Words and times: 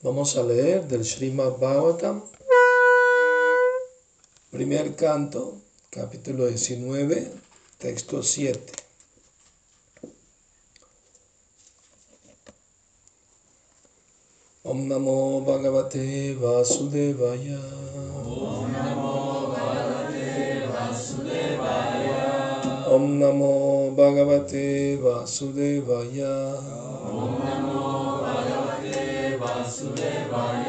Vamos 0.00 0.36
a 0.36 0.44
leer 0.44 0.86
del 0.86 1.04
Srimad 1.04 1.58
Bhagavatam, 1.58 2.22
primer 4.48 4.94
canto, 4.94 5.60
capítulo 5.90 6.46
19, 6.46 7.32
texto 7.78 8.22
7. 8.22 8.60
Om 14.62 14.86
Namo 14.86 15.40
Bhagavate 15.40 16.36
Vasudevaya. 16.38 17.58
Om 18.22 18.70
Namo 18.70 19.50
Bhagavate 19.50 20.62
Vasudevaya. 20.70 22.22
Om 22.86 23.18
Namo 23.18 23.90
Bhagavate 23.96 24.96
Vasudevaya. 25.02 26.54
वासुदेवाय। 29.68 30.64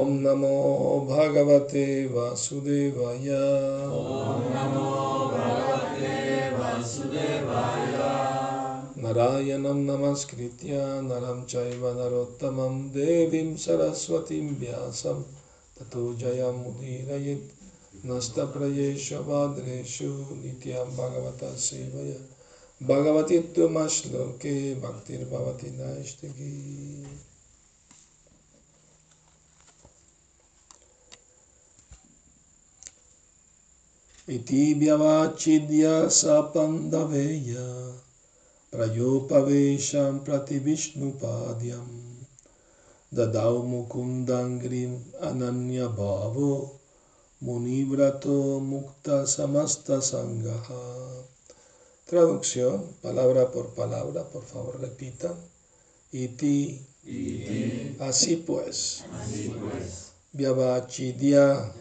ॐ 0.00 0.08
नमो 0.08 1.00
भगवते 1.10 2.06
वासुदेवाय। 2.06 3.16
ॐ 3.16 4.40
नमो 4.54 4.90
भगवते 5.28 6.50
वासुदेवाय। 6.56 7.92
नारायणं 9.02 9.74
नमस्कृत्य 9.74 10.70
नरं 11.02 11.44
चैव 11.44 11.86
नरोत्तमं 11.98 12.88
देवीं 12.88 13.56
सरस्वतीं 13.56 14.50
व्यासं। 14.50 15.22
ततो 15.78 16.14
जयमुदीरयेत् 16.14 18.06
नष्टप्रयेषु 18.06 19.20
नित्यं 20.44 20.96
भगवतः 20.96 21.54
सेवया। 21.56 22.36
भगवती 22.86 23.38
त्वमश्लोके 23.38 24.74
भक्तिर्भवति 24.74 25.70
नैष्टिकी 25.70 26.52
Bhagavati 34.30 34.78
Tumashloke 34.78 35.34
Bhaktir 35.34 35.60
Bhavati 35.60 35.90
Naishtaki 35.90 35.90
Iti 35.90 35.90
Vyavachidya 35.90 36.06
Sapandaveya 36.06 37.92
Prayopavesham 38.70 40.24
Prativishnupadyam 40.24 41.88
Dadau 43.12 43.66
Mukundangrim 43.66 45.00
Ananya 45.20 45.88
Bhavo 45.88 46.70
Munibrato 47.42 48.60
Mukta 48.60 49.26
Samasta 49.26 50.00
Sangaha 50.00 51.24
Traducción, 52.10 52.96
palabra 53.02 53.52
por 53.52 53.72
palabra, 53.72 54.24
por 54.24 54.42
favor 54.42 54.80
repitan. 54.80 55.36
Iti, 56.10 56.84
Iti. 57.04 57.96
así 58.00 58.34
pues, 58.34 59.04
Así 59.12 59.48
pues, 59.48 60.10
Vyavachidya, 60.32 61.72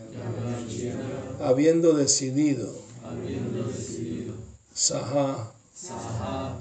habiendo 1.40 1.94
decidido, 1.94 2.74
habiendo 3.12 3.64
decidido, 3.68 4.36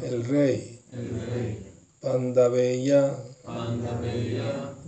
el 0.03 0.25
rey, 0.25 0.81
el 0.93 1.21
rey, 1.21 1.73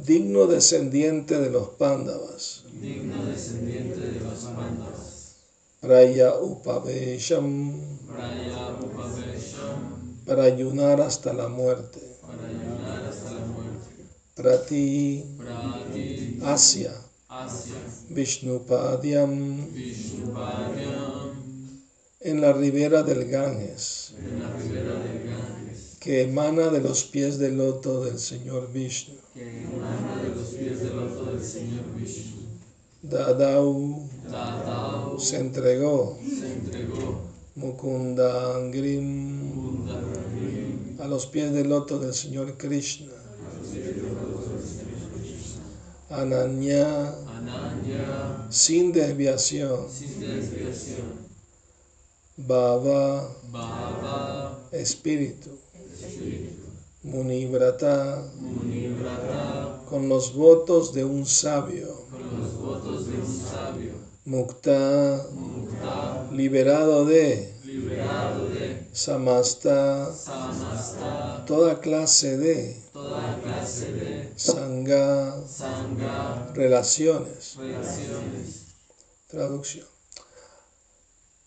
digno 0.05 0.47
descendiente 0.47 1.39
de 1.39 1.51
los 1.51 1.71
Pándavas, 1.71 2.65
digno 2.81 3.25
descendiente 3.25 4.01
de 4.01 4.21
los 4.21 4.45
Pandavas, 4.55 5.37
Praya 5.81 6.35
Upavesham, 6.41 7.99
Praya 8.07 8.73
Upavesham, 8.81 10.25
para 10.25 10.45
ayunar 10.45 11.01
hasta 11.01 11.33
la 11.33 11.49
muerte, 11.49 12.01
para 12.21 12.47
ayunar 12.47 13.05
hasta 13.05 13.33
la 13.33 13.45
muerte, 13.47 14.07
Prati, 14.35 15.25
Asya, 16.41 17.10
Vishnupadyam, 18.11 19.67
en 22.21 22.41
la 22.41 22.53
ribera 22.53 23.03
del 23.03 23.31
Ganges, 23.31 24.15
que 26.01 26.23
emana 26.23 26.69
de 26.69 26.81
los 26.81 27.05
pies 27.05 27.39
del 27.39 27.59
loto 27.59 28.05
del 28.05 28.19
Señor 28.19 28.73
Vishnu. 28.73 29.15
Dadau. 33.03 34.09
Dadao 34.31 35.19
se 35.19 35.39
entregó, 35.39 36.19
entregó, 36.21 37.23
Mukundangrim, 37.57 39.89
a 41.01 41.07
los 41.07 41.27
pies 41.27 41.53
del 41.53 41.71
loto 41.71 41.99
del 41.99 42.15
Señor 42.15 42.57
Krishna. 42.59 43.13
Ananya, 46.11 47.15
sin 48.51 48.93
desviación, 48.93 49.89
sin 49.91 50.21
Bhava, 52.37 53.37
Bhava, 53.53 54.59
espíritu, 54.73 55.51
Munivrata, 57.03 58.31
Munivrata, 58.41 59.83
con 59.89 60.09
los 60.09 60.35
votos 60.35 60.93
de 60.95 61.05
un 61.05 61.27
sabio, 61.27 61.89
con 62.11 62.41
los 62.41 62.57
votos 62.57 63.07
de 63.09 63.17
un 63.19 63.27
sabio, 63.27 63.93
Mukta, 64.25 65.27
Mukta, 65.33 66.31
liberado 66.33 67.05
de 67.05 67.55
liberado 67.65 68.49
de 68.49 68.50
Samasta, 68.93 70.15
Samasta, 70.17 71.45
toda 71.45 71.81
clase 71.81 72.37
de 72.37 72.83
toda 72.93 73.41
clase 73.41 73.93
de 73.93 74.33
Sangha, 74.37 75.45
Sangha, 75.47 76.53
relaciones. 76.55 77.59
relaciones. 77.69 78.67
Traducción. 79.29 79.87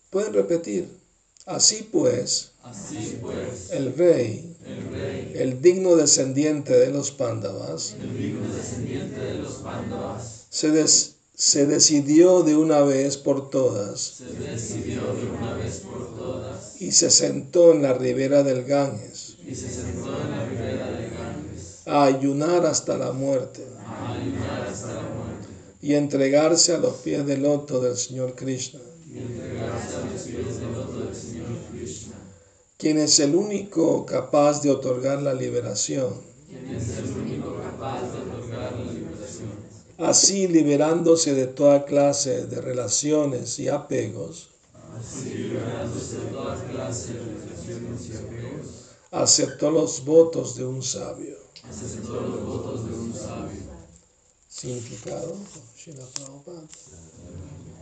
Pueden 0.09 0.33
repetir. 0.33 0.87
Así 1.45 1.83
pues, 1.91 2.51
Así 2.63 3.17
pues, 3.21 3.69
el 3.69 3.95
rey, 3.97 4.55
el 4.65 4.91
rey, 4.93 5.31
el 5.33 5.61
digno 5.61 5.95
descendiente 5.95 6.73
de 6.73 6.89
los 6.91 7.11
Pándavas, 7.11 7.95
el 7.99 8.17
digno 8.17 8.49
descendiente 8.51 9.21
de 9.21 9.37
los 9.39 9.57
Pandavas, 9.57 10.47
se, 10.49 10.71
des- 10.71 11.12
se 11.45 11.65
decidió 11.65 12.41
de 12.43 12.55
una 12.55 12.83
vez 12.83 13.17
por 13.17 13.49
todas. 13.49 13.99
Se 13.99 14.23
decidió 14.27 15.01
de 15.13 15.29
una 15.29 15.53
vez 15.55 15.81
por 15.81 16.15
todas. 16.15 16.81
Y 16.81 16.93
se 16.93 17.09
sentó 17.09 17.73
en 17.73 17.81
la 17.81 17.93
ribera 17.93 18.43
del 18.43 18.63
Ganges. 18.63 19.35
Y 19.45 19.53
se 19.53 19.69
sentó 19.69 20.21
en 20.21 20.31
la 20.31 20.45
ribera 20.45 20.89
del 20.89 21.11
Ganges. 21.11 21.81
A 21.85 22.05
ayunar 22.05 22.65
hasta 22.65 22.97
la 22.97 23.11
muerte. 23.11 23.67
A 23.85 24.13
ayunar 24.13 24.67
hasta 24.71 24.93
la 24.93 25.01
muerte. 25.01 25.49
Y 25.81 25.95
entregarse 25.95 26.75
a 26.75 26.77
los 26.77 26.93
pies 26.99 27.25
del 27.25 27.43
loto 27.43 27.81
del 27.81 27.97
Señor 27.97 28.35
Krishna, 28.35 28.79
y 29.05 29.17
entregarse 29.17 29.97
a 29.97 30.13
los 30.13 30.21
pies 30.21 30.61
del 30.61 30.71
loto 30.71 30.99
del 31.01 31.13
Señor 31.13 31.57
Krishna, 31.73 32.15
quien 32.77 32.99
es 32.99 33.19
el 33.19 33.35
único 33.35 34.05
capaz 34.05 34.61
de 34.61 34.71
otorgar 34.71 35.21
la 35.21 35.33
liberación. 35.33 36.13
quien 36.47 36.73
es 36.73 36.97
el 36.99 37.11
único 37.21 37.57
capaz 37.57 38.01
de 38.13 38.19
otorgar 38.21 38.71
la 38.77 38.93
liberación. 38.93 39.72
Así, 39.97 40.47
liberándose 40.47 41.33
de 41.33 41.47
toda 41.47 41.85
clase 41.85 42.45
de 42.47 42.61
relaciones 42.61 43.59
y 43.59 43.67
apegos, 43.69 44.49
aceptó 49.11 49.71
los 49.71 50.03
votos 50.03 50.55
de 50.55 50.65
un 50.65 50.81
sabio. 50.81 51.37
aceptó 51.69 52.21
los 52.21 52.45
votos 52.45 52.85
de. 52.85 52.93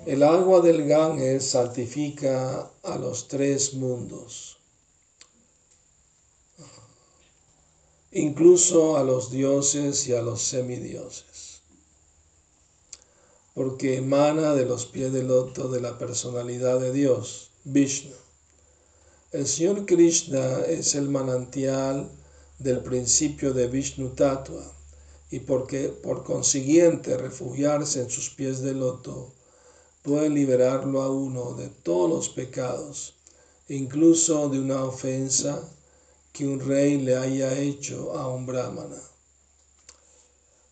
El 0.06 0.24
agua 0.24 0.62
del 0.62 0.88
Ganges 0.88 1.46
santifica 1.52 2.72
a 2.82 2.98
los 2.98 3.28
tres 3.28 3.76
mundos, 3.76 4.58
incluso 8.12 8.98
a 8.98 9.04
los 9.04 9.30
dioses 9.30 10.08
y 10.08 10.14
a 10.16 10.22
los 10.24 10.42
semidioses, 10.42 11.31
porque 13.54 13.98
emana 13.98 14.56
de 14.56 14.66
los 14.66 14.86
pies 14.86 15.12
del 15.12 15.28
loto 15.28 15.68
de 15.68 15.82
la 15.82 15.98
personalidad 15.98 16.80
de 16.80 16.94
Dios, 16.94 17.50
Vishnu. 17.66 18.16
El 19.32 19.48
Señor 19.48 19.86
Krishna 19.86 20.62
es 20.68 20.96
el 20.96 21.10
manantial 21.10 22.10
del 22.60 22.80
principio 22.80 23.54
de 23.54 23.68
Vishnu 23.68 24.10
Tattva 24.10 24.64
y 25.30 25.40
porque 25.40 25.88
por 25.88 26.24
consiguiente 26.24 27.18
refugiarse 27.18 28.02
en 28.02 28.10
sus 28.10 28.30
pies 28.30 28.62
de 28.62 28.74
loto 28.74 29.32
puede 30.02 30.30
liberarlo 30.30 31.02
a 31.02 31.10
uno 31.10 31.54
de 31.54 31.70
todos 31.70 32.10
los 32.10 32.30
pecados, 32.30 33.14
incluso 33.70 34.50
de 34.50 34.60
una 34.60 34.84
ofensa 34.84 35.62
que 36.34 36.48
un 36.48 36.60
rey 36.60 36.98
le 36.98 37.16
haya 37.16 37.58
hecho 37.58 38.14
a 38.14 38.28
un 38.28 38.46
brahmana. 38.46 39.11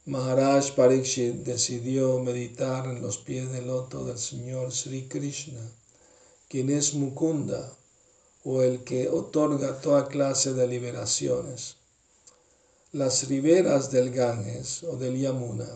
Maharaj 0.10 0.72
Parikshit 0.72 1.44
decidió 1.46 2.18
meditar 2.18 2.88
en 2.88 3.00
los 3.00 3.20
pies 3.20 3.52
del 3.52 3.68
loto 3.68 4.06
del 4.06 4.18
Señor 4.18 4.72
Sri 4.72 5.08
Krishna, 5.08 5.62
quien 6.48 6.72
es 6.72 6.96
Mukunda, 6.96 7.72
o 8.44 8.64
el 8.64 8.84
que 8.84 9.08
otorga 9.08 9.80
toda 9.82 10.08
clase 10.08 10.56
de 10.56 10.66
liberaciones. 10.68 11.76
Las 12.92 13.28
riberas 13.28 13.92
del 13.92 14.10
Ganges 14.10 14.82
o 14.82 14.98
del 14.98 15.16
Yamuna 15.16 15.70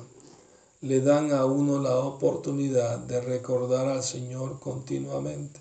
le 0.82 1.02
dan 1.02 1.32
a 1.32 1.46
uno 1.46 1.78
la 1.78 2.00
oportunidad 2.00 2.98
de 2.98 3.22
recordar 3.22 3.86
al 3.86 4.02
Señor 4.02 4.60
continuamente. 4.60 5.60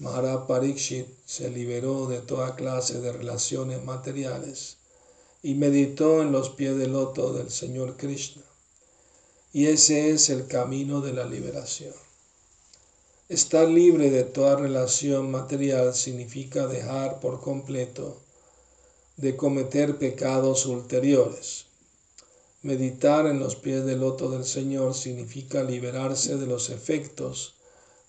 Maharaj 0.00 0.46
Parikshit 0.46 1.06
se 1.24 1.48
liberó 1.48 2.06
de 2.08 2.20
toda 2.20 2.54
clase 2.56 3.00
de 3.00 3.10
relaciones 3.10 3.82
materiales 3.82 4.81
y 5.42 5.54
meditó 5.54 6.22
en 6.22 6.30
los 6.30 6.50
pies 6.50 6.76
del 6.76 6.92
loto 6.92 7.32
del 7.32 7.50
Señor 7.50 7.96
Krishna. 7.96 8.42
Y 9.52 9.66
ese 9.66 10.10
es 10.10 10.30
el 10.30 10.46
camino 10.46 11.00
de 11.00 11.12
la 11.12 11.24
liberación. 11.24 11.94
Estar 13.28 13.68
libre 13.68 14.10
de 14.10 14.24
toda 14.24 14.56
relación 14.56 15.30
material 15.30 15.94
significa 15.94 16.66
dejar 16.66 17.18
por 17.20 17.40
completo 17.40 18.20
de 19.16 19.36
cometer 19.36 19.98
pecados 19.98 20.66
ulteriores. 20.66 21.66
Meditar 22.62 23.26
en 23.26 23.40
los 23.40 23.56
pies 23.56 23.84
del 23.84 24.00
loto 24.00 24.30
del 24.30 24.44
Señor 24.44 24.94
significa 24.94 25.64
liberarse 25.64 26.36
de 26.36 26.46
los 26.46 26.70
efectos 26.70 27.54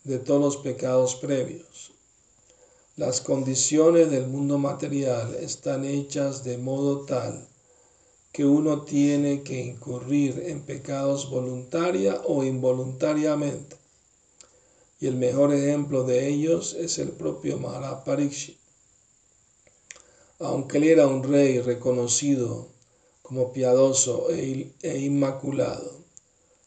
de 0.03 0.19
todos 0.19 0.41
los 0.41 0.57
pecados 0.57 1.15
previos. 1.15 1.91
Las 2.95 3.21
condiciones 3.21 4.11
del 4.11 4.27
mundo 4.27 4.59
material 4.59 5.33
están 5.33 5.83
hechas 5.83 6.43
de 6.43 6.59
modo 6.59 7.05
tal 7.05 7.47
que 8.31 8.45
uno 8.45 8.83
tiene 8.83 9.41
que 9.41 9.65
incurrir 9.65 10.43
en 10.45 10.61
pecados 10.61 11.31
voluntaria 11.31 12.21
o 12.25 12.43
involuntariamente. 12.43 13.77
Y 14.99 15.07
el 15.07 15.15
mejor 15.15 15.55
ejemplo 15.55 16.03
de 16.03 16.27
ellos 16.27 16.75
es 16.75 16.99
el 16.99 17.09
propio 17.09 17.57
Maharaj 17.57 18.03
Parikshit. 18.03 18.57
Aunque 20.37 20.77
él 20.77 20.83
era 20.83 21.07
un 21.07 21.23
rey 21.23 21.61
reconocido 21.61 22.67
como 23.23 23.53
piadoso 23.53 24.29
e, 24.29 24.71
e 24.83 24.99
inmaculado, 24.99 25.99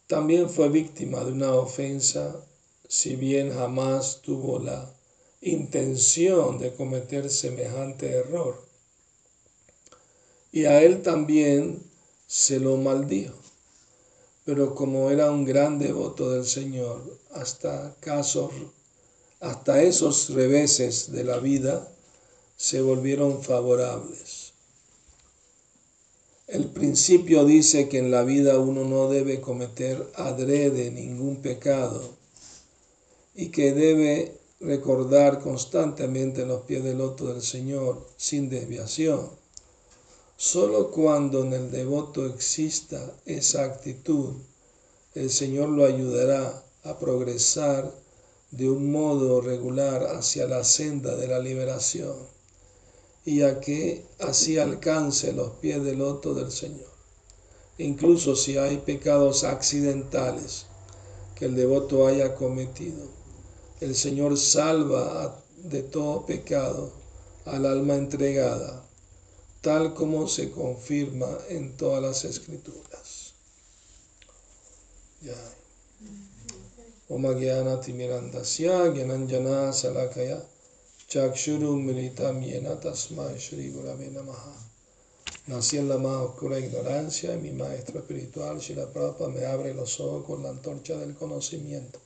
también 0.09 0.51
fue 0.51 0.71
víctima 0.71 1.23
de 1.23 1.31
una 1.31 1.55
ofensa, 1.55 2.45
si 2.89 3.15
bien 3.15 3.55
jamás 3.55 4.23
tuvo 4.23 4.59
la 4.59 4.96
intención 5.41 6.59
de 6.59 6.75
cometer 6.75 7.31
semejante 7.31 8.11
error. 8.11 8.65
Y 10.53 10.65
a 10.65 10.83
él 10.83 11.03
también 11.03 11.83
se 12.27 12.59
lo 12.61 12.77
maldijo. 12.77 13.37
Pero 14.45 14.75
como 14.75 15.11
era 15.11 15.31
un 15.31 15.45
gran 15.45 15.79
devoto 15.79 16.31
del 16.31 16.47
Señor, 16.47 17.03
hasta 17.33 17.95
casos, 18.01 18.53
hasta 19.41 19.83
esos 19.83 20.31
reveses 20.31 21.13
de 21.13 21.25
la 21.25 21.39
vida 21.39 21.93
se 22.57 22.81
volvieron 22.81 23.43
favorables. 23.43 24.53
El 26.47 26.67
principio 26.67 27.45
dice 27.45 27.89
que 27.89 27.99
en 27.99 28.13
la 28.13 28.23
vida 28.23 28.61
uno 28.61 28.85
no 28.85 29.09
debe 29.09 29.41
cometer 29.41 30.11
adrede 30.15 30.93
ningún 30.93 31.43
pecado 31.43 32.15
y 33.35 33.49
que 33.49 33.73
debe 33.73 34.39
recordar 34.61 35.41
constantemente 35.41 36.47
los 36.47 36.63
pies 36.63 36.83
del 36.83 36.99
loto 36.99 37.27
del 37.27 37.43
Señor 37.43 38.07
sin 38.17 38.49
desviación. 38.49 39.31
Solo 40.37 40.91
cuando 40.91 41.45
en 41.45 41.53
el 41.53 41.71
devoto 41.71 42.27
exista 42.27 43.15
esa 43.25 43.65
actitud, 43.65 44.35
el 45.15 45.31
Señor 45.31 45.71
lo 45.71 45.85
ayudará 45.85 46.63
a 46.85 46.99
progresar 46.99 47.93
de 48.51 48.69
un 48.71 48.93
modo 48.93 49.41
regular 49.41 50.05
hacia 50.17 50.47
la 50.47 50.63
senda 50.63 51.17
de 51.17 51.29
la 51.29 51.39
liberación 51.39 52.17
y 53.25 53.43
a 53.43 53.61
que 53.61 54.05
así 54.21 54.59
alcance 54.59 55.33
los 55.33 55.51
pies 55.53 55.83
del 55.83 55.99
loto 55.99 56.33
del 56.33 56.53
Señor. 56.53 56.91
Incluso 57.79 58.37
si 58.37 58.57
hay 58.57 58.79
pecados 58.79 59.45
accidentales 59.45 60.67
que 61.35 61.47
el 61.47 61.57
devoto 61.57 62.07
haya 62.07 62.35
cometido, 62.35 63.09
el 63.81 63.95
Señor 63.95 64.39
salva 64.39 65.39
de 65.57 65.83
todo 65.83 66.25
pecado 66.25 66.91
al 67.45 67.67
alma 67.67 67.95
entregada, 67.95 68.83
tal 69.61 69.93
como 69.93 70.27
se 70.29 70.51
confirma 70.51 71.29
en 71.51 71.77
todas 71.77 72.03
las 72.03 72.25
escrituras. 72.25 73.35
Ya. 75.21 75.37
Om 77.09 77.39
Gyana 77.39 77.83
Salakaya 79.73 80.43
Chakshuru 81.09 81.77
Militam 81.77 82.41
Namaha. 84.13 84.71
Nací 85.49 85.77
en 85.77 85.89
la 85.89 85.99
más 85.99 86.17
oscura 86.17 86.59
ignorancia 86.59 87.35
y 87.35 87.39
mi 87.39 87.53
maestro 87.53 88.01
espiritual, 88.01 88.59
Shila 88.59 88.91
Prabhupada, 88.93 89.31
me 89.31 89.45
abre 89.45 89.75
los 89.75 90.01
ojos 90.01 90.25
con 90.25 90.43
la 90.43 90.49
antorcha 90.49 90.97
del 90.97 91.15
conocimiento 91.15 92.06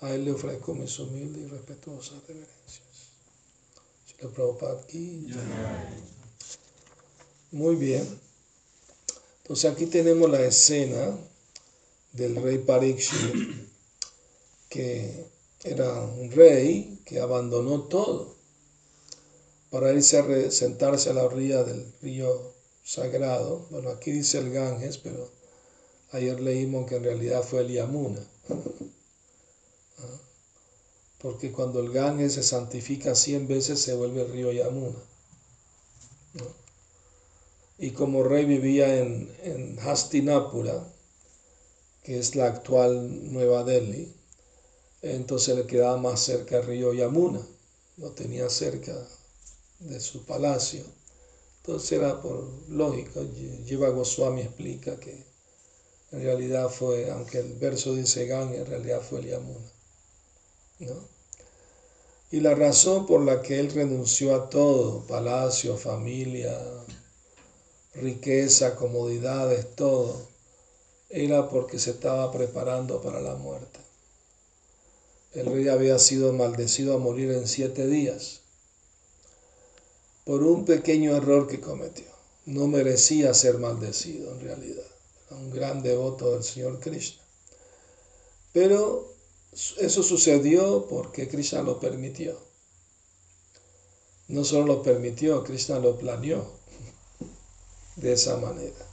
a 0.00 0.12
él 0.12 0.24
le 0.24 0.32
ofrezco 0.32 0.74
mis 0.74 0.98
humildes 0.98 1.44
y 1.44 1.46
respetuosas 1.46 2.26
reverencias. 2.26 2.88
Prabhupada 4.34 4.80
aquí. 4.80 5.28
Muy 7.52 7.76
bien. 7.76 8.06
Entonces 9.42 9.70
aquí 9.70 9.86
tenemos 9.86 10.28
la 10.28 10.40
escena 10.42 11.16
del 12.12 12.36
rey 12.36 12.58
Parikshit, 12.58 13.68
que 14.68 15.24
era 15.64 16.02
un 16.02 16.30
rey 16.32 17.00
que 17.04 17.20
abandonó 17.20 17.82
todo 17.82 18.34
para 19.70 19.92
irse 19.92 20.18
a 20.18 20.50
sentarse 20.50 21.10
a 21.10 21.14
la 21.14 21.24
orilla 21.24 21.62
del 21.62 21.92
río 22.02 22.52
sagrado. 22.84 23.66
Bueno, 23.70 23.90
aquí 23.90 24.10
dice 24.10 24.38
el 24.38 24.50
Ganges, 24.50 24.98
pero 24.98 25.30
ayer 26.10 26.40
leímos 26.40 26.88
que 26.88 26.96
en 26.96 27.04
realidad 27.04 27.42
fue 27.42 27.60
el 27.60 27.72
Yamuna 27.72 28.20
porque 31.18 31.50
cuando 31.50 31.80
el 31.80 31.92
Ganges 31.92 32.34
se 32.34 32.42
santifica 32.42 33.14
cien 33.14 33.48
veces 33.48 33.80
se 33.80 33.94
vuelve 33.94 34.22
el 34.22 34.32
río 34.32 34.52
Yamuna. 34.52 34.98
Y 37.78 37.90
como 37.90 38.22
rey 38.22 38.44
vivía 38.44 38.98
en, 38.98 39.32
en 39.42 39.78
Hastinapura, 39.80 40.92
que 42.02 42.18
es 42.18 42.34
la 42.36 42.46
actual 42.46 43.32
Nueva 43.32 43.64
Delhi, 43.64 44.14
entonces 45.02 45.56
le 45.56 45.66
quedaba 45.66 45.96
más 45.96 46.20
cerca 46.20 46.60
río 46.60 46.92
Yamuna, 46.92 47.44
lo 47.96 48.10
tenía 48.12 48.48
cerca 48.48 48.96
de 49.80 50.00
su 50.00 50.24
palacio. 50.24 50.84
Entonces 51.58 51.92
era 51.92 52.20
por 52.20 52.48
lógica, 52.68 53.20
Jiva 53.64 53.90
Goswami 53.90 54.42
explica 54.42 54.98
que 54.98 55.26
en 56.12 56.22
realidad 56.22 56.68
fue, 56.70 57.10
aunque 57.10 57.38
el 57.38 57.54
verso 57.54 57.94
dice 57.94 58.26
Gan, 58.26 58.54
en 58.54 58.66
realidad 58.66 59.02
fue 59.02 59.20
el 59.20 59.26
Yamuna. 59.26 59.77
Y 62.30 62.40
la 62.40 62.54
razón 62.54 63.06
por 63.06 63.22
la 63.22 63.42
que 63.42 63.58
él 63.58 63.72
renunció 63.72 64.34
a 64.34 64.48
todo, 64.50 65.06
palacio, 65.06 65.76
familia, 65.76 66.56
riqueza, 67.94 68.76
comodidades, 68.76 69.74
todo, 69.74 70.28
era 71.08 71.48
porque 71.48 71.78
se 71.78 71.90
estaba 71.90 72.30
preparando 72.30 73.00
para 73.00 73.20
la 73.20 73.34
muerte. 73.34 73.80
El 75.32 75.46
rey 75.46 75.68
había 75.68 75.98
sido 75.98 76.32
maldecido 76.32 76.94
a 76.94 76.98
morir 76.98 77.30
en 77.32 77.48
siete 77.48 77.86
días 77.86 78.40
por 80.24 80.42
un 80.42 80.64
pequeño 80.64 81.16
error 81.16 81.46
que 81.48 81.60
cometió. 81.60 82.06
No 82.44 82.66
merecía 82.66 83.32
ser 83.34 83.58
maldecido 83.58 84.32
en 84.32 84.40
realidad. 84.40 84.86
Era 85.26 85.36
un 85.36 85.50
gran 85.50 85.82
devoto 85.82 86.32
del 86.32 86.42
Señor 86.42 86.80
Krishna. 86.80 87.22
Pero 88.52 89.17
eso 89.78 90.02
sucedió 90.04 90.86
porque 90.88 91.28
Krishna 91.28 91.62
lo 91.62 91.80
permitió. 91.80 92.38
No 94.28 94.44
solo 94.44 94.66
lo 94.66 94.82
permitió, 94.82 95.42
Krishna 95.42 95.80
lo 95.80 95.98
planeó 95.98 96.52
de 97.96 98.12
esa 98.12 98.36
manera. 98.36 98.86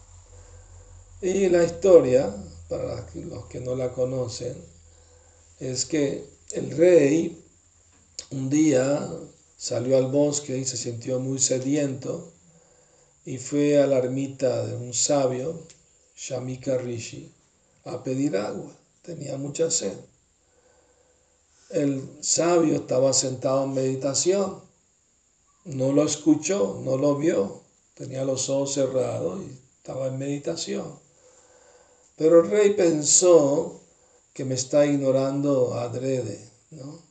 Y 1.22 1.50
la 1.50 1.64
historia, 1.64 2.36
para 2.68 3.06
los 3.14 3.46
que 3.46 3.60
no 3.60 3.76
la 3.76 3.94
conocen, 3.94 4.56
es 5.60 5.86
que 5.86 6.26
el 6.52 6.72
rey 6.72 7.44
un 8.32 8.50
día 8.50 9.08
salió 9.58 9.98
al 9.98 10.12
bosque 10.12 10.58
y 10.58 10.66
se 10.66 10.78
sintió 10.78 11.20
muy 11.20 11.38
sediento 11.38 12.34
y 13.24 13.38
fue 13.38 13.82
a 13.82 13.88
la 13.88 14.00
ermita 14.00 14.66
de 14.66 14.76
un 14.76 14.94
sabio, 14.94 15.68
Shamika 16.16 16.78
Rishi, 16.78 17.32
a 17.84 18.04
pedir 18.04 18.36
agua. 18.36 18.76
Tenía 19.04 19.38
mucha 19.38 19.70
sed 19.70 19.98
el 21.76 22.10
sabio 22.22 22.76
estaba 22.76 23.12
sentado 23.12 23.66
en 23.66 23.74
meditación. 23.74 24.62
No 25.66 25.92
lo 25.92 26.06
escuchó, 26.06 26.80
no 26.82 26.98
lo 26.98 27.18
vio. 27.18 27.64
Tenía 27.96 28.24
los 28.24 28.50
ojos 28.50 28.74
cerrados 28.76 29.42
y 29.42 29.60
estaba 29.78 30.08
en 30.08 30.18
meditación. 30.18 30.98
Pero 32.16 32.42
el 32.42 32.50
rey 32.50 32.74
pensó 32.76 33.82
que 34.34 34.46
me 34.46 34.56
está 34.56 34.86
ignorando 34.86 35.74
adrede, 35.74 36.50
¿no? 36.72 37.04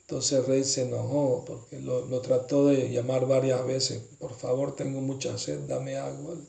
Entonces 0.00 0.38
el 0.38 0.46
rey 0.46 0.64
se 0.64 0.82
enojó 0.82 1.44
porque 1.46 1.78
lo, 1.78 2.06
lo, 2.06 2.22
trató 2.22 2.68
de 2.68 2.90
llamar 2.90 3.26
varias 3.26 3.66
veces. 3.66 4.02
Por 4.18 4.34
favor, 4.34 4.74
tengo 4.74 5.02
mucha 5.02 5.36
sed, 5.36 5.60
dame 5.68 5.96
agua. 5.96 6.32
El 6.32 6.48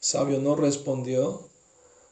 sabio 0.00 0.40
no 0.40 0.56
respondió. 0.56 1.50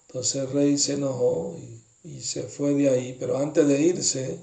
Entonces 0.09 0.43
el 0.43 0.51
rey 0.53 0.79
se 0.79 0.95
enojó 0.95 1.57
y, 1.59 1.88
y 2.09 2.21
se 2.23 2.45
fue 2.45 2.75
de 2.75 2.89
ahí. 2.89 3.17
Pero 3.19 3.39
antes 3.39 3.67
de 3.69 3.81
irse, 3.81 4.39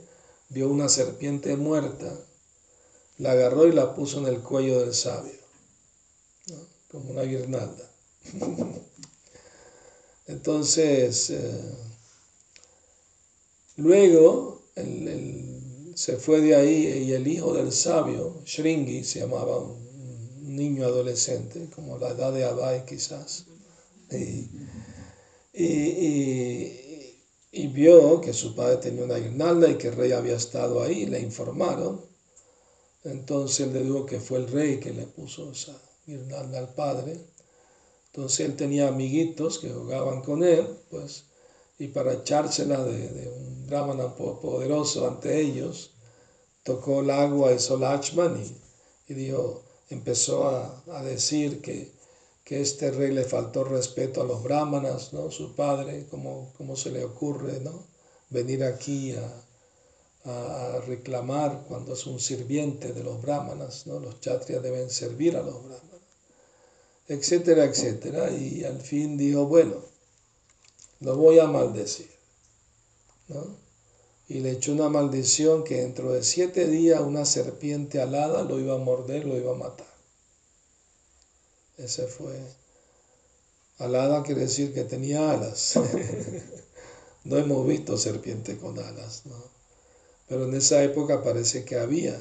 vio 0.50 0.70
una 0.70 0.90
serpiente 0.90 1.56
muerta. 1.58 2.18
La 3.18 3.32
agarró 3.32 3.68
y 3.68 3.72
la 3.72 3.96
puso 3.96 4.20
en 4.20 4.28
el 4.28 4.42
cuello 4.42 4.82
del 4.82 4.94
sabio, 4.94 5.40
como 6.92 7.12
una 7.12 7.24
guirnalda. 7.24 7.90
Entonces, 10.28 11.30
eh, 11.30 11.76
luego 13.78 14.64
se 15.96 16.18
fue 16.18 16.42
de 16.42 16.56
ahí 16.56 17.06
y 17.08 17.14
el 17.14 17.28
hijo 17.28 17.54
del 17.54 17.72
sabio, 17.72 18.42
Shringi, 18.44 19.04
se 19.04 19.20
llamaba 19.20 19.60
un, 19.60 19.86
niño 20.56 20.86
adolescente, 20.86 21.70
como 21.76 21.98
la 21.98 22.10
edad 22.10 22.32
de 22.32 22.46
Abai 22.46 22.86
quizás, 22.86 23.46
y, 24.10 24.50
y, 25.54 26.85
vio 27.68 28.22
que 28.22 28.34
su 28.34 28.56
padre 28.56 28.78
tenía 28.78 29.04
una 29.04 29.18
guirnalda 29.18 29.70
y 29.70 29.76
que 29.76 29.88
el 29.90 29.96
rey 29.96 30.12
había 30.12 30.36
estado 30.36 30.84
ahí, 30.84 31.06
le 31.06 31.20
informaron. 31.20 32.02
Entonces 33.04 33.72
le 33.72 33.84
dijo 33.84 34.06
que 34.06 34.20
fue 34.20 34.40
el 34.40 34.48
rey 34.48 34.80
que 34.80 34.92
le 34.92 35.06
puso 35.06 35.52
esa 35.52 35.80
guirnalda 36.06 36.60
al 36.60 36.74
padre 36.74 37.20
entonces 38.16 38.46
él 38.46 38.56
tenía 38.56 38.88
amiguitos 38.88 39.60
que 39.60 39.70
jugaban 39.70 40.22
con 40.22 40.42
él, 40.42 40.66
pues, 40.90 41.26
y 41.78 41.90
para 41.90 42.14
echársela 42.14 42.82
de, 42.82 43.28
un 43.28 43.68
brahmana 43.68 44.16
poderoso 44.16 45.06
ante 45.06 45.42
ellos, 45.42 45.92
tocó 46.64 47.02
el 47.02 47.10
agua 47.10 47.50
de 47.50 47.60
Solachman 47.60 48.42
y, 48.42 49.12
y 49.12 49.16
dijo, 49.16 49.64
empezó 49.90 50.48
a, 50.48 51.04
decir 51.04 51.62
que, 51.62 51.92
que 52.46 52.62
este 52.62 52.92
rey 52.92 53.12
le 53.12 53.26
faltó 53.26 53.66
respeto 53.66 54.22
a 54.22 54.26
los 54.26 54.42
brahmanas, 54.42 55.12
¿no? 55.12 55.32
Su 55.32 55.54
padre, 55.56 56.08
¿cómo, 56.10 56.54
cómo 56.58 56.78
se 56.78 56.92
le 56.92 57.04
ocurre, 57.04 57.60
¿no? 57.60 57.88
Venir 58.30 58.64
aquí 58.64 59.14
a, 59.14 59.44
a, 60.32 60.80
reclamar 60.88 61.66
cuando 61.68 61.94
es 61.94 62.06
un 62.06 62.22
sirviente 62.22 62.94
de 62.94 63.04
los 63.04 63.22
brahmanas, 63.22 63.86
¿no? 63.88 64.00
Los 64.00 64.22
chatrias 64.22 64.64
deben 64.64 64.90
servir 64.90 65.36
a 65.36 65.42
los 65.42 65.62
brahmanas 65.66 65.96
etcétera, 67.08 67.66
etcétera. 67.66 68.32
Y 68.32 68.64
al 68.64 68.82
fin 68.82 69.18
dijo, 69.18 69.46
bueno, 69.46 69.84
lo 71.00 71.16
voy 71.16 71.40
a 71.40 71.46
maldecir. 71.46 72.10
¿no? 73.28 73.58
Y 74.28 74.40
le 74.40 74.52
echó 74.52 74.72
una 74.72 74.90
maldición 74.90 75.64
que 75.64 75.82
dentro 75.82 76.12
de 76.14 76.24
siete 76.24 76.68
días 76.68 77.02
una 77.02 77.26
serpiente 77.26 78.02
alada 78.02 78.44
lo 78.44 78.60
iba 78.60 78.76
a 78.76 78.80
morder, 78.80 79.26
lo 79.26 79.38
iba 79.38 79.52
a 79.52 79.58
matar. 79.58 79.95
Ese 81.78 82.08
fue. 82.08 82.40
Alada 83.78 84.24
quiere 84.24 84.42
decir 84.42 84.74
que 84.74 84.84
tenía 84.84 85.32
alas. 85.32 85.76
no 87.26 87.38
hemos 87.38 87.68
visto 87.68 87.98
serpiente 87.98 88.58
con 88.58 88.80
alas, 88.80 89.26
¿no? 89.26 89.56
Pero 90.28 90.46
en 90.46 90.56
esa 90.56 90.84
época 90.84 91.24
parece 91.24 91.66
que 91.66 91.78
había 91.78 92.20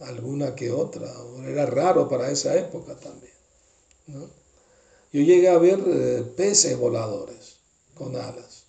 alguna 0.00 0.54
que 0.54 0.70
otra. 0.70 1.12
Era 1.46 1.66
raro 1.66 2.08
para 2.08 2.30
esa 2.30 2.56
época 2.56 2.96
también. 2.96 3.34
Yo 4.06 5.20
llegué 5.20 5.48
a 5.48 5.58
ver 5.58 5.80
eh, 5.86 6.22
peces 6.36 6.76
voladores 6.76 7.56
con 7.94 8.16
alas. 8.16 8.64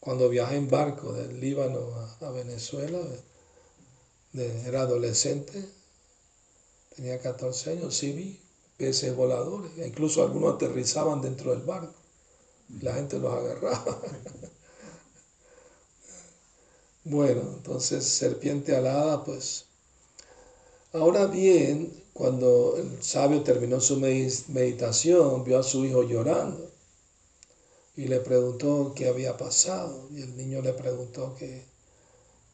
Cuando 0.00 0.28
viajé 0.28 0.56
en 0.56 0.68
barco 0.68 1.12
del 1.12 1.40
Líbano 1.40 1.92
a, 2.20 2.30
Venezuela, 2.30 2.98
era 4.34 4.82
adolescente, 4.82 5.64
tenía 6.96 7.20
14 7.20 7.72
años, 7.72 7.94
sí 7.94 8.12
vi 8.12 8.40
peces 8.76 9.14
voladores, 9.14 9.70
incluso 9.86 10.22
algunos 10.22 10.54
aterrizaban 10.54 11.22
dentro 11.22 11.52
del 11.52 11.62
barco, 11.62 11.94
la 12.80 12.94
gente 12.94 13.18
los 13.18 13.32
agarraba. 13.32 13.84
bueno, 17.04 17.42
entonces 17.56 18.04
serpiente 18.04 18.74
alada, 18.74 19.24
pues. 19.24 19.66
Ahora 20.92 21.26
bien, 21.26 22.04
cuando 22.12 22.76
el 22.78 23.02
sabio 23.02 23.42
terminó 23.42 23.80
su 23.80 23.98
meditación, 23.98 25.44
vio 25.44 25.58
a 25.58 25.62
su 25.62 25.84
hijo 25.84 26.02
llorando 26.02 26.70
y 27.96 28.06
le 28.08 28.20
preguntó 28.20 28.92
qué 28.94 29.08
había 29.08 29.36
pasado. 29.36 30.08
Y 30.10 30.22
el 30.22 30.36
niño 30.36 30.60
le 30.62 30.72
preguntó 30.72 31.34
que, 31.34 31.64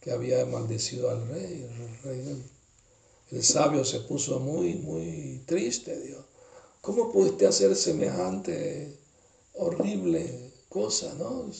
que 0.01 0.13
había 0.13 0.45
maldecido 0.47 1.11
al 1.11 1.29
rey. 1.29 1.69
El, 1.69 2.03
rey 2.03 2.43
el, 3.33 3.43
sabio 3.43 3.85
se 3.85 4.01
puso 4.01 4.39
muy, 4.39 4.75
muy 4.75 5.43
triste. 5.47 5.99
Dijo, 6.01 6.25
¿cómo 6.81 7.11
pudiste 7.11 7.47
hacer 7.47 7.75
semejante 7.75 8.99
horrible 9.55 10.53
cosa? 10.69 11.15
¿no? 11.15 11.51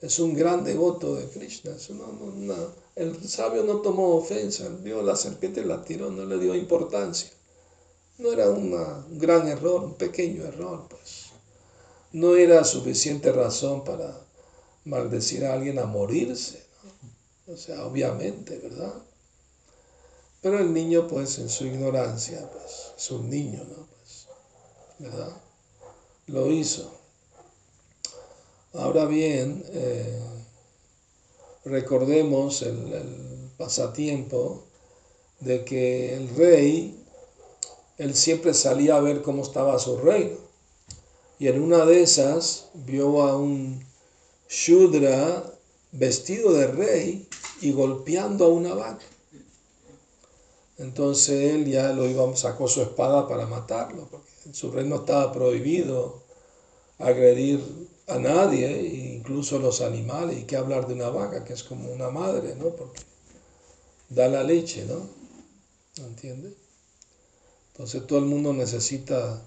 Es 0.00 0.18
un 0.20 0.34
gran 0.34 0.62
devoto 0.62 1.16
de 1.16 1.28
Krishna. 1.28 1.72
el 2.94 3.28
sabio 3.28 3.64
no 3.64 3.80
tomó 3.80 4.14
ofensa, 4.14 4.68
vio 4.82 5.02
la 5.02 5.16
serpiente 5.16 5.60
y 5.60 5.64
la 5.64 5.84
tiró, 5.84 6.10
no 6.10 6.24
le 6.24 6.38
dio 6.38 6.54
importancia. 6.54 7.30
No 8.18 8.32
era 8.32 8.48
un 8.50 9.18
gran 9.18 9.48
error, 9.48 9.84
un 9.84 9.94
pequeño 9.94 10.44
error, 10.44 10.86
pues. 10.88 11.26
No 12.12 12.36
era 12.36 12.64
suficiente 12.64 13.32
razón 13.32 13.84
para 13.84 14.18
maldecir 14.84 15.44
a 15.44 15.52
alguien 15.52 15.78
a 15.78 15.84
morirse, 15.84 16.64
¿no? 17.46 17.54
O 17.54 17.56
sea, 17.56 17.84
obviamente, 17.86 18.58
¿verdad? 18.58 18.94
Pero 20.40 20.58
el 20.58 20.72
niño, 20.72 21.08
pues, 21.08 21.38
en 21.38 21.48
su 21.48 21.66
ignorancia, 21.66 22.48
pues, 22.52 22.92
es 22.96 23.10
un 23.10 23.28
niño, 23.28 23.64
¿no? 23.64 23.86
Pues, 23.86 24.26
¿verdad? 24.98 25.36
Lo 26.26 26.50
hizo. 26.52 26.90
Ahora 28.74 29.06
bien, 29.06 29.64
eh, 29.72 30.20
recordemos 31.64 32.62
el, 32.62 32.92
el 32.92 33.50
pasatiempo 33.56 34.64
de 35.40 35.64
que 35.64 36.14
el 36.14 36.28
rey 36.36 36.98
él 37.98 38.14
siempre 38.14 38.54
salía 38.54 38.96
a 38.96 39.00
ver 39.00 39.22
cómo 39.22 39.42
estaba 39.42 39.78
su 39.80 39.98
reino. 39.98 40.36
Y 41.40 41.48
en 41.48 41.60
una 41.60 41.84
de 41.84 42.02
esas 42.02 42.68
vio 42.74 43.22
a 43.22 43.36
un 43.36 43.84
Shudra 44.48 45.44
vestido 45.92 46.52
de 46.52 46.68
rey 46.68 47.28
y 47.60 47.72
golpeando 47.72 48.46
a 48.46 48.48
una 48.48 48.74
vaca. 48.74 49.04
Entonces 50.78 51.54
él 51.54 51.66
ya 51.66 51.92
lo 51.92 52.08
iba, 52.08 52.34
sacó 52.36 52.68
su 52.68 52.82
espada 52.82 53.26
para 53.26 53.46
matarlo, 53.46 54.08
porque 54.10 54.30
en 54.46 54.54
su 54.54 54.70
reino 54.70 54.96
estaba 54.96 55.32
prohibido 55.32 56.22
agredir 56.98 57.60
a 58.06 58.18
nadie, 58.18 59.14
incluso 59.16 59.58
los 59.58 59.80
animales, 59.80 60.38
y 60.38 60.44
qué 60.44 60.56
hablar 60.56 60.86
de 60.86 60.94
una 60.94 61.10
vaca, 61.10 61.44
que 61.44 61.52
es 61.52 61.64
como 61.64 61.92
una 61.92 62.10
madre, 62.10 62.54
¿no? 62.54 62.70
Porque 62.70 63.00
da 64.08 64.28
la 64.28 64.42
leche, 64.42 64.84
¿no? 64.86 65.06
¿No 65.98 66.06
entiendes? 66.06 66.54
Entonces 67.72 68.06
todo 68.06 68.20
el 68.20 68.24
mundo 68.24 68.52
necesita 68.52 69.42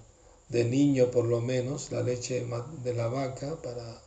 de 0.48 0.64
niño 0.64 1.10
por 1.10 1.24
lo 1.24 1.40
menos 1.40 1.90
la 1.90 2.02
leche 2.02 2.46
de 2.84 2.94
la 2.94 3.08
vaca 3.08 3.60
para, 3.62 4.02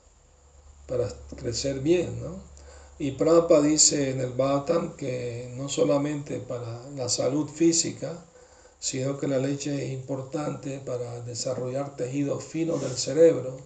para 0.87 1.07
crecer 1.35 1.79
bien, 1.79 2.21
¿no? 2.21 2.54
Y 2.97 3.11
Prabhupada 3.11 3.61
dice 3.61 4.11
en 4.11 4.21
el 4.21 4.31
Bhattan 4.31 4.95
que 4.95 5.51
no 5.57 5.67
solamente 5.67 6.39
para 6.39 6.89
la 6.91 7.09
salud 7.09 7.49
física, 7.49 8.25
sino 8.79 9.17
que 9.19 9.27
la 9.27 9.37
leche 9.37 9.85
es 9.85 9.91
importante 9.91 10.79
para 10.79 11.21
desarrollar 11.21 11.97
tejidos 11.97 12.43
finos 12.43 12.81
del 12.81 12.95
cerebro, 12.95 13.57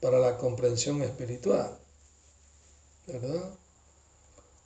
para 0.00 0.18
la 0.18 0.38
comprensión 0.38 1.02
espiritual, 1.02 1.78
¿verdad? 3.06 3.54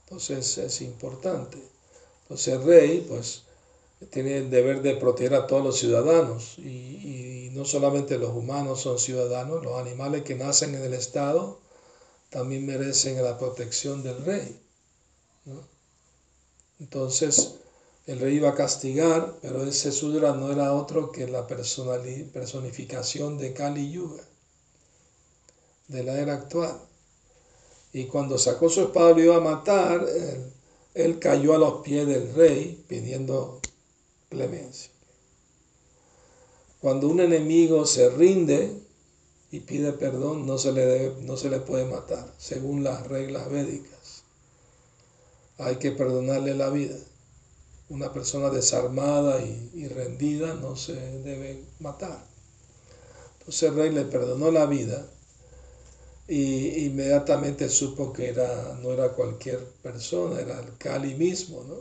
Entonces 0.04 0.56
es 0.58 0.80
importante. 0.80 1.58
Entonces 2.22 2.54
el 2.54 2.64
rey, 2.64 3.06
pues, 3.08 3.42
tiene 4.10 4.38
el 4.38 4.50
deber 4.50 4.80
de 4.82 4.96
proteger 4.96 5.34
a 5.34 5.46
todos 5.46 5.62
los 5.62 5.78
ciudadanos 5.78 6.58
y, 6.58 7.50
no 7.52 7.64
solamente 7.64 8.16
los 8.16 8.30
humanos 8.30 8.80
son 8.80 8.98
ciudadanos, 8.98 9.62
los 9.62 9.78
animales 9.78 10.22
que 10.22 10.36
nacen 10.36 10.74
en 10.74 10.84
el 10.84 10.94
Estado 10.94 11.58
también 12.30 12.64
merecen 12.64 13.22
la 13.22 13.36
protección 13.36 14.02
del 14.02 14.24
rey. 14.24 14.60
Entonces, 16.78 17.56
el 18.06 18.18
rey 18.20 18.36
iba 18.36 18.50
a 18.50 18.54
castigar, 18.54 19.36
pero 19.42 19.64
ese 19.64 19.92
Sudra 19.92 20.32
no 20.34 20.50
era 20.50 20.72
otro 20.72 21.12
que 21.12 21.26
la 21.26 21.46
personificación 21.46 23.36
de 23.36 23.52
Kali 23.52 23.90
Yuga, 23.90 24.22
de 25.88 26.04
la 26.04 26.18
era 26.18 26.34
actual. 26.34 26.80
Y 27.92 28.06
cuando 28.06 28.38
sacó 28.38 28.68
su 28.68 28.82
espada 28.82 29.10
y 29.10 29.14
lo 29.14 29.22
iba 29.22 29.36
a 29.36 29.40
matar, 29.40 30.06
él 30.94 31.18
cayó 31.18 31.54
a 31.54 31.58
los 31.58 31.82
pies 31.82 32.06
del 32.06 32.32
rey 32.34 32.84
pidiendo 32.88 33.60
clemencia. 34.28 34.90
Cuando 36.80 37.08
un 37.08 37.20
enemigo 37.20 37.84
se 37.84 38.08
rinde 38.08 38.80
y 39.52 39.60
pide 39.60 39.92
perdón, 39.92 40.46
no 40.46 40.58
se 40.58 40.72
le, 40.72 41.14
no 41.22 41.36
se 41.36 41.50
le 41.50 41.60
puede 41.60 41.84
matar, 41.84 42.32
según 42.38 42.84
las 42.84 43.06
reglas 43.08 43.50
védicas. 43.50 44.22
hay 45.58 45.76
que 45.76 45.90
perdonarle 45.92 46.54
la 46.54 46.70
vida. 46.70 46.96
Una 47.88 48.12
persona 48.12 48.50
desarmada 48.50 49.42
y, 49.42 49.88
rendida 49.88 50.54
no 50.54 50.76
se 50.76 50.94
debe 50.94 51.64
matar. 51.80 52.24
Entonces 53.40 53.62
el 53.64 53.74
rey 53.76 53.90
le 53.90 54.04
perdonó 54.04 54.50
la 54.52 54.66
vida 54.66 55.06
y 56.28 56.86
inmediatamente 56.86 57.68
supo 57.68 58.12
que 58.12 58.28
era, 58.28 58.78
no 58.80 58.92
era 58.92 59.12
cualquier 59.12 59.58
persona, 59.82 60.40
era 60.40 60.60
el 60.60 60.78
Cali 60.78 61.14
mismo, 61.16 61.64
¿no? 61.64 61.76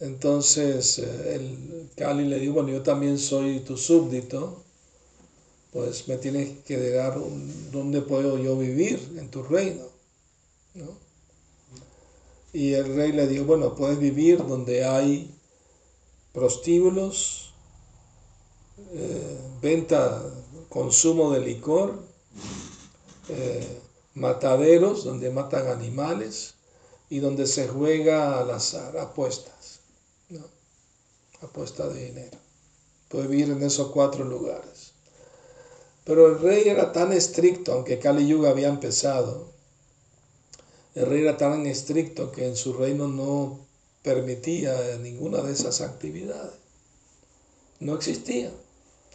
Entonces 0.00 0.98
eh, 0.98 1.34
el 1.34 1.90
Cali 1.96 2.24
le 2.26 2.38
dijo, 2.38 2.54
bueno, 2.54 2.70
yo 2.70 2.82
también 2.82 3.18
soy 3.18 3.60
tu 3.60 3.76
súbdito, 3.76 4.62
pues 5.72 6.08
me 6.08 6.16
tienes 6.16 6.58
que 6.64 6.90
dar 6.90 7.18
dónde 7.72 8.00
puedo 8.02 8.38
yo 8.38 8.56
vivir 8.56 9.16
en 9.18 9.30
tu 9.30 9.42
reino. 9.42 9.84
¿no? 10.74 11.08
Y 12.52 12.74
el 12.74 12.94
rey 12.96 13.12
le 13.12 13.26
dijo, 13.26 13.44
bueno, 13.44 13.74
puedes 13.74 13.98
vivir 13.98 14.38
donde 14.38 14.84
hay 14.84 15.34
prostíbulos, 16.32 17.52
eh, 18.92 19.38
venta, 19.60 20.22
consumo 20.68 21.32
de 21.32 21.40
licor, 21.40 22.02
eh, 23.28 23.80
mataderos 24.14 25.04
donde 25.04 25.30
matan 25.30 25.66
animales 25.66 26.54
y 27.10 27.20
donde 27.20 27.46
se 27.46 27.68
juega 27.68 28.38
al 28.38 28.50
azar, 28.50 28.96
apuestas. 28.96 29.57
Apuesta 31.42 31.88
de 31.88 32.06
dinero. 32.06 32.38
Puedes 33.08 33.28
vivir 33.28 33.50
en 33.50 33.62
esos 33.62 33.90
cuatro 33.90 34.24
lugares. 34.24 34.92
Pero 36.04 36.26
el 36.26 36.38
rey 36.40 36.68
era 36.68 36.92
tan 36.92 37.12
estricto, 37.12 37.72
aunque 37.72 37.98
Kali 37.98 38.26
Yuga 38.26 38.50
había 38.50 38.68
empezado, 38.68 39.52
el 40.94 41.06
rey 41.06 41.22
era 41.22 41.36
tan 41.36 41.66
estricto 41.66 42.32
que 42.32 42.46
en 42.46 42.56
su 42.56 42.72
reino 42.72 43.08
no 43.08 43.60
permitía 44.02 44.96
ninguna 44.98 45.42
de 45.42 45.52
esas 45.52 45.80
actividades. 45.80 46.54
No 47.80 47.94
existía, 47.94 48.50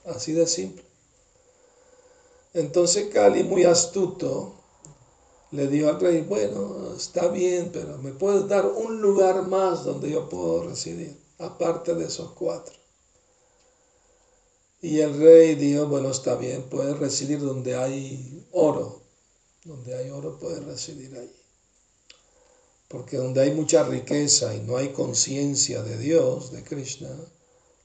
así 0.05 0.33
de 0.33 0.47
simple. 0.47 0.83
Entonces 2.53 3.09
Cali, 3.11 3.43
muy 3.43 3.63
astuto, 3.63 4.53
le 5.51 5.67
dijo 5.67 5.89
al 5.89 5.99
rey, 5.99 6.21
bueno, 6.21 6.93
está 6.95 7.27
bien, 7.27 7.71
pero 7.73 7.97
me 7.97 8.11
puedes 8.11 8.47
dar 8.47 8.65
un 8.65 9.01
lugar 9.01 9.47
más 9.47 9.83
donde 9.83 10.11
yo 10.11 10.29
puedo 10.29 10.63
residir, 10.63 11.19
aparte 11.45 11.95
de 11.95 12.05
esos 12.05 12.31
cuatro. 12.31 12.73
Y 14.81 14.99
el 14.99 15.17
rey 15.17 15.55
dijo, 15.55 15.87
bueno, 15.87 16.11
está 16.11 16.35
bien, 16.35 16.63
puedes 16.69 16.97
residir 16.97 17.39
donde 17.39 17.75
hay 17.75 18.45
oro, 18.51 19.01
donde 19.63 19.95
hay 19.95 20.09
oro 20.09 20.37
puedes 20.37 20.63
residir 20.65 21.17
allí. 21.17 21.31
Porque 22.89 23.17
donde 23.17 23.41
hay 23.41 23.51
mucha 23.51 23.83
riqueza 23.83 24.53
y 24.53 24.59
no 24.59 24.75
hay 24.77 24.89
conciencia 24.89 25.81
de 25.83 25.97
Dios, 25.97 26.51
de 26.51 26.63
Krishna, 26.63 27.09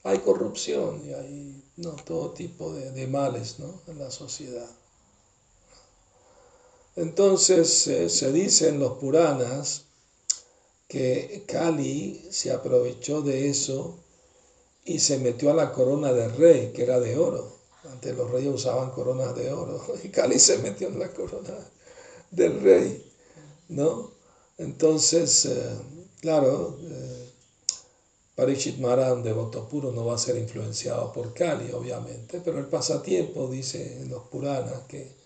hay 0.02 0.18
corrupción 0.18 1.06
y 1.06 1.12
hay 1.12 1.64
no, 1.76 1.92
todo 1.92 2.32
tipo 2.32 2.72
de, 2.72 3.06
males 3.06 3.58
¿no? 3.58 3.80
en 3.86 3.98
la 3.98 4.10
sociedad. 4.10 4.68
Entonces 6.96 7.86
eh, 7.86 8.10
se 8.10 8.32
dice 8.32 8.68
en 8.70 8.80
los 8.80 8.98
Puranas 8.98 9.84
que 10.88 11.44
Kali 11.46 12.28
se 12.30 12.50
aprovechó 12.50 13.20
de 13.20 13.48
eso 13.48 13.98
y 14.84 14.98
se 14.98 15.18
metió 15.18 15.50
a 15.50 15.54
la 15.54 15.72
corona 15.72 16.12
del 16.12 16.34
rey, 16.34 16.72
que 16.74 16.82
era 16.82 16.98
de 16.98 17.18
oro. 17.18 17.58
Antes 17.84 18.16
los 18.16 18.30
reyes 18.30 18.54
usaban 18.54 18.90
coronas 18.90 19.36
de 19.36 19.52
oro 19.52 19.80
y 20.02 20.08
Kali 20.08 20.38
se 20.38 20.58
metió 20.58 20.88
en 20.88 20.98
la 20.98 21.12
corona 21.12 21.54
del 22.30 22.60
rey, 22.60 23.12
¿no? 23.68 24.12
Entonces, 24.56 25.44
eh, 25.44 25.78
claro, 26.20 26.78
eh, 26.82 27.30
Parishit 28.34 28.78
Maran, 28.78 29.22
devoto 29.22 29.68
puro, 29.68 29.92
no 29.92 30.06
va 30.06 30.14
a 30.14 30.18
ser 30.18 30.36
influenciado 30.36 31.12
por 31.12 31.34
Kali, 31.34 31.70
obviamente, 31.72 32.40
pero 32.44 32.58
el 32.58 32.66
pasatiempo 32.66 33.48
dice 33.48 34.00
en 34.00 34.08
los 34.08 34.24
Puranas 34.24 34.82
que, 34.88 35.17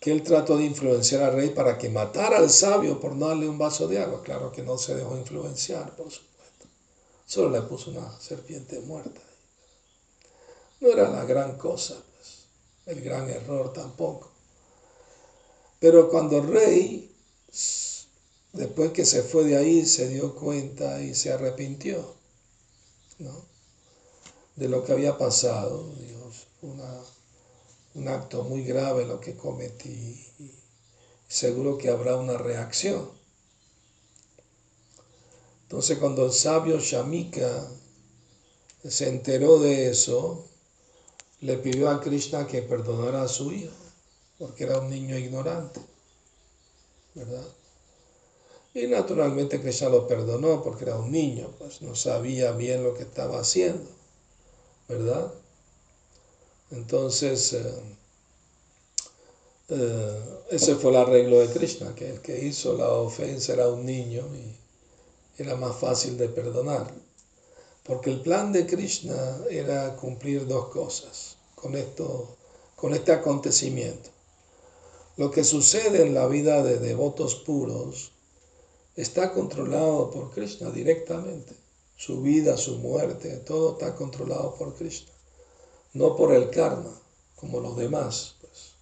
que 0.00 0.10
él 0.10 0.22
trató 0.22 0.56
de 0.56 0.64
influenciar 0.64 1.22
al 1.22 1.34
rey 1.34 1.50
para 1.50 1.78
que 1.78 1.90
matara 1.90 2.38
al 2.38 2.50
sabio 2.50 2.98
por 2.98 3.14
no 3.14 3.28
darle 3.28 3.48
un 3.48 3.58
vaso 3.58 3.86
de 3.86 4.00
agua. 4.00 4.22
Claro 4.22 4.50
que 4.50 4.62
no 4.62 4.78
se 4.78 4.94
dejó 4.94 5.16
influenciar, 5.16 5.94
por 5.94 6.10
supuesto. 6.10 6.66
Solo 7.26 7.50
le 7.50 7.62
puso 7.62 7.90
una 7.90 8.18
serpiente 8.18 8.80
muerta. 8.80 9.20
No 10.80 10.88
era 10.88 11.10
la 11.10 11.24
gran 11.24 11.58
cosa, 11.58 12.02
pues, 12.16 12.46
el 12.86 13.04
gran 13.04 13.28
error 13.28 13.72
tampoco. 13.72 14.30
Pero 15.78 16.08
cuando 16.08 16.38
el 16.38 16.48
rey 16.48 17.10
Después 18.52 18.90
que 18.90 19.04
se 19.04 19.22
fue 19.22 19.44
de 19.44 19.56
ahí, 19.56 19.86
se 19.86 20.08
dio 20.08 20.34
cuenta 20.34 21.00
y 21.02 21.14
se 21.14 21.32
arrepintió 21.32 22.16
de 24.56 24.68
lo 24.68 24.84
que 24.84 24.92
había 24.92 25.16
pasado. 25.18 25.88
Dios, 25.94 26.46
un 27.94 28.08
acto 28.08 28.44
muy 28.44 28.64
grave 28.64 29.04
lo 29.04 29.20
que 29.20 29.36
cometí. 29.36 30.26
Seguro 31.28 31.78
que 31.78 31.90
habrá 31.90 32.16
una 32.16 32.36
reacción. 32.38 33.10
Entonces 35.62 35.98
cuando 35.98 36.26
el 36.26 36.32
sabio 36.32 36.80
Shamika 36.80 37.68
se 38.82 39.08
enteró 39.08 39.58
de 39.58 39.90
eso, 39.90 40.46
le 41.40 41.56
pidió 41.58 41.90
a 41.90 42.00
Krishna 42.00 42.46
que 42.46 42.62
perdonara 42.62 43.22
a 43.22 43.28
su 43.28 43.52
hijo, 43.52 43.72
porque 44.38 44.64
era 44.64 44.80
un 44.80 44.90
niño 44.90 45.16
ignorante, 45.16 45.80
¿verdad? 47.14 47.46
Y 48.74 48.86
naturalmente 48.86 49.60
Krishna 49.60 49.88
lo 49.88 50.06
perdonó 50.06 50.62
porque 50.62 50.84
era 50.84 50.96
un 50.96 51.10
niño, 51.10 51.52
pues 51.58 51.82
no 51.82 51.94
sabía 51.94 52.52
bien 52.52 52.84
lo 52.84 52.94
que 52.94 53.02
estaba 53.02 53.40
haciendo, 53.40 53.88
¿verdad? 54.88 55.32
Entonces, 56.70 57.52
eh, 57.52 57.74
eh, 59.70 60.20
ese 60.50 60.76
fue 60.76 60.90
el 60.90 60.96
arreglo 60.96 61.40
de 61.40 61.48
Krishna, 61.48 61.94
que 61.94 62.10
el 62.10 62.20
que 62.20 62.44
hizo 62.44 62.76
la 62.76 62.88
ofensa 62.88 63.52
era 63.54 63.68
un 63.68 63.84
niño 63.84 64.24
y 64.34 65.42
era 65.42 65.56
más 65.56 65.76
fácil 65.76 66.16
de 66.16 66.28
perdonar. 66.28 66.92
Porque 67.84 68.10
el 68.10 68.20
plan 68.20 68.52
de 68.52 68.66
Krishna 68.66 69.38
era 69.50 69.96
cumplir 69.96 70.46
dos 70.46 70.66
cosas 70.66 71.36
con, 71.54 71.76
esto, 71.76 72.36
con 72.76 72.94
este 72.94 73.12
acontecimiento. 73.12 74.10
Lo 75.16 75.30
que 75.30 75.44
sucede 75.44 76.02
en 76.02 76.14
la 76.14 76.26
vida 76.26 76.62
de 76.62 76.78
devotos 76.78 77.34
puros, 77.34 78.12
está 78.96 79.32
controlado 79.32 80.10
por 80.10 80.30
Krishna 80.30 80.70
directamente. 80.70 81.54
Su 81.96 82.20
vida, 82.22 82.56
su 82.56 82.78
muerte, 82.78 83.36
todo 83.38 83.72
está 83.72 83.94
controlado 83.94 84.54
por 84.54 84.74
Krishna. 84.74 85.12
No 85.92 86.16
por 86.16 86.32
el 86.32 86.50
karma, 86.50 87.00
como 87.36 87.60
los 87.60 87.76
demás, 87.76 88.36
pues, 88.40 88.74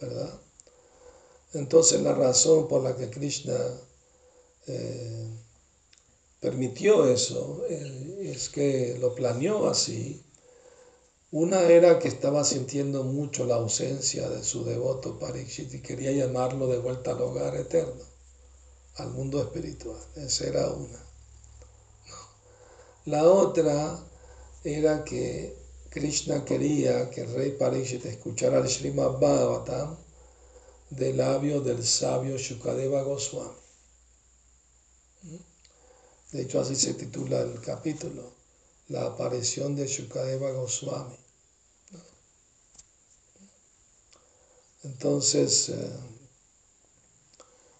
¿verdad? 0.00 0.40
Entonces 1.52 2.00
la 2.00 2.14
razón 2.14 2.68
por 2.68 2.82
la 2.82 2.96
que 2.96 3.10
Krishna 3.10 3.56
eh, 4.66 5.28
permitió 6.40 7.06
eso 7.06 7.62
eh, 7.68 8.30
es 8.34 8.48
que 8.48 8.96
lo 9.00 9.14
planeó 9.14 9.68
así. 9.68 10.22
Una 11.30 11.62
era 11.62 11.98
que 11.98 12.08
estaba 12.08 12.44
sintiendo 12.44 13.04
mucho 13.04 13.44
la 13.44 13.56
ausencia 13.56 14.28
de 14.28 14.44
su 14.44 14.64
devoto 14.64 15.18
Parikshit 15.18 15.74
y 15.74 15.82
quería 15.82 16.12
llamarlo 16.12 16.68
de 16.68 16.78
vuelta 16.78 17.12
al 17.12 17.22
hogar 17.22 17.56
eterno 17.56 18.14
al 18.96 19.10
mundo 19.10 19.40
espiritual. 19.40 20.00
Esa 20.14 20.46
era 20.46 20.68
una. 20.70 21.04
La 23.06 23.24
otra 23.24 23.98
era 24.62 25.04
que 25.04 25.56
Krishna 25.94 26.44
quería 26.44 27.08
que 27.08 27.20
el 27.20 27.32
rey 27.32 27.52
Parishit 27.52 28.04
escuchara 28.06 28.58
el 28.58 28.68
Srimad 28.68 29.12
Bhagavatam 29.20 29.96
de 30.90 31.14
labios 31.14 31.64
del 31.64 31.86
sabio 31.86 32.36
Shukadeva 32.36 33.02
Goswami. 33.02 33.54
De 36.32 36.42
hecho, 36.42 36.60
así 36.60 36.74
se 36.74 36.94
titula 36.94 37.42
el 37.42 37.60
capítulo, 37.60 38.32
la 38.88 39.06
aparición 39.06 39.76
de 39.76 39.86
Shukadeva 39.86 40.50
Goswami. 40.50 41.16
Entonces, 44.82 45.68
eh, 45.68 45.92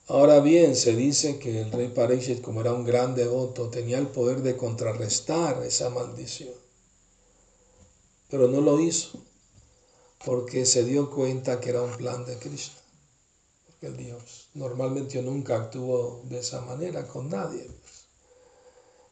Ahora 0.06 0.40
bien, 0.40 0.76
se 0.76 0.94
dice 0.94 1.38
que 1.38 1.62
el 1.62 1.72
rey 1.72 1.88
Parishit, 1.88 2.42
como 2.42 2.60
era 2.60 2.74
un 2.74 2.84
gran 2.84 3.14
devoto, 3.14 3.70
tenía 3.70 3.98
el 3.98 4.08
poder 4.08 4.42
de 4.42 4.54
contrarrestar 4.54 5.64
esa 5.64 5.88
maldición. 5.88 6.63
Pero 8.28 8.48
no 8.48 8.60
lo 8.60 8.80
hizo, 8.80 9.22
porque 10.24 10.66
se 10.66 10.84
dio 10.84 11.10
cuenta 11.10 11.60
que 11.60 11.70
era 11.70 11.82
un 11.82 11.96
plan 11.96 12.24
de 12.24 12.38
Krishna. 12.38 12.78
Porque 13.66 13.86
el 13.86 13.96
Dios 13.96 14.48
normalmente 14.54 15.20
nunca 15.22 15.56
actuó 15.56 16.22
de 16.24 16.38
esa 16.38 16.60
manera 16.62 17.06
con 17.06 17.28
nadie. 17.28 17.64
Pues. 17.64 18.06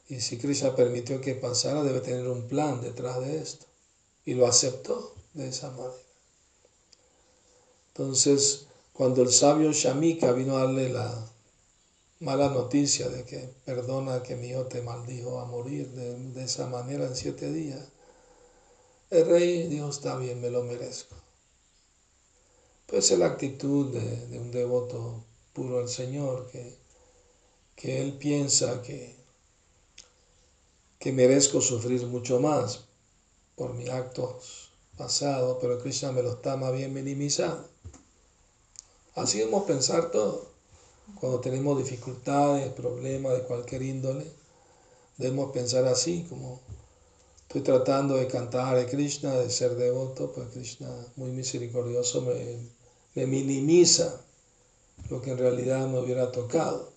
Y 0.08 0.20
si 0.20 0.38
Krishna 0.38 0.74
permitió 0.74 1.20
que 1.20 1.34
pasara, 1.34 1.82
debe 1.82 2.00
tener 2.00 2.26
un 2.28 2.48
plan 2.48 2.80
detrás 2.80 3.20
de 3.20 3.38
esto. 3.38 3.66
Y 4.24 4.34
lo 4.34 4.46
aceptó 4.46 5.14
de 5.34 5.48
esa 5.48 5.70
manera. 5.70 5.94
Entonces, 7.88 8.66
cuando 8.92 9.22
el 9.22 9.30
sabio 9.30 9.72
Shamika 9.72 10.32
vino 10.32 10.56
a 10.56 10.64
darle 10.64 10.88
la, 10.88 11.32
mala 12.22 12.50
noticia 12.50 13.08
de 13.08 13.24
que 13.24 13.52
perdona 13.64 14.22
que 14.22 14.36
mi 14.36 14.50
hijo 14.50 14.66
te 14.66 14.80
maldijo 14.80 15.40
a 15.40 15.44
morir 15.44 15.88
de, 15.90 16.44
esa 16.44 16.68
manera 16.68 17.06
en 17.06 17.16
siete 17.16 17.50
días. 17.52 17.80
El 19.12 19.26
rey 19.26 19.66
dijo, 19.68 19.90
está 19.90 20.16
bien, 20.16 20.40
me 20.40 20.48
lo 20.48 20.62
merezco. 20.62 21.14
Pues 22.86 23.10
es 23.10 23.18
la 23.18 23.26
actitud 23.26 23.92
de, 23.92 24.38
un 24.38 24.50
devoto 24.50 25.22
puro 25.52 25.80
al 25.80 25.90
Señor, 25.90 26.48
que, 26.50 26.78
que 27.76 28.00
él 28.00 28.14
piensa 28.14 28.80
que, 28.80 29.14
que 30.98 31.12
merezco 31.12 31.60
sufrir 31.60 32.06
mucho 32.06 32.40
más 32.40 32.84
por 33.54 33.74
mis 33.74 33.90
actos 33.90 34.70
pasados, 34.96 35.58
pero 35.60 35.78
Krishna 35.78 36.10
me 36.10 36.22
lo 36.22 36.32
está 36.32 36.56
más 36.56 36.72
bien 36.72 36.94
minimizando. 36.94 37.68
Así 39.14 39.40
debemos 39.40 39.64
pensar 39.64 40.10
todo. 40.10 40.48
Cuando 41.20 41.38
tenemos 41.40 41.76
dificultades, 41.76 42.72
problemas 42.72 43.34
de 43.34 43.42
cualquier 43.42 43.82
índole, 43.82 44.24
debemos 45.18 45.52
pensar 45.52 45.84
así, 45.84 46.24
como 46.30 46.62
estoy 47.52 47.64
tratando 47.64 48.16
de 48.16 48.28
cantar 48.28 48.78
a 48.78 48.86
Krishna, 48.86 49.34
de 49.34 49.50
ser 49.50 49.76
devoto, 49.76 50.32
pues 50.32 50.48
Krishna, 50.52 50.88
muy 51.16 51.32
misericordioso, 51.32 52.22
me, 52.22 53.26
minimiza 53.26 54.24
lo 55.10 55.20
que 55.20 55.32
en 55.32 55.38
realidad 55.38 55.86
me 55.86 56.00
hubiera 56.00 56.32
tocado, 56.32 56.90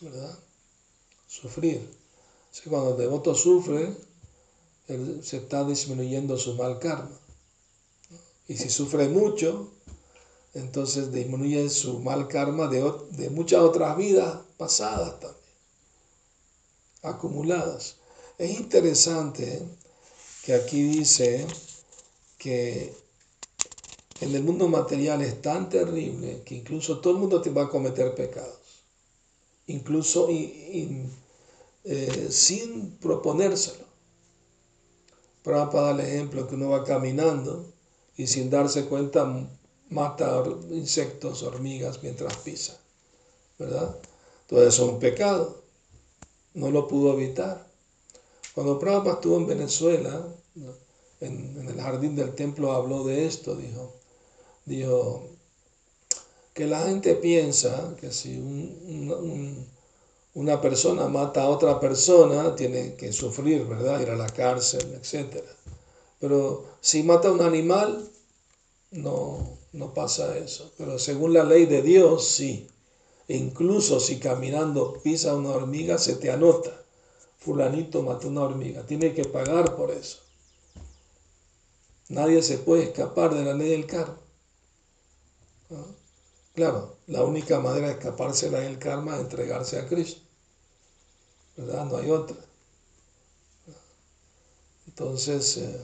¿verdad? 0.00 0.38
Sufrir. 1.26 1.80
Así 2.52 2.70
cuando 2.70 2.92
el 2.92 2.96
devoto 2.96 3.34
sufre, 3.34 3.92
él 4.86 5.20
se 5.24 5.38
está 5.38 5.64
disminuyendo 5.64 6.38
su 6.38 6.54
mal 6.54 6.78
karma. 6.78 7.18
Y 8.46 8.56
si 8.56 8.70
sufre 8.70 9.08
mucho, 9.08 9.72
entonces 10.54 11.10
disminuye 11.10 11.68
su 11.70 11.98
mal 11.98 12.28
karma 12.28 12.68
de, 12.68 12.88
de 13.10 13.30
muchas 13.30 13.62
otras 13.62 13.96
vidas 13.96 14.42
pasadas 14.56 15.18
también, 15.18 15.42
acumuladas. 17.02 17.96
Es 18.38 18.50
interesante 18.50 19.62
que 20.44 20.54
aquí 20.54 20.82
dice 20.82 21.46
que 22.38 22.94
en 24.20 24.34
el 24.34 24.42
mundo 24.42 24.68
material 24.68 25.22
es 25.22 25.40
tan 25.40 25.70
terrible 25.70 26.42
que 26.44 26.56
incluso 26.56 27.00
todo 27.00 27.14
el 27.14 27.18
mundo 27.18 27.40
te 27.40 27.50
va 27.50 27.62
a 27.62 27.68
cometer 27.68 28.14
pecados, 28.14 28.84
incluso 29.66 30.28
eh, 30.30 32.28
sin 32.30 32.98
proponérselo. 32.98 33.86
Para 35.42 35.92
el 35.92 36.00
ejemplo 36.00 36.46
que 36.48 36.56
uno 36.56 36.70
va 36.70 36.84
caminando 36.84 37.72
y 38.16 38.26
sin 38.26 38.50
darse 38.50 38.86
cuenta 38.86 39.48
mata 39.88 40.42
insectos, 40.70 41.42
hormigas 41.42 42.02
mientras 42.02 42.36
pisa, 42.38 42.78
¿verdad? 43.58 43.96
Eso 44.48 44.66
es 44.66 44.78
un 44.80 44.98
pecado, 44.98 45.62
no 46.54 46.70
lo 46.70 46.86
pudo 46.88 47.14
evitar. 47.14 47.66
Cuando 48.56 48.78
Prabhupada 48.78 49.16
estuvo 49.16 49.36
en 49.36 49.46
Venezuela, 49.46 50.26
en, 51.20 51.68
el 51.68 51.78
jardín 51.78 52.16
del 52.16 52.34
templo 52.34 52.72
habló 52.72 53.04
de 53.04 53.26
esto, 53.26 53.54
dijo, 53.54 53.92
dijo 54.64 55.28
que 56.54 56.66
la 56.66 56.86
gente 56.86 57.16
piensa 57.16 57.94
que 58.00 58.10
si 58.10 58.38
una 60.32 60.58
persona 60.62 61.06
mata 61.06 61.42
a 61.42 61.50
otra 61.50 61.78
persona, 61.78 62.56
tiene 62.56 62.94
que 62.94 63.12
sufrir, 63.12 63.66
¿verdad? 63.66 64.00
Ir 64.00 64.08
a 64.08 64.16
la 64.16 64.30
cárcel, 64.30 64.90
etc. 64.94 65.36
Pero 66.18 66.64
si 66.80 67.02
mata 67.02 67.28
a 67.28 67.32
un 67.32 67.42
animal, 67.42 68.10
no, 68.90 69.58
no 69.74 69.92
pasa 69.92 70.34
eso. 70.38 70.72
Pero 70.78 70.98
según 70.98 71.34
la 71.34 71.44
ley 71.44 71.66
de 71.66 71.82
Dios, 71.82 72.26
sí. 72.26 72.66
E 73.28 73.36
incluso 73.36 74.00
si 74.00 74.18
caminando 74.18 74.94
pisa 75.02 75.36
una 75.36 75.50
hormiga, 75.50 75.98
se 75.98 76.16
te 76.16 76.30
anota. 76.30 76.85
Fulanito 77.46 78.02
mató 78.02 78.26
una 78.26 78.42
hormiga. 78.42 78.84
Tiene 78.84 79.14
que 79.14 79.24
pagar 79.24 79.76
por 79.76 79.92
eso. 79.92 80.18
Nadie 82.08 82.42
se 82.42 82.58
puede 82.58 82.82
escapar 82.82 83.32
de 83.34 83.44
la 83.44 83.54
ley 83.54 83.70
del 83.70 83.86
karma. 83.86 84.18
Claro, 86.54 86.96
la 87.06 87.22
única 87.22 87.60
manera 87.60 87.86
de 87.86 87.92
escaparse 87.92 88.46
de 88.46 88.52
la 88.52 88.58
ley 88.58 88.70
del 88.70 88.80
karma 88.80 89.14
es 89.14 89.20
entregarse 89.20 89.78
a 89.78 89.86
Cristo. 89.86 90.22
¿Verdad? 91.56 91.84
No 91.84 91.98
hay 91.98 92.10
otra. 92.10 92.36
Entonces, 94.88 95.56
eh, 95.58 95.80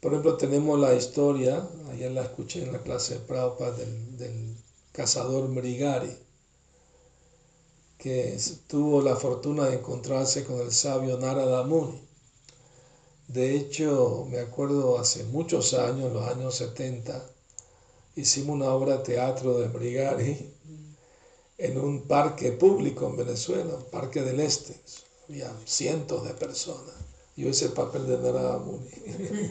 por 0.00 0.12
ejemplo, 0.12 0.36
tenemos 0.36 0.78
la 0.78 0.94
historia, 0.94 1.68
ayer 1.90 2.12
la 2.12 2.22
escuché 2.22 2.62
en 2.62 2.72
la 2.72 2.82
clase 2.82 3.14
de 3.14 3.20
Prabhupada, 3.20 3.72
del, 3.72 4.56
cazador 4.92 5.48
Mrigari, 5.48 6.14
que 8.04 8.38
tuvo 8.66 9.00
la 9.00 9.16
fortuna 9.16 9.66
de 9.66 9.76
encontrarse 9.76 10.44
con 10.44 10.60
el 10.60 10.72
sabio 10.72 11.18
Narada 11.18 11.62
Muni. 11.62 12.02
De 13.28 13.56
hecho, 13.56 14.26
me 14.30 14.40
acuerdo 14.40 14.98
hace 14.98 15.24
muchos 15.24 15.72
años, 15.72 16.12
los 16.12 16.28
años 16.28 16.54
70, 16.54 17.26
hicimos 18.14 18.56
una 18.56 18.74
obra 18.74 18.98
de 18.98 19.04
teatro 19.04 19.58
de 19.58 19.68
Mrigari 19.68 20.52
en 21.56 21.78
un 21.78 22.02
parque 22.02 22.52
público 22.52 23.06
en 23.06 23.16
Venezuela, 23.16 23.72
parque 23.90 24.20
del 24.20 24.40
Este. 24.40 24.78
Había 25.26 25.50
cientos 25.64 26.26
de 26.26 26.34
personas. 26.34 26.94
Yo 27.38 27.48
hice 27.48 27.64
el 27.64 27.72
papel 27.72 28.06
de 28.06 28.18
Narada 28.18 28.58
Muni. 28.58 28.90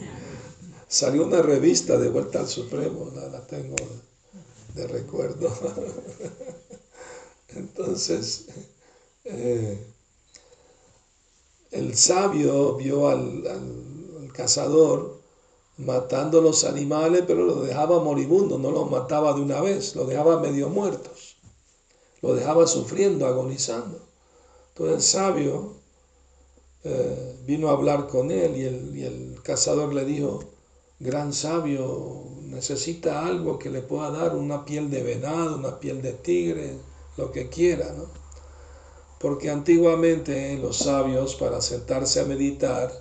Salió 0.86 1.26
una 1.26 1.42
revista 1.42 1.98
de 1.98 2.08
Vuelta 2.08 2.38
al 2.38 2.46
Supremo, 2.46 3.10
la, 3.16 3.44
tengo 3.48 3.74
de 4.76 4.86
recuerdo. 4.86 5.52
Entonces, 7.48 8.46
eh, 9.24 9.78
el 11.70 11.96
sabio 11.96 12.74
vio 12.76 13.08
al, 13.08 13.46
al, 13.46 14.32
cazador 14.32 15.20
matando 15.76 16.40
los 16.40 16.64
animales, 16.64 17.22
pero 17.26 17.44
los 17.44 17.66
dejaba 17.66 18.02
moribundos, 18.02 18.58
no 18.58 18.70
los 18.72 18.90
mataba 18.90 19.32
de 19.32 19.40
una 19.40 19.60
vez, 19.60 19.94
los 19.94 20.08
dejaba 20.08 20.40
medio 20.40 20.68
muertos, 20.68 21.36
los 22.20 22.36
dejaba 22.36 22.66
sufriendo, 22.66 23.26
agonizando. 23.26 24.00
Entonces 24.68 24.96
el 24.96 25.02
sabio 25.02 25.74
eh, 26.82 27.38
vino 27.46 27.68
a 27.68 27.72
hablar 27.72 28.08
con 28.08 28.30
él 28.30 28.56
y 28.56 28.64
el, 28.64 28.96
y 28.96 29.04
el 29.04 29.40
cazador 29.42 29.94
le 29.94 30.04
dijo, 30.04 30.44
gran 31.00 31.32
sabio 31.32 32.24
necesita 32.42 33.26
algo 33.26 33.58
que 33.58 33.70
le 33.70 33.82
pueda 33.82 34.10
dar 34.10 34.34
una 34.36 34.64
piel 34.64 34.90
de 34.90 35.02
venado, 35.02 35.56
una 35.56 35.78
piel 35.80 36.02
de 36.02 36.12
tigre, 36.12 36.76
lo 37.16 37.32
que 37.32 37.48
quiera, 37.48 37.92
¿no? 37.92 38.06
Porque 39.18 39.50
antiguamente 39.50 40.56
los 40.58 40.78
sabios 40.78 41.34
para 41.36 41.60
sentarse 41.60 42.20
a 42.20 42.24
meditar 42.24 42.92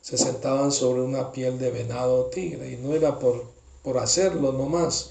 se 0.00 0.16
sentaban 0.16 0.72
sobre 0.72 1.02
una 1.02 1.32
piel 1.32 1.58
de 1.58 1.70
venado 1.70 2.14
o 2.14 2.24
tigre 2.26 2.70
y 2.72 2.76
no 2.76 2.94
era 2.94 3.18
por, 3.18 3.44
por 3.82 3.98
hacerlo 3.98 4.52
nomás, 4.52 5.10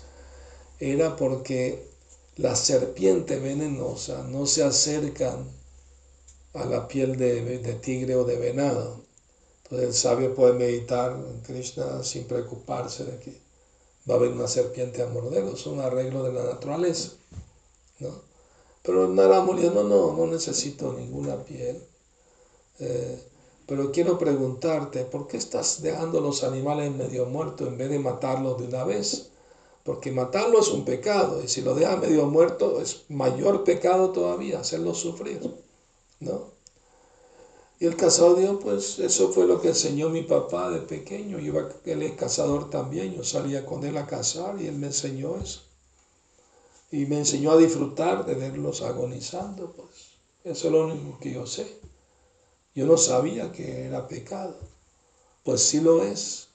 era 0.79 1.15
porque 1.15 1.85
las 2.37 2.59
serpientes 2.59 3.41
venenosas 3.41 4.25
no 4.25 4.45
se 4.45 4.63
acercan 4.63 5.47
a 6.53 6.65
la 6.65 6.87
piel 6.87 7.17
de, 7.17 7.59
de 7.59 7.73
tigre 7.73 8.15
o 8.15 8.23
de 8.23 8.37
venado. 8.37 9.01
Entonces 9.63 9.87
el 9.89 9.93
sabio 9.93 10.33
puede 10.33 10.53
meditar 10.53 11.11
en 11.11 11.41
Krishna 11.41 12.03
sin 12.03 12.25
preocuparse 12.25 13.03
de 13.03 13.19
que 13.19 13.41
va 14.09 14.15
a 14.15 14.17
haber 14.17 14.31
una 14.31 14.47
serpiente 14.47 15.01
a 15.03 15.07
morderlo, 15.07 15.53
es 15.53 15.65
un 15.65 15.81
arreglo 15.81 16.23
de 16.23 16.33
la 16.33 16.43
naturaleza. 16.43 17.11
¿no? 17.99 18.26
Pero 18.87 19.09
Naramuni 19.09 19.63
no, 19.63 19.83
no, 19.83 20.13
no 20.13 20.27
necesito 20.27 20.93
ninguna 20.93 21.35
piel. 21.43 21.83
Eh, 22.79 23.21
pero 23.65 23.91
quiero 23.91 24.17
preguntarte, 24.17 25.03
¿por 25.03 25.27
qué 25.27 25.35
estás 25.35 25.81
dejando 25.81 26.21
los 26.21 26.45
animales 26.45 26.95
medio 26.95 27.25
muertos 27.25 27.67
en 27.67 27.77
vez 27.77 27.89
de 27.89 27.99
matarlos 27.99 28.57
de 28.57 28.67
una 28.67 28.85
vez? 28.85 29.27
Porque 29.83 30.13
matarlo 30.13 30.61
es 30.61 30.69
un 30.69 30.85
pecado, 30.85 31.43
y 31.43 31.49
si 31.49 31.61
lo 31.63 31.75
dejas 31.75 31.99
medio 31.99 32.27
muerto 32.27 32.79
es 32.79 33.03
mayor 33.09 33.65
pecado 33.65 34.11
todavía, 34.11 34.61
hacerlo 34.61 34.93
sufrir. 34.93 35.41
¿no? 36.21 36.45
Y 37.81 37.87
el 37.87 37.97
cazador 37.97 38.39
dijo, 38.39 38.59
pues 38.59 38.99
eso 38.99 39.33
fue 39.33 39.47
lo 39.47 39.59
que 39.59 39.67
enseñó 39.67 40.07
mi 40.07 40.23
papá 40.23 40.69
de 40.71 40.79
pequeño. 40.79 41.39
Iba, 41.39 41.67
él 41.83 42.03
es 42.03 42.13
cazador 42.13 42.69
también, 42.69 43.13
yo 43.13 43.25
salía 43.25 43.65
con 43.65 43.83
él 43.83 43.97
a 43.97 44.07
cazar 44.07 44.61
y 44.61 44.67
él 44.67 44.75
me 44.77 44.87
enseñó 44.87 45.35
eso. 45.35 45.66
Y 46.91 47.05
me 47.05 47.17
enseñó 47.17 47.51
a 47.51 47.57
disfrutar 47.57 48.25
de 48.25 48.35
verlos 48.35 48.81
agonizando, 48.81 49.71
pues. 49.73 50.17
Eso 50.43 50.67
es 50.67 50.73
lo 50.73 50.85
único 50.85 51.19
que 51.19 51.33
yo 51.33 51.45
sé. 51.45 51.79
Yo 52.73 52.85
no 52.85 52.95
sabía 52.95 53.51
que 53.51 53.85
era 53.85 54.07
pecado. 54.07 54.55
Pues 55.43 55.61
sí 55.61 55.81
lo 55.81 56.03
es. 56.03 56.47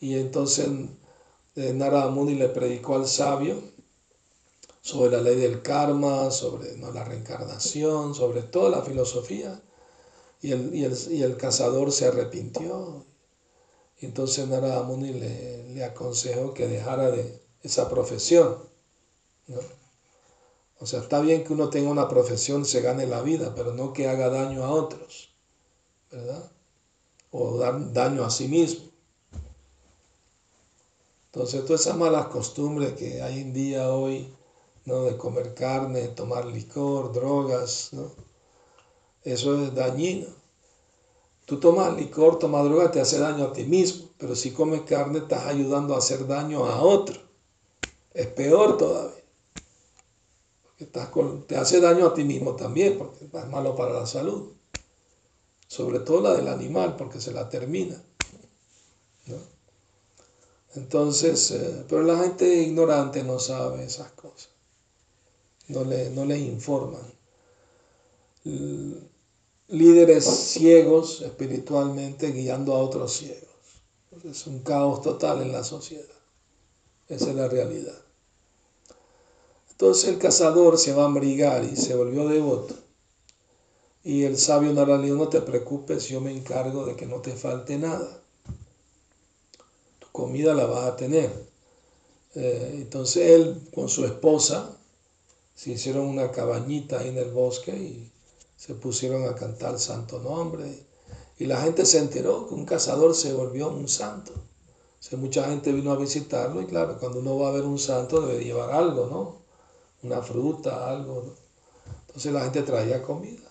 Y 0.00 0.16
entonces 0.16 0.68
eh, 1.56 1.72
Narada 1.72 2.10
Muni 2.10 2.34
le 2.34 2.48
predicó 2.48 2.96
al 2.96 3.06
sabio 3.06 3.62
sobre 4.80 5.12
la 5.16 5.22
ley 5.22 5.36
del 5.36 5.62
karma, 5.62 6.30
sobre 6.30 6.76
¿no? 6.76 6.90
la 6.92 7.04
reencarnación, 7.04 8.14
sobre 8.14 8.42
toda 8.42 8.70
la 8.70 8.82
filosofía. 8.82 9.62
Y 10.40 10.52
el, 10.52 10.74
y 10.74 11.22
el, 11.22 11.36
cazador 11.36 11.90
se 11.92 12.06
arrepintió. 12.06 13.06
Y 14.00 14.06
entonces 14.06 14.46
Narada 14.46 14.82
Muni 14.82 15.12
le, 15.12 15.68
le, 15.74 15.84
aconsejó 15.84 16.54
que 16.54 16.68
dejara 16.68 17.10
de 17.10 17.42
esa 17.62 17.88
profesión. 17.88 18.67
O 20.80 20.86
sea, 20.86 21.00
está 21.00 21.20
bien 21.20 21.44
que 21.44 21.52
uno 21.52 21.70
tenga 21.70 21.90
una 21.90 22.08
profesión, 22.08 22.64
se 22.64 22.80
gane 22.80 23.06
la 23.06 23.22
vida, 23.22 23.54
pero 23.54 23.72
no 23.72 23.92
que 23.92 24.08
haga 24.08 24.28
daño 24.28 24.64
a 24.64 24.70
otros, 24.70 25.30
¿verdad? 26.10 26.50
O 27.30 27.58
dar 27.58 27.92
daño 27.92 28.24
a 28.24 28.30
sí 28.30 28.48
mismo. 28.48 28.88
Entonces, 31.26 31.64
todas 31.64 31.82
esas 31.82 31.96
malas 31.96 32.26
costumbres 32.26 32.92
que 32.94 33.22
hay 33.22 33.40
en 33.40 33.52
día 33.52 33.90
hoy, 33.90 34.32
¿no? 34.84 35.02
De 35.02 35.16
comer 35.16 35.54
carne, 35.54 36.08
tomar 36.08 36.46
licor, 36.46 37.12
drogas, 37.12 37.90
¿no? 37.92 38.10
Eso 39.22 39.62
es 39.62 39.74
dañino. 39.74 40.26
Tú 41.44 41.58
tomas 41.58 41.96
licor, 41.96 42.38
tomas 42.38 42.64
droga, 42.64 42.90
te 42.90 43.00
hace 43.00 43.18
daño 43.18 43.44
a 43.44 43.52
ti 43.52 43.64
mismo, 43.64 44.10
pero 44.18 44.34
si 44.34 44.52
comes 44.52 44.82
carne 44.82 45.18
estás 45.18 45.46
ayudando 45.46 45.94
a 45.94 45.98
hacer 45.98 46.26
daño 46.26 46.64
a 46.66 46.82
otro. 46.82 47.20
Es 48.14 48.26
peor 48.28 48.76
todavía. 48.76 49.17
Estás 50.78 51.10
te 51.46 51.56
hace 51.56 51.80
daño 51.80 52.06
a 52.06 52.14
ti 52.14 52.24
mismo 52.24 52.54
también, 52.54 52.96
porque 52.98 53.24
es 53.24 53.48
malo 53.48 53.74
para 53.74 53.92
la 53.92 54.06
salud. 54.06 54.52
Sobre 55.66 56.00
todo 56.00 56.22
la 56.22 56.34
del 56.34 56.48
animal, 56.48 56.96
porque 56.96 57.20
se 57.20 57.32
la 57.32 57.48
termina. 57.48 58.02
Entonces, 60.74 61.50
eh, 61.50 61.84
pero 61.88 62.02
la 62.02 62.18
gente 62.18 62.62
ignorante 62.62 63.24
no 63.24 63.38
sabe 63.38 63.84
esas 63.84 64.12
cosas. 64.12 64.50
No 65.66 65.84
le, 65.84 66.10
no 66.10 66.24
le 66.24 66.38
informan 66.38 67.18
líderes 69.68 70.24
ciegos 70.24 71.20
espiritualmente 71.20 72.32
guiando 72.32 72.74
a 72.74 72.78
otros 72.78 73.12
ciegos. 73.12 73.48
Es 74.24 74.46
un 74.46 74.60
caos 74.60 75.02
total 75.02 75.42
en 75.42 75.52
la 75.52 75.62
sociedad. 75.62 76.04
Esa 77.08 77.30
es 77.30 77.36
la 77.36 77.48
realidad. 77.48 78.00
Entonces 79.80 80.08
el 80.08 80.18
cazador 80.18 80.76
se 80.76 80.92
va 80.92 81.04
a 81.04 81.08
brigar 81.08 81.62
y 81.62 81.76
se 81.76 81.94
volvió 81.94 82.26
devoto. 82.26 82.74
Y 84.02 84.24
el 84.24 84.36
sabio 84.36 84.72
Naraleo, 84.72 85.14
no 85.14 85.28
te 85.28 85.40
preocupes, 85.40 86.08
yo 86.08 86.20
me 86.20 86.36
encargo 86.36 86.84
de 86.84 86.96
que 86.96 87.06
no 87.06 87.20
te 87.20 87.30
falte 87.30 87.78
nada. 87.78 88.20
Tu 90.00 90.08
comida 90.10 90.52
la 90.52 90.66
vas 90.66 90.84
a 90.84 90.96
tener. 90.96 91.30
Eh, 92.34 92.72
entonces 92.74 93.30
él 93.30 93.68
con 93.72 93.88
su 93.88 94.04
esposa 94.04 94.76
se 95.54 95.70
hicieron 95.70 96.06
una 96.06 96.32
cabañita 96.32 96.98
ahí 96.98 97.10
en 97.10 97.18
el 97.18 97.30
bosque 97.30 97.70
y 97.70 98.10
se 98.56 98.74
pusieron 98.74 99.28
a 99.28 99.36
cantar 99.36 99.78
santo 99.78 100.18
nombre. 100.18 100.86
Y 101.38 101.46
la 101.46 101.60
gente 101.60 101.86
se 101.86 101.98
enteró 101.98 102.48
que 102.48 102.54
un 102.54 102.64
cazador 102.64 103.14
se 103.14 103.32
volvió 103.32 103.68
un 103.68 103.86
santo. 103.86 104.32
O 105.12 105.16
mucha 105.18 105.44
gente 105.44 105.70
vino 105.70 105.92
a 105.92 105.96
visitarlo 105.96 106.62
y 106.62 106.66
claro, 106.66 106.98
cuando 106.98 107.20
uno 107.20 107.38
va 107.38 107.50
a 107.50 107.52
ver 107.52 107.62
un 107.62 107.78
santo 107.78 108.22
debe 108.22 108.42
llevar 108.42 108.72
algo, 108.72 109.06
¿no? 109.06 109.47
Una 110.02 110.22
fruta, 110.22 110.88
algo. 110.90 111.34
Entonces 112.06 112.32
la 112.32 112.42
gente 112.42 112.62
traía 112.62 113.02
comida. 113.02 113.48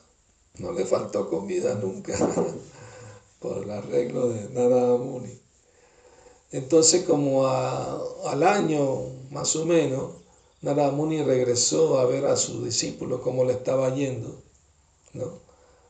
No 0.59 0.71
le 0.71 0.85
faltó 0.85 1.29
comida 1.29 1.75
nunca 1.75 2.17
por 3.39 3.63
el 3.63 3.69
arreglo 3.69 4.29
de 4.29 4.49
Nada 4.49 4.97
Muni. 4.97 5.39
Entonces 6.51 7.03
como 7.03 7.47
al 7.47 8.43
año 8.43 9.01
más 9.31 9.55
o 9.55 9.65
menos, 9.65 10.13
Nada 10.61 10.91
Muni 10.91 11.21
regresó 11.21 11.99
a 11.99 12.05
ver 12.05 12.25
a 12.25 12.35
su 12.35 12.63
discípulo 12.65 13.21
cómo 13.21 13.43
le 13.43 13.53
estaba 13.53 13.93
yendo 13.93 14.47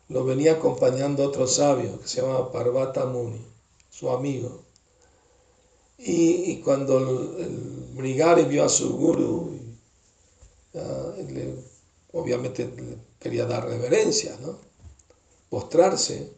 lo 0.09 0.23
venía 0.23 0.53
acompañando 0.53 1.25
otro 1.25 1.47
sabio 1.47 1.99
que 1.99 2.07
se 2.07 2.21
llama 2.21 2.51
Parvata 2.51 3.05
Muni, 3.05 3.41
su 3.89 4.09
amigo. 4.09 4.61
Y, 5.97 6.57
cuando 6.57 6.99
el, 6.99 7.89
Brigari 7.95 8.43
vio 8.43 8.63
a 8.63 8.69
su 8.69 8.95
guru, 8.95 9.56
obviamente 12.13 12.69
quería 13.19 13.45
dar 13.45 13.65
reverencia, 13.65 14.37
¿no? 14.41 14.57
postrarse, 15.49 16.33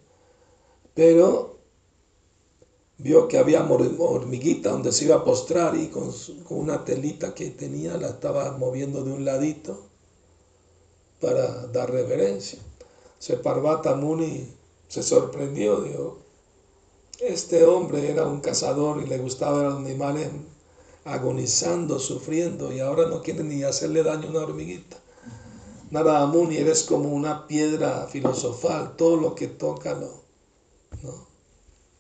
pero 0.94 1.58
vio 2.98 3.28
que 3.28 3.38
había 3.38 3.64
hormiguita 3.64 4.72
donde 4.72 4.92
se 4.92 5.06
iba 5.06 5.16
a 5.16 5.24
postrar 5.24 5.76
y 5.76 5.88
con, 5.88 6.12
con, 6.48 6.60
una 6.60 6.84
telita 6.84 7.34
que 7.34 7.50
tenía 7.50 7.98
la 7.98 8.10
estaba 8.10 8.58
moviendo 8.58 9.04
de 9.04 9.12
un 9.12 9.26
ladito 9.26 9.88
para 11.22 11.68
dar 11.68 11.92
reverencia. 11.92 12.60
Se 13.18 13.38
Parvata 13.38 13.96
Muni 13.96 14.48
se 14.88 15.04
sorprendió, 15.04 15.82
dijo, 15.82 16.20
este 17.20 17.66
hombre 17.66 18.10
era 18.10 18.26
un 18.28 18.42
cazador 18.42 19.02
y 19.02 19.08
le 19.08 19.18
gustaban 19.18 19.66
los 19.66 19.76
animales 19.76 20.30
agonizando, 21.14 22.00
sufriendo, 22.00 22.72
y 22.74 22.80
ahora 22.80 23.08
no 23.08 23.22
quiere 23.22 23.44
ni 23.44 23.64
hacerle 23.64 24.04
daño 24.04 24.28
a 24.28 24.32
una 24.32 24.40
hormiguita. 24.42 24.98
Nada 25.92 26.26
Muni, 26.28 26.58
eres 26.58 26.84
como 26.84 27.10
una 27.10 27.48
piedra 27.48 28.08
filosofal, 28.08 28.96
todo 28.96 29.18
lo 29.18 29.36
que 29.36 29.48
toca 29.48 29.94
lo, 29.94 30.24
¿no? 31.02 31.28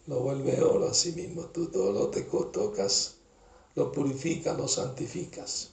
lo 0.07 0.19
vuelve 0.19 0.61
oro 0.61 0.87
a 0.87 0.93
sí 0.93 1.11
mismo, 1.13 1.43
tú 1.45 1.67
todo 1.67 1.91
lo 1.91 2.11
que 2.11 2.21
tocas 2.21 3.15
lo 3.75 3.91
purificas, 3.91 4.57
lo 4.57 4.67
santificas. 4.67 5.69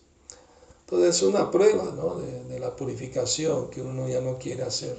Entonces 0.81 1.17
es 1.17 1.23
una 1.23 1.51
prueba 1.51 1.93
¿no? 1.97 2.17
de, 2.17 2.45
de 2.45 2.59
la 2.59 2.75
purificación 2.75 3.69
que 3.71 3.83
uno 3.83 4.09
ya 4.09 4.21
no 4.21 4.39
quiere 4.39 4.63
hacer 4.63 4.97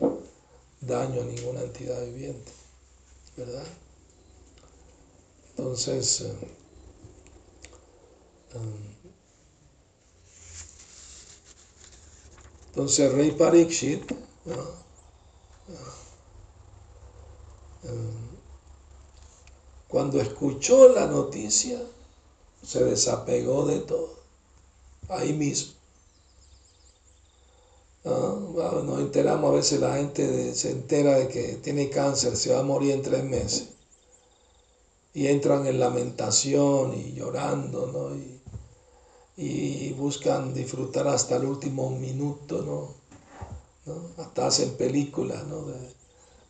daño 0.82 1.22
a 1.22 1.26
ninguna 1.26 1.62
entidad 1.62 2.04
viviente, 2.06 2.52
¿verdad? 3.36 3.66
Entonces, 5.58 6.22
eh, 6.22 6.34
entonces 12.70 13.12
rey 13.12 13.32
Parikshit, 13.32 14.04
cuando 19.88 20.22
escuchó 20.22 20.90
la 20.90 21.08
noticia, 21.08 21.82
se 22.64 22.84
desapegó 22.84 23.66
de 23.66 23.80
todo, 23.80 24.20
ahí 25.10 25.34
mismo. 25.34 25.74
Nos 28.04 29.00
enteramos 29.00 29.52
a 29.52 29.56
veces 29.56 29.80
la 29.82 29.96
gente 29.96 30.54
se 30.54 30.72
entera 30.72 31.18
de 31.18 31.28
que 31.28 31.56
tiene 31.56 31.90
cáncer, 31.90 32.36
se 32.36 32.54
va 32.54 32.60
a 32.60 32.64
morir 32.64 32.92
en 32.92 33.02
tres 33.02 33.24
meses. 33.24 33.70
Y 35.14 35.28
entran 35.28 35.66
en 35.66 35.80
lamentación 35.80 36.94
y 36.94 37.14
llorando, 37.14 37.88
¿no? 37.88 38.16
Y, 38.16 38.37
buscan 39.98 40.54
disfrutar 40.54 41.08
hasta 41.08 41.38
el 41.38 41.46
último 41.46 41.90
minuto, 41.92 42.62
¿no? 43.86 43.94
Hasta 44.18 44.48
hacen 44.48 44.72
películas, 44.72 45.46
¿no? 45.48 45.66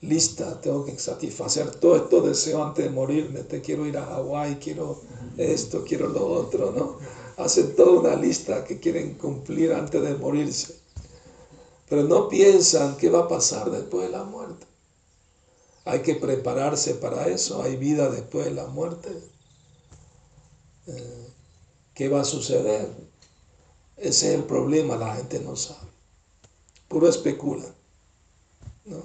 lista, 0.01 0.61
tengo 0.61 0.85
que 0.85 0.97
satisfacer 0.99 1.71
todo 1.71 1.95
esto 1.95 2.21
deseo 2.21 2.63
antes 2.63 2.85
de 2.85 2.91
morirme, 2.91 3.41
te 3.41 3.61
quiero 3.61 3.85
ir 3.87 3.97
a 3.97 4.05
Hawái, 4.05 4.55
quiero 4.57 5.01
esto, 5.37 5.83
quiero 5.83 6.07
lo 6.07 6.25
otro, 6.27 6.71
¿no? 6.71 6.97
Hacen 7.43 7.75
toda 7.75 7.99
una 7.99 8.15
lista 8.15 8.63
que 8.63 8.79
quieren 8.79 9.15
cumplir 9.15 9.73
antes 9.73 10.01
de 10.01 10.15
morirse 10.15 10.77
pero 11.89 12.03
no 12.03 12.27
piensan 12.27 12.97
qué 12.97 13.09
va 13.09 13.19
a 13.19 13.27
pasar 13.27 13.71
después 13.71 14.07
de 14.07 14.11
la 14.11 14.23
muerte. 14.23 14.65
Hay 15.85 16.01
que 16.01 16.15
prepararse 16.15 16.95
para 16.95 17.27
eso, 17.27 17.61
hay 17.63 17.77
vida 17.77 18.09
después 18.09 18.45
de 18.45 18.51
la 18.51 18.67
muerte. 18.67 19.09
Eh, 20.87 21.26
¿Qué 21.97 22.09
va 22.09 22.21
a 22.21 22.25
suceder? 22.25 22.91
Ese 23.97 24.27
es 24.27 24.35
el 24.35 24.43
problema, 24.43 24.97
la 24.97 25.15
gente 25.15 25.39
no 25.39 25.55
sabe. 25.55 25.89
Puro 26.87 27.09
especula. 27.09 27.65
¿no? 28.85 29.01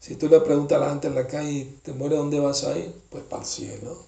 Si 0.00 0.16
tú 0.16 0.30
le 0.30 0.40
preguntas 0.40 0.78
a 0.78 0.80
la 0.80 0.88
gente 0.88 1.08
en 1.08 1.14
la 1.14 1.26
calle, 1.26 1.76
¿te 1.82 1.92
muere 1.92 2.16
dónde 2.16 2.40
vas 2.40 2.64
a 2.64 2.78
ir? 2.78 2.98
Pues 3.10 3.24
para 3.24 3.42
el 3.42 3.48
cielo. 3.48 4.06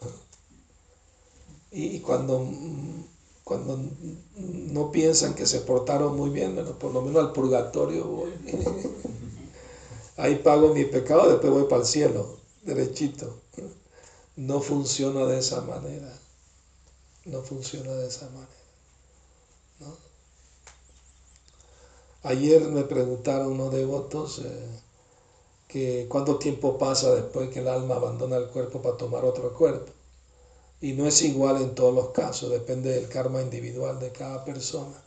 Y 1.72 2.00
cuando 2.00 2.48
cuando 3.42 3.78
no 4.36 4.90
piensan 4.92 5.34
que 5.34 5.44
se 5.44 5.60
portaron 5.60 6.16
muy 6.16 6.30
bien, 6.30 6.54
bueno, 6.54 6.78
por 6.78 6.94
lo 6.94 7.02
menos 7.02 7.22
al 7.22 7.32
purgatorio 7.32 8.06
voy. 8.06 8.32
Ahí 10.16 10.36
pago 10.36 10.72
mi 10.72 10.84
pecado, 10.84 11.28
después 11.28 11.52
voy 11.52 11.64
para 11.64 11.82
el 11.82 11.86
cielo, 11.86 12.38
derechito. 12.62 13.44
No 14.36 14.60
funciona 14.60 15.26
de 15.26 15.38
esa 15.38 15.60
manera. 15.60 16.12
No 17.24 17.42
funciona 17.42 17.92
de 17.92 18.08
esa 18.08 18.26
manera. 18.30 18.48
Ayer 22.22 22.62
me 22.68 22.84
preguntaron 22.84 23.52
unos 23.52 23.72
devotos 23.72 24.38
eh, 24.38 24.80
que 25.68 26.06
cuánto 26.08 26.38
tiempo 26.38 26.78
pasa 26.78 27.14
después 27.14 27.50
que 27.50 27.58
el 27.60 27.68
alma 27.68 27.96
abandona 27.96 28.36
el 28.36 28.48
cuerpo 28.48 28.80
para 28.80 28.96
tomar 28.96 29.26
otro 29.26 29.52
cuerpo 29.52 29.92
y 30.84 30.92
no 30.92 31.06
es 31.06 31.22
igual 31.22 31.62
en 31.62 31.74
todos 31.74 31.94
los 31.94 32.10
casos, 32.10 32.50
depende 32.50 32.90
del 32.90 33.08
karma 33.08 33.40
individual 33.40 33.98
de 34.00 34.12
cada 34.12 34.44
persona. 34.44 35.02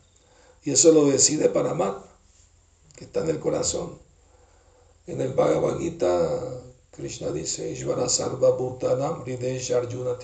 Y 0.64 0.72
eso 0.72 0.92
lo 0.92 1.06
decide 1.06 1.50
Paramatma, 1.50 2.04
que 2.96 3.06
está 3.06 3.20
en 3.20 3.30
el 3.30 3.40
corazón. 3.40 4.00
En 5.06 5.22
el 5.22 5.34
Bhagavad 5.34 5.78
Gita, 5.78 6.42
Krishna 6.98 7.32
dice, 7.32 7.70
Ishvara 7.72 8.10
Sarva 8.10 8.58
Arjuna 8.58 10.18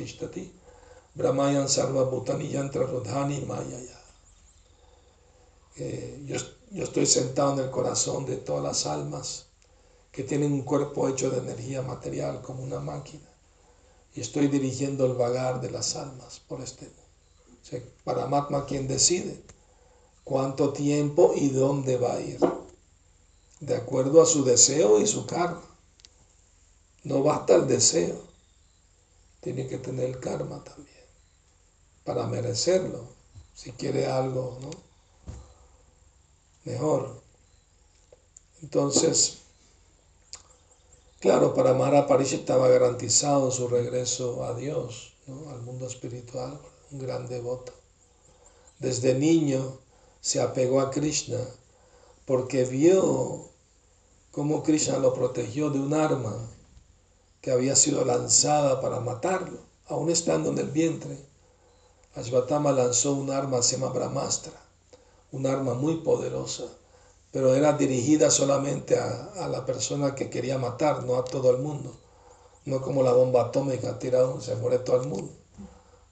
Brahmayan 1.14 1.68
Sarva 1.68 2.10
Bhutani 2.10 2.50
Yantra 2.50 2.88
Rodhani 2.88 3.46
Mayaya. 3.46 4.00
Eh, 5.78 6.24
yo, 6.26 6.38
estoy 6.84 7.06
sentado 7.06 7.54
en 7.54 7.60
el 7.60 7.70
corazón 7.70 8.26
de 8.26 8.38
todas 8.38 8.64
las 8.64 8.88
almas 8.88 9.46
que 10.12 10.24
tienen 10.24 10.52
un 10.52 10.64
cuerpo 10.64 11.08
hecho 11.08 11.30
de 11.30 11.38
energía 11.38 11.84
material 11.84 12.42
como 12.42 12.64
una 12.64 12.80
máquina 12.80 13.30
y 14.16 14.22
estoy 14.22 14.48
dirigiendo 14.48 15.06
el 15.06 15.14
vagar 15.14 15.62
de 15.62 15.70
las 15.70 15.96
almas 15.96 16.40
por 16.40 16.62
este 16.62 16.86
mundo. 16.86 17.02
O 17.62 17.66
sea, 17.66 17.82
Paramatma 18.04 18.66
quien 18.66 18.88
decide 18.88 19.44
cuánto 20.24 20.74
tiempo 20.74 21.34
y 21.36 21.50
dónde 21.50 21.98
va 21.98 22.16
a 22.16 22.20
ir, 22.20 22.40
de 23.60 23.76
acuerdo 23.76 24.24
a 24.24 24.26
su 24.26 24.44
deseo 24.44 25.00
y 25.00 25.06
su 25.06 25.28
karma. 25.28 25.73
No 27.04 27.22
basta 27.22 27.56
el 27.56 27.68
deseo, 27.68 28.18
tiene 29.42 29.68
que 29.68 29.78
tener 29.78 30.06
el 30.06 30.20
karma 30.20 30.64
también, 30.64 31.06
para 32.06 32.28
merecerlo, 32.28 33.10
si 33.54 33.74
quiere 33.74 34.08
algo, 34.08 34.58
¿no? 34.62 34.70
Mejor. 36.64 37.22
Entonces, 38.62 39.40
claro, 41.20 41.54
para 41.54 41.74
Mara 41.74 42.08
París 42.08 42.32
estaba 42.32 42.70
garantizado 42.70 43.52
su 43.52 43.68
regreso 43.68 44.46
a 44.46 44.56
Dios, 44.56 45.14
¿no? 45.28 45.50
al 45.50 45.62
mundo 45.62 45.88
espiritual, 45.88 46.58
un 46.92 47.00
gran 47.00 47.28
devoto. 47.28 47.74
Desde 48.80 49.14
niño 49.14 49.78
se 50.22 50.42
apegó 50.42 50.80
a 50.80 50.90
Krishna 50.90 51.40
porque 52.26 52.64
vio 52.64 53.50
cómo 54.32 54.64
Krishna 54.64 54.98
lo 55.00 55.14
protegió 55.14 55.70
de 55.70 55.80
un 55.80 55.94
arma 55.94 56.50
que 57.44 57.52
había 57.52 57.76
sido 57.76 58.06
lanzada 58.06 58.82
para 58.82 59.02
matarlo, 59.02 59.60
aún 59.88 60.10
estando 60.10 60.50
en 60.50 60.58
el 60.58 60.70
vientre. 60.70 61.20
Ashvatama 62.16 62.72
lanzó 62.72 63.14
un 63.14 63.30
arma, 63.30 63.62
se 63.62 63.76
llama 63.78 63.92
Brahmastra, 63.92 64.54
un 65.32 65.46
arma 65.46 65.76
muy 65.76 65.98
poderosa, 65.98 66.64
pero 67.32 67.54
era 67.54 67.74
dirigida 67.74 68.32
solamente 68.32 68.98
a, 68.98 69.26
a, 69.36 69.48
la 69.50 69.66
persona 69.66 70.16
que 70.16 70.30
quería 70.30 70.58
matar, 70.58 71.04
no 71.04 71.18
a 71.18 71.26
todo 71.26 71.52
el 71.52 71.58
mundo. 71.58 71.94
No 72.66 72.82
como 72.82 73.04
la 73.04 73.12
bomba 73.12 73.42
atómica, 73.42 74.00
tirada, 74.00 74.40
se 74.40 74.56
muere 74.56 74.80
todo 74.80 75.02
el 75.02 75.10
mundo. 75.10 75.34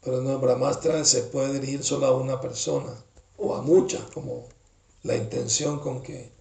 Pero 0.03 0.21
no, 0.21 0.37
Brahmastra 0.37 1.05
se 1.05 1.21
puede 1.23 1.53
dirigir 1.53 1.83
solo 1.83 2.07
a 2.07 2.17
una 2.17 2.41
persona 2.41 2.93
o 3.37 3.55
a 3.55 3.61
muchas, 3.61 4.01
como 4.13 4.49
la 5.03 5.15
intención 5.15 5.79
con 5.79 6.03
que 6.03 6.31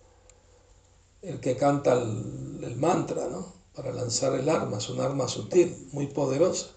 el 1.23 1.39
que 1.39 1.57
canta 1.57 1.93
el, 1.93 2.77
mantra, 2.77 3.29
¿no? 3.29 3.60
Para 3.75 3.93
lanzar 3.93 4.35
el 4.35 4.49
arma, 4.49 4.79
es 4.79 4.89
un 4.89 5.01
arma 5.01 5.29
sutil, 5.29 5.89
muy 5.93 6.07
poderosa. 6.09 6.69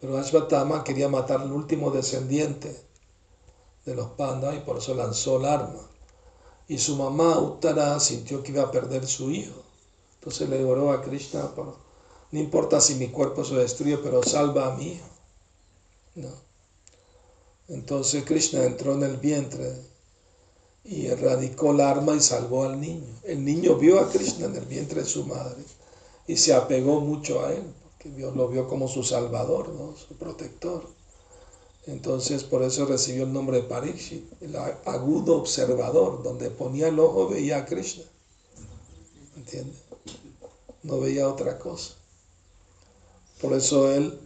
Pero 0.00 0.16
Ashvatama 0.16 0.84
quería 0.84 1.08
matar 1.08 1.42
al 1.42 1.52
último 1.52 1.90
descendiente 1.90 2.80
de 3.84 3.94
los 3.94 4.08
pandas 4.10 4.56
y 4.56 4.60
por 4.60 4.78
eso 4.78 4.94
lanzó 4.94 5.38
el 5.38 5.44
arma. 5.44 5.86
Y 6.68 6.78
su 6.78 6.96
mamá, 6.96 7.38
Uttara, 7.38 7.98
sintió 8.00 8.42
que 8.42 8.52
iba 8.52 8.62
a 8.62 8.70
perder 8.70 9.06
su 9.06 9.30
hijo. 9.30 9.62
Entonces 10.14 10.48
le 10.48 10.64
oró 10.64 10.92
a 10.92 11.02
Krishna, 11.02 11.50
no 11.56 12.38
importa 12.38 12.80
si 12.80 12.94
mi 12.94 13.08
cuerpo 13.08 13.44
se 13.44 13.54
destruye, 13.54 13.98
pero 13.98 14.22
salva 14.22 14.66
a 14.66 14.76
mi 14.76 14.92
hijo. 14.92 15.06
¿No? 16.14 16.28
Entonces 17.68 18.24
Krishna 18.24 18.64
entró 18.64 18.94
en 18.94 19.02
el 19.02 19.16
vientre 19.16 19.89
y 20.84 21.06
erradicó 21.06 21.72
el 21.72 21.80
arma 21.80 22.14
y 22.14 22.20
salvó 22.20 22.64
al 22.64 22.80
niño. 22.80 23.06
El 23.24 23.44
niño 23.44 23.76
vio 23.76 24.00
a 24.00 24.10
Krishna 24.10 24.46
en 24.46 24.56
el 24.56 24.64
vientre 24.64 25.02
de 25.02 25.08
su 25.08 25.24
madre 25.24 25.62
y 26.26 26.36
se 26.36 26.54
apegó 26.54 27.00
mucho 27.00 27.44
a 27.44 27.52
él, 27.52 27.62
porque 27.90 28.10
Dios 28.10 28.34
lo 28.36 28.48
vio 28.48 28.68
como 28.68 28.88
su 28.88 29.02
salvador, 29.02 29.68
¿no? 29.70 29.94
su 29.96 30.14
protector. 30.16 30.88
Entonces 31.86 32.44
por 32.44 32.62
eso 32.62 32.86
recibió 32.86 33.24
el 33.24 33.32
nombre 33.32 33.58
de 33.58 33.62
Parikshit, 33.64 34.42
el 34.42 34.56
agudo 34.56 35.36
observador, 35.36 36.22
donde 36.22 36.50
ponía 36.50 36.88
el 36.88 36.98
ojo 36.98 37.28
veía 37.28 37.58
a 37.58 37.66
Krishna. 37.66 38.04
¿Entiendes? 39.36 39.78
No 40.82 41.00
veía 41.00 41.28
otra 41.28 41.58
cosa. 41.58 41.94
Por 43.40 43.54
eso 43.54 43.90
él 43.92 44.18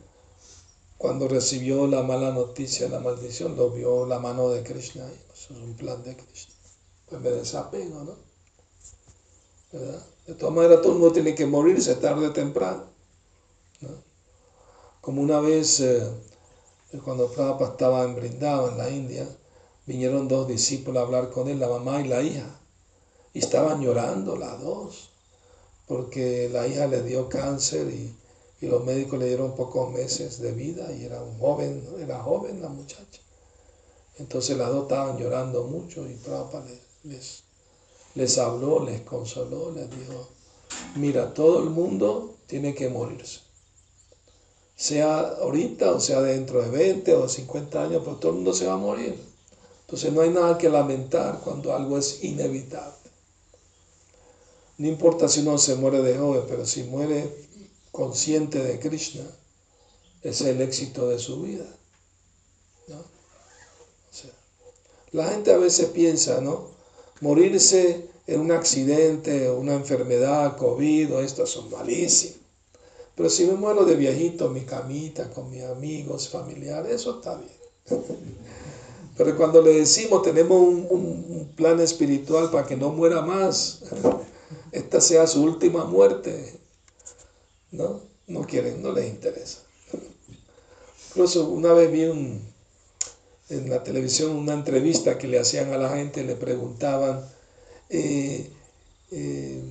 cuando 0.98 1.28
recibió 1.28 1.86
la 1.86 2.02
mala 2.02 2.32
noticia, 2.32 2.88
la 2.88 3.00
maldición, 3.00 3.56
lo 3.56 3.70
vio 3.70 4.06
la 4.06 4.18
mano 4.18 4.48
de 4.50 4.62
Krishna. 4.62 5.06
Eso 5.32 5.54
es 5.54 5.60
un 5.60 5.74
plan 5.74 6.02
de 6.02 6.16
Krishna. 6.16 6.54
Pues 7.08 7.20
me 7.20 7.30
desapego, 7.30 8.04
¿no? 8.04 8.34
De 10.26 10.34
todas 10.34 10.54
maneras, 10.54 10.80
todo 10.82 10.92
el 10.92 10.98
mundo 10.98 11.12
tiene 11.12 11.34
que 11.34 11.46
morirse 11.46 11.96
tarde 11.96 12.28
o 12.28 12.32
temprano. 12.32 12.84
¿no? 13.80 13.90
Como 15.00 15.20
una 15.20 15.40
vez, 15.40 15.80
eh, 15.80 16.02
cuando 17.04 17.30
Prabhupada 17.30 17.72
estaba 17.72 18.04
en 18.04 18.14
Brindava, 18.14 18.70
en 18.70 18.78
la 18.78 18.88
India, 18.88 19.28
vinieron 19.84 20.28
dos 20.28 20.46
discípulos 20.46 21.00
a 21.00 21.06
hablar 21.06 21.30
con 21.30 21.48
él, 21.48 21.58
la 21.58 21.68
mamá 21.68 22.00
y 22.00 22.08
la 22.08 22.22
hija. 22.22 22.60
Y 23.32 23.40
estaban 23.40 23.82
llorando 23.82 24.36
las 24.36 24.60
dos, 24.62 25.10
porque 25.86 26.48
la 26.50 26.66
hija 26.68 26.86
le 26.86 27.02
dio 27.02 27.28
cáncer 27.28 27.88
y 27.88 28.14
y 28.64 28.66
los 28.66 28.82
médicos 28.82 29.18
le 29.18 29.28
dieron 29.28 29.54
pocos 29.54 29.92
meses 29.92 30.40
de 30.40 30.52
vida 30.52 30.90
y 30.92 31.04
era 31.04 31.22
un 31.22 31.38
joven, 31.38 31.86
era 32.00 32.22
joven 32.22 32.62
la 32.62 32.70
muchacha. 32.70 33.20
Entonces 34.18 34.56
las 34.56 34.70
dos 34.70 34.84
estaban 34.84 35.18
llorando 35.18 35.64
mucho 35.64 36.08
y 36.08 36.14
Prabhupada 36.14 36.64
les, 37.02 37.42
les, 38.14 38.38
habló, 38.38 38.82
les 38.84 39.02
consoló, 39.02 39.70
les 39.72 39.90
dijo, 39.90 40.28
mira, 40.96 41.34
todo 41.34 41.62
el 41.62 41.70
mundo 41.70 42.36
tiene 42.46 42.74
que 42.74 42.88
morirse. 42.88 43.40
Sea 44.76 45.18
ahorita 45.18 45.92
o 45.92 46.00
sea 46.00 46.22
dentro 46.22 46.62
de 46.62 46.70
20 46.70 47.14
o 47.14 47.28
50 47.28 47.82
años, 47.82 48.02
pero 48.02 48.16
todo 48.16 48.30
el 48.30 48.36
mundo 48.36 48.54
se 48.54 48.66
va 48.66 48.74
a 48.74 48.78
morir. 48.78 49.14
Entonces 49.82 50.10
no 50.12 50.22
hay 50.22 50.30
nada 50.30 50.56
que 50.56 50.70
lamentar 50.70 51.40
cuando 51.44 51.74
algo 51.74 51.98
es 51.98 52.24
inevitable. 52.24 52.94
No 54.78 54.88
importa 54.88 55.28
si 55.28 55.40
uno 55.40 55.58
se 55.58 55.76
muere 55.76 56.02
de 56.02 56.16
joven, 56.16 56.44
pero 56.48 56.66
si 56.66 56.82
muere 56.84 57.44
consciente 57.94 58.58
de 58.58 58.80
Krishna, 58.80 59.22
es 60.22 60.40
el 60.40 60.60
éxito 60.60 61.08
de 61.08 61.18
su 61.20 61.42
vida. 61.42 61.64
la 65.12 65.28
gente 65.28 65.52
a 65.52 65.58
veces 65.58 65.90
piensa, 65.90 66.40
¿no? 66.40 66.70
Morirse 67.20 68.08
en 68.26 68.40
un 68.40 68.50
accidente, 68.50 69.48
una 69.48 69.74
enfermedad, 69.74 70.56
COVID, 70.56 71.14
o 71.14 71.20
estas 71.20 71.50
son 71.50 71.70
malísimas. 71.70 72.38
Pero 73.14 73.30
si 73.30 73.44
me 73.44 73.54
muero 73.54 73.84
de 73.84 73.94
viejito 73.94 74.50
mi 74.50 74.62
camita, 74.62 75.30
con 75.30 75.48
mis 75.50 75.62
amigos, 75.62 76.28
familiares, 76.28 76.94
eso 76.94 77.18
está 77.18 77.36
bien. 77.36 78.02
Pero 79.16 79.36
cuando 79.36 79.62
le 79.62 79.72
decimos 79.72 80.22
tenemos 80.22 80.60
un, 80.60 80.84
un 80.90 81.52
plan 81.54 81.78
espiritual 81.78 82.50
para 82.50 82.66
que 82.66 82.76
no 82.76 82.90
muera 82.90 83.22
más, 83.22 83.82
esta 84.72 85.00
sea 85.00 85.28
su 85.28 85.44
última 85.44 85.84
muerte, 85.84 86.63
¿no? 87.74 88.00
No 88.26 88.46
quieren, 88.46 88.82
no 88.82 88.92
les 88.92 89.06
interesa. 89.06 89.58
Incluso 91.10 91.48
una 91.48 91.72
vez 91.72 91.92
vi 91.92 92.02
en 92.02 93.70
la 93.70 93.82
televisión 93.82 94.36
una 94.36 94.54
entrevista 94.54 95.18
que 95.18 95.28
le 95.28 95.38
hacían 95.38 95.72
a 95.72 95.78
la 95.78 95.94
gente, 95.94 96.24
le 96.24 96.36
preguntaban, 96.36 97.24
eh, 97.90 98.50
eh, 99.10 99.62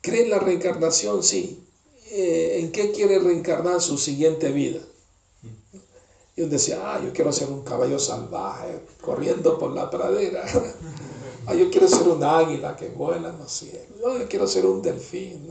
¿cree 0.00 0.22
en 0.22 0.30
la 0.30 0.38
reencarnación? 0.38 1.22
Sí. 1.22 1.64
Eh, 2.10 2.58
¿En 2.60 2.72
qué 2.72 2.92
quiere 2.92 3.18
reencarnar 3.18 3.80
su 3.80 3.96
siguiente 3.96 4.52
vida? 4.52 4.80
Y 6.36 6.42
uno 6.42 6.50
decía, 6.50 6.80
ah, 6.82 7.00
yo 7.02 7.12
quiero 7.12 7.32
ser 7.32 7.48
un 7.48 7.62
caballo 7.62 7.98
salvaje 7.98 8.80
corriendo 9.00 9.58
por 9.58 9.72
la 9.72 9.90
pradera. 9.90 10.44
ah, 11.46 11.54
yo 11.54 11.70
quiero 11.70 11.88
ser 11.88 12.08
un 12.08 12.22
águila 12.22 12.76
que 12.76 12.88
vuela 12.88 13.30
en 13.30 13.38
los 13.38 13.52
cielos. 13.52 13.98
yo 14.00 14.28
quiero 14.28 14.46
ser 14.46 14.66
un 14.66 14.82
delfín. 14.82 15.50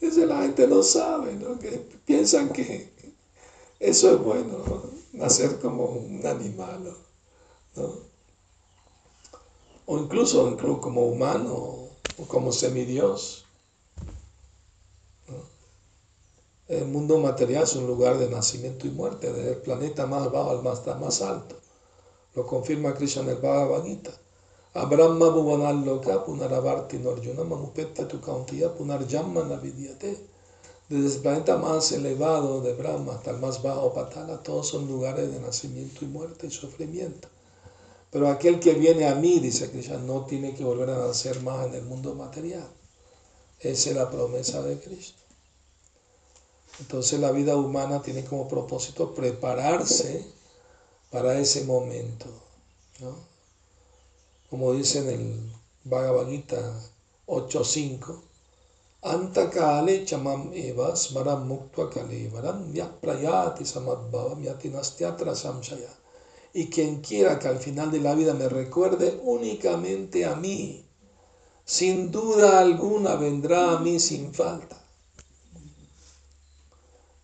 Eso 0.00 0.26
la 0.26 0.42
gente 0.42 0.66
no 0.66 0.82
sabe, 0.82 1.34
¿no? 1.34 1.58
Que 1.58 1.70
piensan 2.04 2.52
que 2.52 2.92
eso 3.78 4.14
es 4.14 4.18
bueno, 4.22 4.82
nacer 5.12 5.58
como 5.58 5.84
un 5.84 6.26
animal, 6.26 6.96
¿no? 7.74 8.06
O 9.86 9.98
incluso, 9.98 10.56
como 10.80 11.06
humano 11.06 11.54
o 12.18 12.24
como 12.26 12.52
semidios. 12.52 13.44
El 16.68 16.86
mundo 16.86 17.18
material 17.18 17.62
es 17.62 17.76
un 17.76 17.86
lugar 17.86 18.18
de 18.18 18.28
nacimiento 18.28 18.86
y 18.86 18.90
muerte, 18.90 19.32
desde 19.32 19.52
el 19.52 19.58
planeta 19.58 20.06
más 20.06 20.32
bajo 20.32 20.50
al 20.50 20.62
más, 20.62 20.84
más 20.98 21.22
alto. 21.22 21.56
Lo 22.34 22.44
confirma 22.44 22.94
Krishna 22.94 23.22
en 23.22 23.28
el 23.28 23.36
Bhagavad 23.36 23.84
Gita. 23.84 24.10
Abrahma 24.76 25.30
Bhuvanaloka 25.30 26.22
Punaravarti 26.22 26.98
Norjuna 26.98 27.44
Mamupetta 27.44 28.06
tu 28.06 28.20
Punarjamma 28.20 29.42
Navidyate. 29.44 30.18
Desde 30.90 31.16
el 31.16 31.22
planeta 31.22 31.56
más 31.56 31.92
elevado 31.92 32.60
de 32.60 32.74
Brahma 32.74 33.14
hasta 33.14 33.30
el 33.30 33.38
más 33.38 33.62
bajo 33.62 33.94
Patala, 33.94 34.42
todos 34.42 34.68
son 34.68 34.86
lugares 34.86 35.32
de 35.32 35.40
nacimiento 35.40 36.04
y 36.04 36.08
muerte 36.08 36.46
y 36.46 36.50
sufrimiento. 36.50 37.26
Pero 38.10 38.28
aquel 38.28 38.60
que 38.60 38.74
viene 38.74 39.08
a 39.08 39.14
mí, 39.14 39.40
dice 39.40 39.70
Krishna, 39.70 39.96
no 39.96 40.26
tiene 40.26 40.54
que 40.54 40.62
volver 40.62 40.90
a 40.90 41.06
nacer 41.06 41.40
más 41.40 41.66
en 41.66 41.74
el 41.74 41.82
mundo 41.82 42.14
material. 42.14 42.68
Esa 43.58 43.90
es 43.90 43.96
la 43.96 44.10
promesa 44.10 44.60
de 44.60 44.78
Cristo. 44.78 45.22
Entonces 46.80 47.18
la 47.18 47.30
vida 47.30 47.56
humana 47.56 48.02
tiene 48.02 48.26
como 48.26 48.46
propósito 48.46 49.14
prepararse 49.14 50.22
para 51.10 51.38
ese 51.40 51.64
momento. 51.64 52.26
¿no? 53.00 53.35
Como 54.48 54.72
dice 54.72 55.00
en 55.00 55.08
el 55.08 55.52
Bhagavad 55.84 56.28
Gita 56.28 56.80
8.5, 57.26 58.20
Antakale 59.02 60.04
chamam 60.04 60.52
eva 60.54 60.94
smaram 60.94 61.48
muktva 61.48 61.90
kalevaram 61.90 62.72
prayati 63.00 63.64
samadbhavam 63.64 64.44
yati 64.44 64.70
nastyatra 64.70 65.34
samshaya. 65.34 65.90
Y 66.52 66.70
quien 66.70 67.00
quiera 67.00 67.38
que 67.38 67.48
al 67.48 67.58
final 67.58 67.90
de 67.90 68.00
la 68.00 68.14
vida 68.14 68.34
me 68.34 68.48
recuerde 68.48 69.20
únicamente 69.24 70.24
a 70.24 70.36
mí, 70.36 70.84
sin 71.64 72.12
duda 72.12 72.60
alguna 72.60 73.16
vendrá 73.16 73.72
a 73.72 73.80
mí 73.80 73.98
sin 73.98 74.32
falta. 74.32 74.80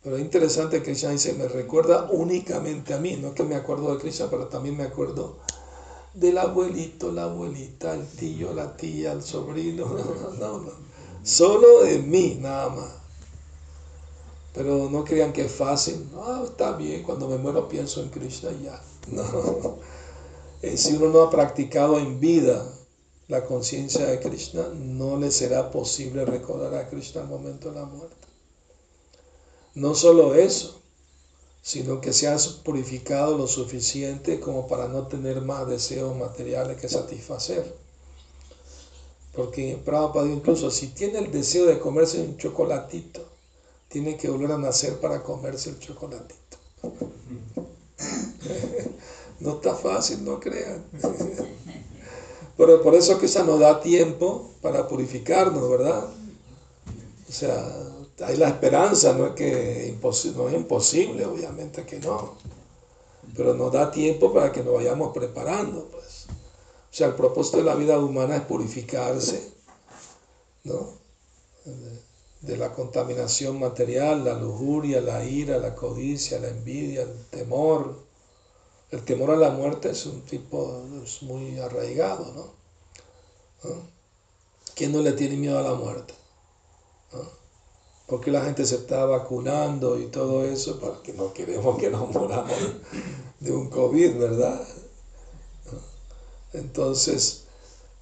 Pero 0.02 0.16
es 0.16 0.22
interesante 0.22 0.78
que 0.78 0.84
Krishna 0.86 1.10
dice, 1.10 1.32
me 1.34 1.46
recuerda 1.46 2.08
únicamente 2.10 2.94
a 2.94 2.98
mí, 2.98 3.16
no 3.16 3.28
es 3.28 3.34
que 3.34 3.44
me 3.44 3.54
acuerdo 3.54 3.94
de 3.94 4.00
Krishna, 4.00 4.28
pero 4.28 4.48
también 4.48 4.76
me 4.76 4.82
acuerdo 4.82 5.38
del 6.14 6.38
abuelito, 6.38 7.10
la 7.10 7.24
abuelita, 7.24 7.94
el 7.94 8.06
tío, 8.06 8.52
la 8.52 8.76
tía, 8.76 9.12
el 9.12 9.22
sobrino, 9.22 9.86
no, 10.38 10.58
no, 10.58 10.72
solo 11.22 11.82
de 11.82 11.98
mí 11.98 12.38
nada 12.40 12.68
más. 12.68 12.92
Pero 14.54 14.90
no 14.90 15.04
crean 15.04 15.32
que 15.32 15.46
es 15.46 15.52
fácil, 15.52 16.10
ah, 16.16 16.42
está 16.44 16.76
bien, 16.76 17.02
cuando 17.02 17.26
me 17.28 17.38
muero 17.38 17.68
pienso 17.68 18.02
en 18.02 18.10
Krishna 18.10 18.50
ya. 18.62 18.82
No. 19.08 19.78
Eh, 20.62 20.76
si 20.76 20.94
uno 20.94 21.08
no 21.08 21.22
ha 21.22 21.30
practicado 21.30 21.98
en 21.98 22.20
vida 22.20 22.64
la 23.26 23.44
conciencia 23.44 24.06
de 24.06 24.20
Krishna, 24.20 24.68
no 24.74 25.16
le 25.16 25.32
será 25.32 25.72
posible 25.72 26.24
recordar 26.24 26.72
a 26.74 26.88
Krishna 26.88 27.22
al 27.22 27.28
momento 27.28 27.70
de 27.70 27.80
la 27.80 27.86
muerte. 27.86 28.28
No 29.74 29.94
solo 29.94 30.34
eso, 30.34 30.81
sino 31.62 32.00
que 32.00 32.12
seas 32.12 32.48
purificado 32.48 33.38
lo 33.38 33.46
suficiente 33.46 34.40
como 34.40 34.66
para 34.66 34.88
no 34.88 35.06
tener 35.06 35.40
más 35.40 35.68
deseos 35.68 36.16
materiales 36.16 36.80
que 36.80 36.88
satisfacer. 36.88 37.72
Porque 39.32 39.80
Prabhupada 39.82 40.26
incluso 40.26 40.70
si 40.70 40.88
tiene 40.88 41.20
el 41.20 41.30
deseo 41.30 41.66
de 41.66 41.78
comerse 41.78 42.20
un 42.20 42.36
chocolatito, 42.36 43.24
tiene 43.88 44.16
que 44.16 44.28
volver 44.28 44.52
a 44.52 44.58
nacer 44.58 44.98
para 44.98 45.22
comerse 45.22 45.70
el 45.70 45.78
chocolatito. 45.78 46.58
No 49.40 49.54
está 49.54 49.74
fácil, 49.74 50.24
no 50.24 50.38
crean. 50.38 50.84
Pero 52.56 52.80
por 52.80 52.94
eso 52.94 53.18
que 53.18 53.26
esa 53.26 53.42
nos 53.42 53.58
da 53.58 53.80
tiempo 53.80 54.52
para 54.60 54.86
purificarnos, 54.86 55.68
¿verdad? 55.68 56.04
O 57.28 57.32
sea, 57.32 57.91
hay 58.24 58.36
la 58.36 58.48
esperanza, 58.48 59.12
no 59.12 59.26
es 59.26 59.32
que 59.32 59.96
no 60.34 60.48
es 60.48 60.54
imposible, 60.54 61.26
obviamente 61.26 61.84
que 61.84 61.98
no, 61.98 62.36
pero 63.36 63.54
nos 63.54 63.72
da 63.72 63.90
tiempo 63.90 64.32
para 64.32 64.52
que 64.52 64.62
nos 64.62 64.74
vayamos 64.74 65.12
preparando, 65.12 65.88
pues. 65.90 66.26
O 66.28 66.94
sea, 66.94 67.06
el 67.06 67.14
propósito 67.14 67.58
de 67.58 67.64
la 67.64 67.74
vida 67.74 67.98
humana 67.98 68.36
es 68.36 68.42
purificarse, 68.42 69.50
¿no? 70.64 70.90
De 72.42 72.56
la 72.56 72.72
contaminación 72.72 73.58
material, 73.58 74.24
la 74.24 74.34
lujuria, 74.34 75.00
la 75.00 75.24
ira, 75.24 75.58
la 75.58 75.74
codicia, 75.74 76.38
la 76.38 76.48
envidia, 76.48 77.02
el 77.02 77.24
temor. 77.30 77.96
El 78.90 79.02
temor 79.04 79.30
a 79.30 79.36
la 79.36 79.48
muerte 79.48 79.90
es 79.90 80.04
un 80.04 80.20
tipo, 80.22 80.84
muy 81.22 81.58
arraigado, 81.58 82.30
¿no? 82.34 82.52
¿No? 83.64 83.76
¿Quién 84.74 84.92
no 84.92 85.00
le 85.00 85.12
tiene 85.12 85.36
miedo 85.36 85.58
a 85.58 85.62
la 85.62 85.74
muerte? 85.74 86.12
Porque 88.07 88.30
la 88.30 88.44
gente 88.44 88.66
se 88.66 88.76
está 88.76 89.05
vacunando 89.05 89.98
y 89.98 90.07
todo 90.07 90.44
eso, 90.44 90.78
porque 90.78 91.12
no 91.12 91.32
queremos 91.32 91.78
que 91.78 91.90
nos 91.90 92.11
moramos 92.11 92.53
de 93.40 93.53
un 93.53 93.70
COVID, 93.70 94.18
¿verdad? 94.18 94.66
Entonces, 96.53 97.44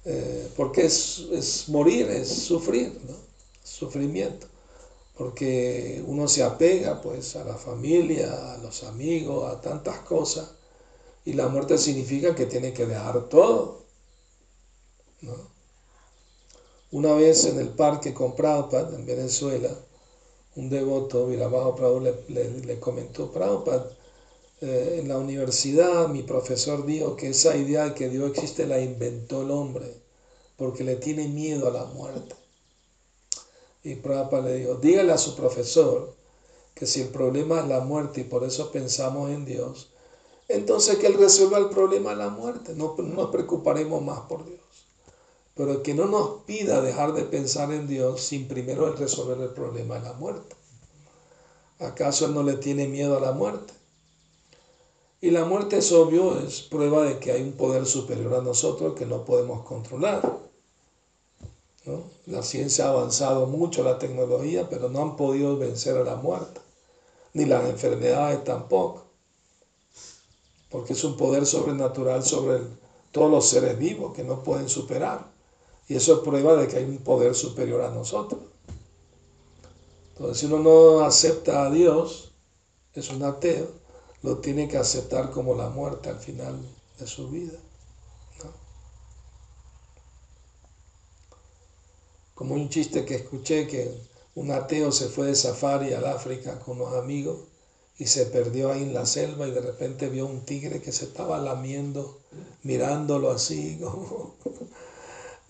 eh, 0.05 0.51
porque 0.55 0.85
es, 0.85 1.65
morir, 1.67 2.09
es 2.09 2.27
sufrir, 2.27 2.99
¿no? 3.07 3.15
Sufrimiento. 3.63 4.47
Porque 5.17 6.03
uno 6.07 6.27
se 6.27 6.43
apega 6.43 7.01
pues 7.01 7.35
a 7.35 7.43
la 7.43 7.55
familia, 7.55 8.53
a 8.53 8.57
los 8.57 8.83
amigos, 8.83 9.51
a 9.51 9.61
tantas 9.61 9.99
cosas, 9.99 10.51
y 11.25 11.33
la 11.33 11.47
muerte 11.47 11.77
significa 11.77 12.33
que 12.35 12.47
tiene 12.47 12.73
que 12.73 12.85
dejar 12.85 13.29
todo. 13.29 13.83
¿no? 15.21 15.35
Una 16.91 17.13
vez 17.13 17.45
en 17.45 17.59
el 17.59 17.69
parque 17.69 18.13
con 18.13 18.35
Prabhupada, 18.35 18.95
en 18.95 19.05
Venezuela, 19.05 19.69
un 20.55 20.69
devoto, 20.69 21.27
Virabajo 21.27 21.75
Prabhupada, 21.75 22.15
le, 22.27 22.61
le, 22.61 22.79
comentó, 22.79 23.31
Prabhupada, 23.31 23.89
eh, 24.61 24.97
en 25.01 25.07
la 25.07 25.17
universidad 25.17 26.07
mi 26.09 26.23
profesor 26.23 26.85
dijo 26.85 27.15
que 27.15 27.29
esa 27.29 27.55
idea 27.55 27.85
de 27.85 27.93
que 27.93 28.09
Dios 28.09 28.31
existe 28.31 28.67
la 28.67 28.79
inventó 28.79 29.43
el 29.43 29.51
hombre, 29.51 29.93
porque 30.57 30.83
le 30.83 30.97
tiene 30.97 31.27
miedo 31.27 31.67
a 31.67 31.71
la 31.71 31.85
muerte. 31.85 32.35
Y 33.83 33.95
Prabhupada 33.95 34.49
le 34.49 34.55
dijo, 34.57 34.75
dígale 34.75 35.13
a 35.13 35.17
su 35.17 35.35
profesor 35.35 36.13
que 36.75 36.85
si 36.85 37.01
el 37.01 37.09
problema 37.09 37.61
es 37.61 37.67
la 37.67 37.79
muerte 37.79 38.21
y 38.21 38.25
por 38.25 38.43
eso 38.43 38.71
pensamos 38.71 39.31
en 39.31 39.45
Dios, 39.45 39.89
entonces 40.47 40.97
que 40.97 41.07
Él 41.07 41.13
resuelva 41.13 41.57
el 41.57 41.69
problema 41.69 42.11
de 42.11 42.17
la 42.17 42.29
muerte, 42.29 42.73
no 42.75 42.95
nos 42.97 43.31
preocuparemos 43.31 44.01
más 44.01 44.19
por 44.21 44.45
Dios 44.45 44.61
pero 45.55 45.83
que 45.83 45.93
no 45.93 46.05
nos 46.05 46.43
pida 46.45 46.81
dejar 46.81 47.13
de 47.13 47.23
pensar 47.23 47.71
en 47.71 47.87
Dios 47.87 48.21
sin 48.21 48.47
primero 48.47 48.93
resolver 48.93 49.39
el 49.39 49.49
problema 49.49 49.95
de 49.95 50.09
la 50.09 50.13
muerte. 50.13 50.55
¿Acaso 51.79 52.25
Él 52.25 52.33
no 52.33 52.43
le 52.43 52.55
tiene 52.55 52.87
miedo 52.87 53.17
a 53.17 53.21
la 53.21 53.31
muerte? 53.31 53.73
Y 55.19 55.29
la 55.31 55.45
muerte 55.45 55.77
es 55.77 55.91
obvio, 55.91 56.39
es 56.39 56.61
prueba 56.61 57.03
de 57.03 57.19
que 57.19 57.31
hay 57.31 57.41
un 57.41 57.53
poder 57.53 57.85
superior 57.85 58.33
a 58.35 58.41
nosotros 58.41 58.95
que 58.95 59.05
no 59.05 59.23
podemos 59.23 59.63
controlar. 59.65 60.39
La 62.27 62.43
ciencia 62.43 62.85
ha 62.85 62.89
avanzado 62.89 63.47
mucho, 63.47 63.83
la 63.83 63.97
tecnología, 63.97 64.69
pero 64.69 64.89
no 64.89 65.01
han 65.01 65.15
podido 65.15 65.57
vencer 65.57 65.97
a 65.97 66.03
la 66.03 66.15
muerte, 66.15 66.61
ni 67.33 67.45
las 67.45 67.67
enfermedades 67.67 68.43
tampoco, 68.43 69.05
porque 70.69 70.93
es 70.93 71.03
un 71.03 71.17
poder 71.17 71.47
sobrenatural 71.47 72.23
sobre 72.23 72.59
todos 73.11 73.31
los 73.31 73.49
seres 73.49 73.77
vivos 73.79 74.13
que 74.15 74.23
no 74.23 74.43
pueden 74.43 74.69
superar. 74.69 75.30
Y 75.87 75.95
eso 75.95 76.15
es 76.15 76.19
prueba 76.19 76.55
de 76.55 76.67
que 76.67 76.77
hay 76.77 76.85
un 76.85 76.99
poder 76.99 77.35
superior 77.35 77.81
a 77.81 77.91
nosotros. 77.91 78.41
Entonces, 80.11 80.37
si 80.39 80.45
uno 80.45 80.59
no 80.59 81.01
acepta 81.01 81.65
a 81.65 81.69
Dios, 81.69 82.31
es 82.93 83.09
un 83.09 83.23
ateo, 83.23 83.71
lo 84.21 84.37
tiene 84.37 84.67
que 84.67 84.77
aceptar 84.77 85.31
como 85.31 85.55
la 85.55 85.69
muerte 85.69 86.09
al 86.09 86.19
final 86.19 86.59
de 86.99 87.07
su 87.07 87.29
vida. 87.29 87.57
Como 92.35 92.55
un 92.55 92.69
chiste 92.69 93.05
que 93.05 93.15
escuché 93.15 93.67
que 93.67 93.95
un 94.35 94.51
ateo 94.51 94.91
se 94.91 95.09
fue 95.09 95.27
de 95.27 95.35
safari 95.35 95.93
al 95.93 96.05
África 96.05 96.59
con 96.59 96.81
unos 96.81 96.95
amigos 96.95 97.39
y 97.97 98.07
se 98.07 98.25
perdió 98.25 98.71
ahí 98.71 98.81
en 98.81 98.93
la 98.93 99.05
selva 99.05 99.47
y 99.47 99.51
de 99.51 99.61
repente 99.61 100.09
vio 100.09 100.25
un 100.25 100.43
tigre 100.43 100.81
que 100.81 100.91
se 100.91 101.05
estaba 101.05 101.37
lamiendo, 101.37 102.19
mirándolo 102.63 103.29
así 103.29 103.77
como 103.81 104.35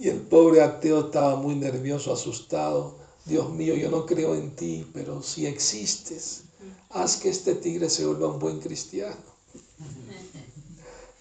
y 0.02 0.10
el 0.10 0.20
pobre 0.20 0.62
ateo 0.64 1.06
estaba 1.06 1.36
muy 1.36 1.54
nervioso, 1.54 2.12
asustado. 2.12 2.95
Dios 3.26 3.52
mío, 3.52 3.76
yo 3.76 3.91
no 3.91 4.08
creo 4.08 4.34
en 4.34 4.56
ti, 4.56 4.89
pero 4.95 5.22
si 5.22 5.45
existes, 5.45 6.45
haz 6.89 7.18
que 7.18 7.30
este 7.30 7.54
tigre 7.54 7.88
se 7.88 8.08
vuelva 8.08 8.30
un 8.30 8.39
buen 8.39 8.60
cristiano. 8.60 9.22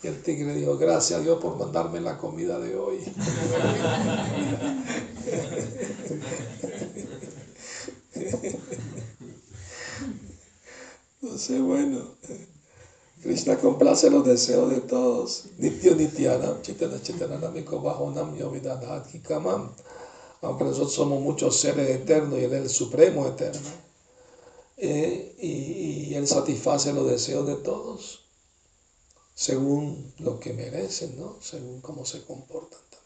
Y 0.03 0.07
el 0.07 0.23
tigre 0.23 0.55
dijo, 0.55 0.79
gracias 0.79 1.21
a 1.21 1.23
Dios 1.23 1.39
por 1.43 1.59
mandarme 1.59 2.01
la 2.01 2.17
comida 2.17 2.59
de 2.59 2.75
hoy. 2.75 3.01
Entonces, 11.21 11.61
bueno. 11.61 12.17
Krishna 13.23 13.59
complace 13.59 14.09
los 14.11 14.25
deseos 14.25 14.71
de 14.71 14.81
todos. 14.81 15.45
Nitya 15.59 15.95
Nityanam, 15.95 16.63
Chitana 16.63 17.03
Chitananamiko 17.03 17.81
Bahonam 17.83 18.35
Yovidadhat 18.35 19.09
Kamam. 19.23 19.75
Aunque 20.41 20.65
nosotros 20.65 20.95
somos 20.95 21.21
muchos 21.21 21.61
seres 21.61 21.91
eternos 21.91 22.39
y 22.39 22.45
Él 22.45 22.55
es 22.55 22.63
el 22.63 22.71
supremo 22.71 23.27
eterno. 23.27 23.69
Eh, 24.79 25.37
y, 25.39 26.15
Él 26.15 26.27
satisface 26.27 26.95
los 26.95 27.11
deseos 27.11 27.47
de 27.47 27.57
todos 27.57 28.25
según 29.35 30.15
lo 30.19 30.41
que 30.41 30.55
merecen, 30.55 31.19
¿no? 31.19 31.37
Según 31.43 31.81
cómo 31.81 32.05
se 32.07 32.25
comportan 32.25 32.81
también. 32.91 33.01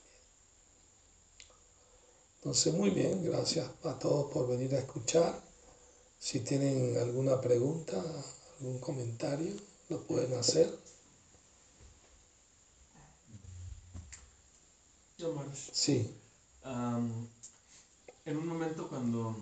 Entonces, 2.37 2.75
muy 2.75 2.91
bien, 2.91 3.25
gracias 3.25 3.69
a 3.83 3.99
todos 3.99 4.33
por 4.33 4.49
venir 4.49 4.75
a 4.75 4.79
escuchar. 4.79 5.41
Si 6.19 6.41
tienen 6.41 6.97
alguna 6.99 7.41
pregunta, 7.41 8.03
algún 8.59 8.79
comentario 8.79 9.55
lo 9.95 10.01
pueden 10.03 10.35
hacer. 10.35 10.69
Yo, 15.19 15.33
Sí. 15.73 16.21
en 18.25 18.37
un 18.37 18.49
momento 18.49 18.89
cuando 18.89 19.37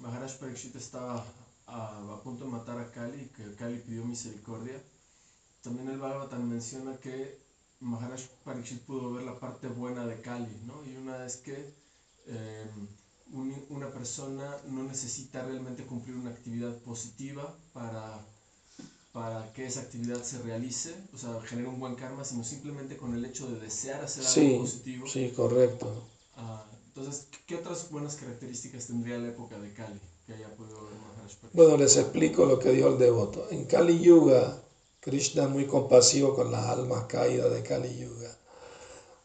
Maharaj 0.00 0.36
Pariksit 0.38 0.76
estaba 0.76 1.24
a, 1.66 2.20
punto 2.22 2.44
de 2.44 2.50
matar 2.50 2.78
a 2.78 2.90
Kali, 2.90 3.30
que 3.34 3.54
Kali 3.54 3.78
pidió 3.78 4.04
misericordia, 4.04 4.78
también 5.62 5.88
el 5.88 5.98
Bhagavatam 5.98 6.46
menciona 6.46 7.00
que 7.00 7.38
Maharaj 7.80 8.22
Pariksit 8.44 8.80
pudo 8.82 9.12
ver 9.12 9.24
la 9.24 9.40
parte 9.40 9.68
buena 9.68 10.06
de 10.06 10.20
Kali, 10.20 10.54
¿no? 10.66 10.84
Y 10.84 10.96
una 10.96 11.16
vez 11.16 11.36
que 11.36 11.72
em, 12.26 12.88
una 13.70 13.90
persona 13.90 14.60
no 14.66 14.82
necesita 14.82 15.42
realmente 15.42 15.86
cumplir 15.86 16.14
una 16.16 16.30
actividad 16.30 16.74
positiva 16.82 17.56
para, 17.72 18.20
para 19.14 19.52
que 19.52 19.64
esa 19.64 19.82
actividad 19.82 20.20
se 20.24 20.42
realice, 20.42 20.92
o 21.14 21.16
sea, 21.16 21.40
genere 21.42 21.68
un 21.68 21.78
buen 21.78 21.94
karma, 21.94 22.24
sino 22.24 22.42
simplemente 22.42 22.96
con 22.96 23.14
el 23.14 23.24
hecho 23.24 23.46
de 23.46 23.60
desear 23.60 24.02
hacer 24.02 24.26
algo 24.26 24.62
positivo. 24.62 25.06
Sí, 25.06 25.30
correcto. 25.30 25.86
Ah, 26.34 26.66
entonces, 26.88 27.28
¿qué 27.46 27.54
otras 27.54 27.90
buenas 27.90 28.16
características 28.16 28.88
tendría 28.88 29.16
la 29.18 29.28
época 29.28 29.56
de 29.60 29.72
Kali 29.72 30.00
que 30.26 30.34
haya 30.34 30.48
podido 30.56 30.82
ver 30.82 30.94
Maharaj 30.94 31.30
Bueno, 31.52 31.76
les 31.76 31.96
explico 31.96 32.44
lo 32.44 32.58
que 32.58 32.72
dijo 32.72 32.88
el 32.88 32.98
devoto. 32.98 33.46
En 33.50 33.66
Kali 33.66 34.00
Yuga, 34.00 34.60
Krishna 34.98 35.44
es 35.44 35.50
muy 35.50 35.66
compasivo 35.68 36.34
con 36.34 36.50
las 36.50 36.64
almas 36.66 37.04
caídas 37.04 37.52
de 37.52 37.62
Kali 37.62 37.96
Yuga. 37.96 38.36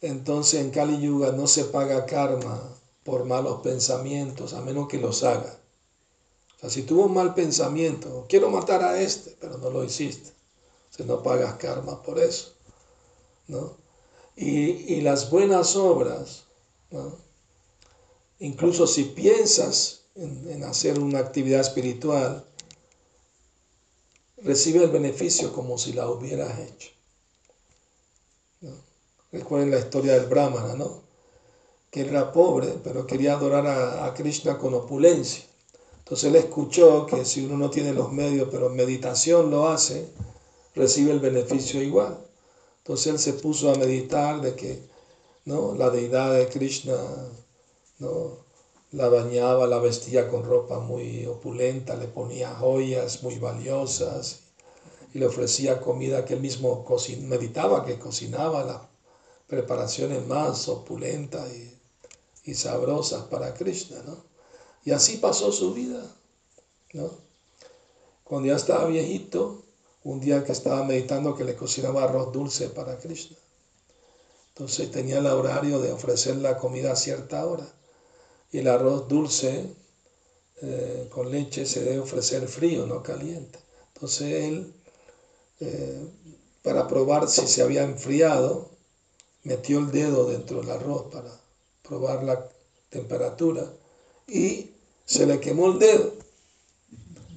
Entonces 0.01 0.61
en 0.61 0.69
Kali 0.69 1.01
Yuga 1.01 1.31
no 1.31 1.47
se 1.47 1.63
paga 1.65 2.05
karma 2.05 2.75
por 3.03 3.25
malos 3.25 3.61
pensamientos, 3.63 4.53
a 4.53 4.61
menos 4.61 4.87
que 4.87 4.99
los 4.99 5.23
haga. 5.23 5.58
O 6.59 6.61
sea, 6.61 6.69
si 6.69 6.83
tuvo 6.83 7.05
un 7.05 7.13
mal 7.13 7.33
pensamiento, 7.33 8.25
quiero 8.27 8.49
matar 8.49 8.83
a 8.83 8.99
este, 9.01 9.35
pero 9.39 9.57
no 9.57 9.69
lo 9.69 9.83
hiciste, 9.83 10.31
se 10.89 11.05
no 11.05 11.23
pagas 11.23 11.55
karma 11.55 12.03
por 12.03 12.19
eso. 12.19 12.53
¿no? 13.47 13.77
Y, 14.35 14.93
y 14.93 15.01
las 15.01 15.29
buenas 15.29 15.75
obras, 15.75 16.43
incluso 18.39 18.87
si 18.87 19.05
piensas 19.05 19.99
en, 20.15 20.63
hacer 20.63 20.99
una 20.99 21.19
actividad 21.19 21.61
espiritual, 21.61 22.45
recibe 24.37 24.83
el 24.83 24.89
beneficio 24.89 25.53
como 25.53 25.77
si 25.77 25.93
la 25.93 26.09
hubieras 26.09 26.59
hecho. 26.59 26.89
Recuerden 29.31 29.71
la 29.71 29.79
historia 29.79 30.13
del 30.13 30.25
Brahmana, 30.25 30.73
¿no? 30.73 31.03
Que 31.91 32.01
era 32.01 32.31
pobre, 32.31 32.79
pero 32.83 33.05
quería 33.05 33.33
adorar 33.33 33.67
a, 33.67 34.13
Krishna 34.15 34.57
con 34.57 34.73
opulencia. 34.73 35.43
Entonces 36.09 36.29
él 36.31 36.37
escuchó 36.37 37.05
que 37.05 37.23
si 37.23 37.45
uno 37.45 37.55
no 37.55 37.69
tiene 37.69 37.93
los 37.93 38.11
medios, 38.11 38.47
pero 38.49 38.67
meditación 38.71 39.51
lo 39.51 39.67
hace, 39.67 40.09
recibe 40.73 41.11
el 41.11 41.19
beneficio 41.19 41.83
igual. 41.83 42.17
Entonces 42.79 43.13
él 43.13 43.19
se 43.19 43.33
puso 43.33 43.71
a 43.71 43.75
meditar 43.75 44.41
de 44.41 44.55
que 44.55 44.81
¿no? 45.45 45.75
la 45.75 45.91
deidad 45.91 46.33
de 46.33 46.49
Krishna 46.49 46.97
¿no? 47.99 48.39
la 48.91 49.07
bañaba, 49.07 49.67
la 49.67 49.77
vestía 49.77 50.27
con 50.27 50.43
ropa 50.45 50.79
muy 50.79 51.27
opulenta, 51.27 51.95
le 51.95 52.07
ponía 52.07 52.55
joyas 52.55 53.21
muy 53.21 53.37
valiosas 53.37 54.39
y 55.13 55.19
le 55.19 55.27
ofrecía 55.27 55.79
comida 55.79 56.25
que 56.25 56.33
él 56.33 56.41
mismo 56.41 56.87
meditaba 57.19 57.85
que 57.85 57.99
cocinaba 57.99 58.63
las 58.63 58.81
preparaciones 59.45 60.25
más 60.25 60.67
opulentas 60.69 61.47
y, 61.53 62.55
sabrosas 62.55 63.25
para 63.25 63.53
Krishna, 63.53 64.01
¿no? 64.07 64.28
Y 64.85 64.91
así 64.91 65.17
pasó 65.17 65.51
su 65.51 65.73
vida, 65.73 66.03
¿no? 66.93 67.11
Cuando 68.23 68.47
ya 68.47 68.55
estaba 68.55 68.85
viejito, 68.85 69.63
un 70.03 70.19
día 70.19 70.43
que 70.43 70.51
estaba 70.51 70.83
meditando 70.83 71.35
que 71.35 71.43
le 71.43 71.55
cocinaba 71.55 72.03
arroz 72.03 72.31
dulce 72.31 72.69
para 72.69 72.97
Krishna. 72.97 73.37
Entonces 74.49 74.91
tenía 74.91 75.19
el 75.19 75.25
horario 75.25 75.79
de 75.79 75.91
ofrecer 75.91 76.35
la 76.37 76.57
comida 76.57 76.91
a 76.91 76.95
cierta 76.95 77.45
hora 77.45 77.67
y 78.51 78.59
el 78.59 78.67
arroz 78.67 79.07
dulce 79.07 79.65
eh, 80.61 81.07
con 81.09 81.31
leche 81.31 81.65
se 81.65 81.81
debe 81.81 81.99
ofrecer 81.99 82.47
frío, 82.47 82.85
no 82.85 83.01
caliente. 83.01 83.59
Entonces 83.93 84.43
él, 84.43 84.73
eh, 85.61 86.07
para 86.61 86.87
probar 86.87 87.29
si 87.29 87.47
se 87.47 87.61
había 87.61 87.83
enfriado, 87.83 88.69
metió 89.43 89.79
el 89.79 89.91
dedo 89.91 90.29
dentro 90.29 90.61
del 90.61 90.71
arroz 90.71 91.11
para 91.11 91.31
probar 91.81 92.23
la 92.23 92.47
temperatura 92.89 93.71
y 94.31 94.71
se 95.05 95.25
le 95.25 95.39
quemó 95.39 95.71
el 95.71 95.79
dedo. 95.79 96.13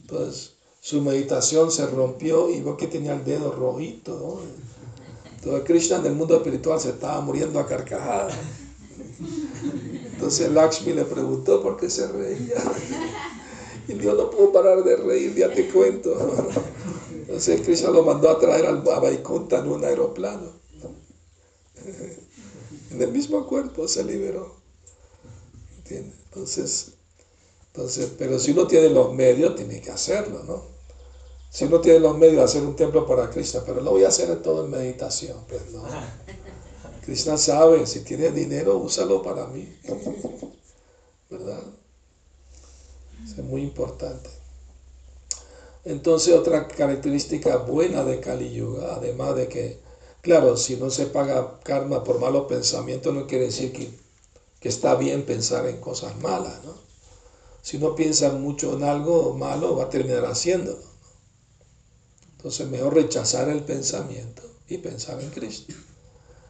Entonces 0.03 0.53
su 0.80 1.01
meditación 1.01 1.70
se 1.70 1.86
rompió 1.86 2.51
y 2.51 2.61
vio 2.61 2.76
que 2.76 2.88
tenía 2.88 3.14
el 3.14 3.24
dedo 3.24 3.53
rojito. 3.53 4.40
Entonces 5.36 5.64
Krishna 5.64 5.97
en 5.99 6.07
el 6.07 6.14
mundo 6.14 6.36
espiritual 6.36 6.80
se 6.80 6.90
estaba 6.90 7.20
muriendo 7.20 7.59
a 7.61 7.66
carcajadas. 7.66 8.34
Entonces 10.12 10.51
Lakshmi 10.51 10.93
le 10.93 11.05
preguntó 11.05 11.62
por 11.62 11.76
qué 11.76 11.88
se 11.88 12.07
reía. 12.09 12.62
Y 13.88 13.95
Dios 13.95 14.16
no 14.16 14.30
pudo 14.30 14.53
parar 14.53 14.84
de 14.84 14.97
reír, 14.97 15.34
ya 15.34 15.53
te 15.53 15.68
cuento. 15.68 16.16
Entonces 17.11 17.61
Krishna 17.62 17.90
lo 17.90 18.05
mandó 18.05 18.30
a 18.30 18.38
traer 18.38 18.66
al, 18.66 18.82
Vaikunta 18.82 19.59
en 19.59 19.68
un 19.68 19.84
aeroplano. 19.84 20.53
En 22.90 23.01
el 23.03 23.11
mismo 23.11 23.47
cuerpo 23.47 23.88
se 23.88 24.05
liberó. 24.05 24.55
¿Entiendes? 25.78 26.22
Entonces, 26.33 26.93
entonces, 27.66 28.11
pero 28.16 28.39
si 28.39 28.53
uno 28.53 28.66
tiene 28.66 28.89
los 28.89 29.12
medios, 29.12 29.55
tiene 29.55 29.83
que 29.83 29.91
hacerlo, 29.91 30.43
¿no? 30.45 30.62
Si 31.51 31.66
uno 31.66 31.78
tiene 31.83 31.99
los 31.99 32.16
medios 32.16 32.37
de 32.37 32.43
hacer 32.45 32.62
un 32.62 32.74
templo 32.74 33.07
para 33.07 33.28
Krishna, 33.28 33.62
pero 33.66 33.83
lo 33.83 33.91
voy 33.91 34.05
a 34.05 34.09
hacer 34.09 34.41
todo 34.41 34.64
en 34.64 34.70
meditación, 34.70 35.37
pues 35.47 35.70
no. 35.72 35.85
Krishna 37.05 37.37
sabe, 37.37 37.87
si 37.87 38.01
tiene 38.01 38.30
dinero, 38.30 38.78
úsalo 38.78 39.22
para 39.22 39.47
mí. 39.47 39.68
¿Verdad? 41.28 41.62
es 43.24 43.45
muy 43.45 43.62
importante. 43.62 44.30
Entonces, 45.85 46.35
otra 46.35 46.66
característica 46.68 47.59
buena 47.59 48.05
de 48.05 48.20
Kali 48.20 48.53
Yuga, 48.55 48.95
además 48.95 49.37
de 49.37 49.49
que, 49.49 49.80
claro, 50.22 50.57
si 50.57 50.76
no 50.76 50.89
se 50.89 51.07
paga 51.07 51.61
karma 51.62 52.05
por 52.05 52.18
malos 52.18 52.47
pensamientos, 52.47 53.12
no 53.12 53.26
quiere 53.26 53.47
decir 53.47 53.72
que, 53.72 53.91
que 54.63 54.71
está 54.71 54.95
bien 54.95 55.27
pensar 55.27 55.67
en 55.67 55.81
cosas 55.81 56.19
malas, 56.21 56.65
¿no? 56.65 56.75
Si 57.61 57.77
uno 57.77 57.95
piensa 57.95 58.33
mucho 58.33 58.75
en 58.75 58.85
algo 58.85 59.35
malo, 59.35 59.77
va 59.77 59.85
a 59.85 59.91
terminar 59.91 60.25
haciéndolo. 60.25 60.83
Entonces, 62.37 62.67
mejor 62.69 62.95
rechazar 62.95 63.51
el 63.51 63.63
pensamiento 63.63 64.43
y 64.69 64.79
pensar 64.79 65.21
en 65.21 65.31
Cristo 65.31 65.75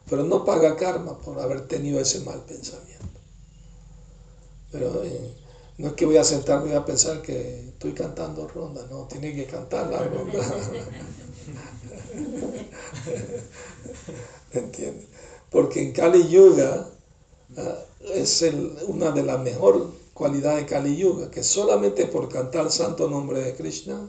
pero 0.09 0.23
no 0.25 0.45
paga 0.45 0.77
karma 0.77 1.19
por 1.19 1.41
haber 1.41 1.67
tenido 1.67 1.99
ese 1.99 2.21
mal 2.21 2.45
pensamiento. 2.45 2.93
Pero 4.71 5.03
eh, 5.05 5.35
no 5.79 5.89
es 5.89 5.95
que 5.95 6.05
voy 6.07 6.19
a 6.19 6.25
sentarme 6.25 6.67
y 6.67 6.69
voy 6.69 6.79
a 6.79 6.85
pensar 6.85 7.23
que 7.23 7.69
estoy 7.69 7.93
cantando 7.93 8.47
ronda, 8.49 8.87
no, 8.91 9.07
tiene 9.07 9.35
que 9.35 9.47
cantar 9.47 9.91
la 9.91 10.03
ronda. 10.03 10.39
¿Entiendes? 14.53 15.07
Porque 15.51 15.83
en 15.83 15.93
Kali 15.93 16.29
Yuga 16.29 16.89
ah, 17.57 17.79
es 18.15 18.45
una 18.87 19.11
de 19.11 19.23
las 19.23 19.41
mejores 19.41 19.83
cualidades 20.15 20.65
de 20.65 20.67
Kali 20.67 20.97
Yuga, 20.97 21.31
que 21.31 21.43
solamente 21.43 22.07
por 22.07 22.29
cantar 22.29 22.67
el 22.67 22.73
santo 22.73 23.09
nombre 23.09 23.41
de 23.41 23.55
Krishna 23.55 24.09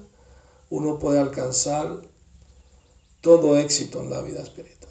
uno 0.69 0.99
puede 0.99 1.19
alcanzar 1.19 2.01
todo 3.21 3.57
éxito 3.57 4.01
en 4.01 4.09
la 4.09 4.21
vida 4.21 4.41
espiritual. 4.41 4.83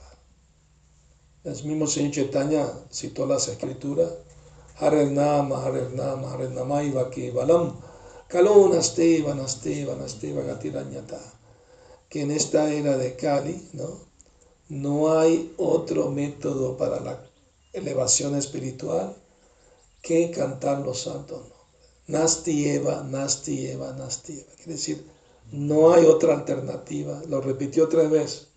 El 1.44 1.64
mismo 1.64 1.88
Señor 1.88 2.12
Chaitanya 2.12 2.68
citó 2.90 3.26
las 3.26 3.48
escrituras. 3.48 4.10
Hare 4.78 5.06
Nama, 5.06 5.64
Hare 5.64 5.90
Nama, 5.90 6.32
Hare 6.32 6.86
Ivaki 6.86 7.30
Balam. 7.30 7.76
Kalonasti, 8.28 9.22
Vanasti, 9.22 9.84
Vanasti, 9.84 10.32
Vagatiranyata. 10.32 11.20
Que 12.08 12.22
en 12.22 12.30
esta 12.30 12.72
era 12.72 12.96
de 12.96 13.16
Kali, 13.16 13.70
¿no? 13.72 14.06
No 14.68 15.18
hay 15.18 15.52
otro 15.58 16.10
método 16.10 16.76
para 16.76 17.00
la 17.00 17.20
elevación 17.72 18.34
espiritual 18.36 19.16
que 20.02 20.30
cantar 20.30 20.80
los 20.80 21.02
santos 21.02 21.40
nombres. 21.40 21.62
Nasti 22.08 22.68
Eva, 22.68 23.02
Nasti 23.04 23.68
Eva, 23.68 23.92
Nasti 23.92 24.40
Eva. 24.40 24.52
Quiere 24.56 24.72
decir, 24.72 25.06
no 25.52 25.92
hay 25.92 26.04
otra 26.04 26.34
alternativa. 26.34 27.22
Lo 27.28 27.40
repitió 27.40 27.88
tres 27.88 28.10
veces 28.10 28.48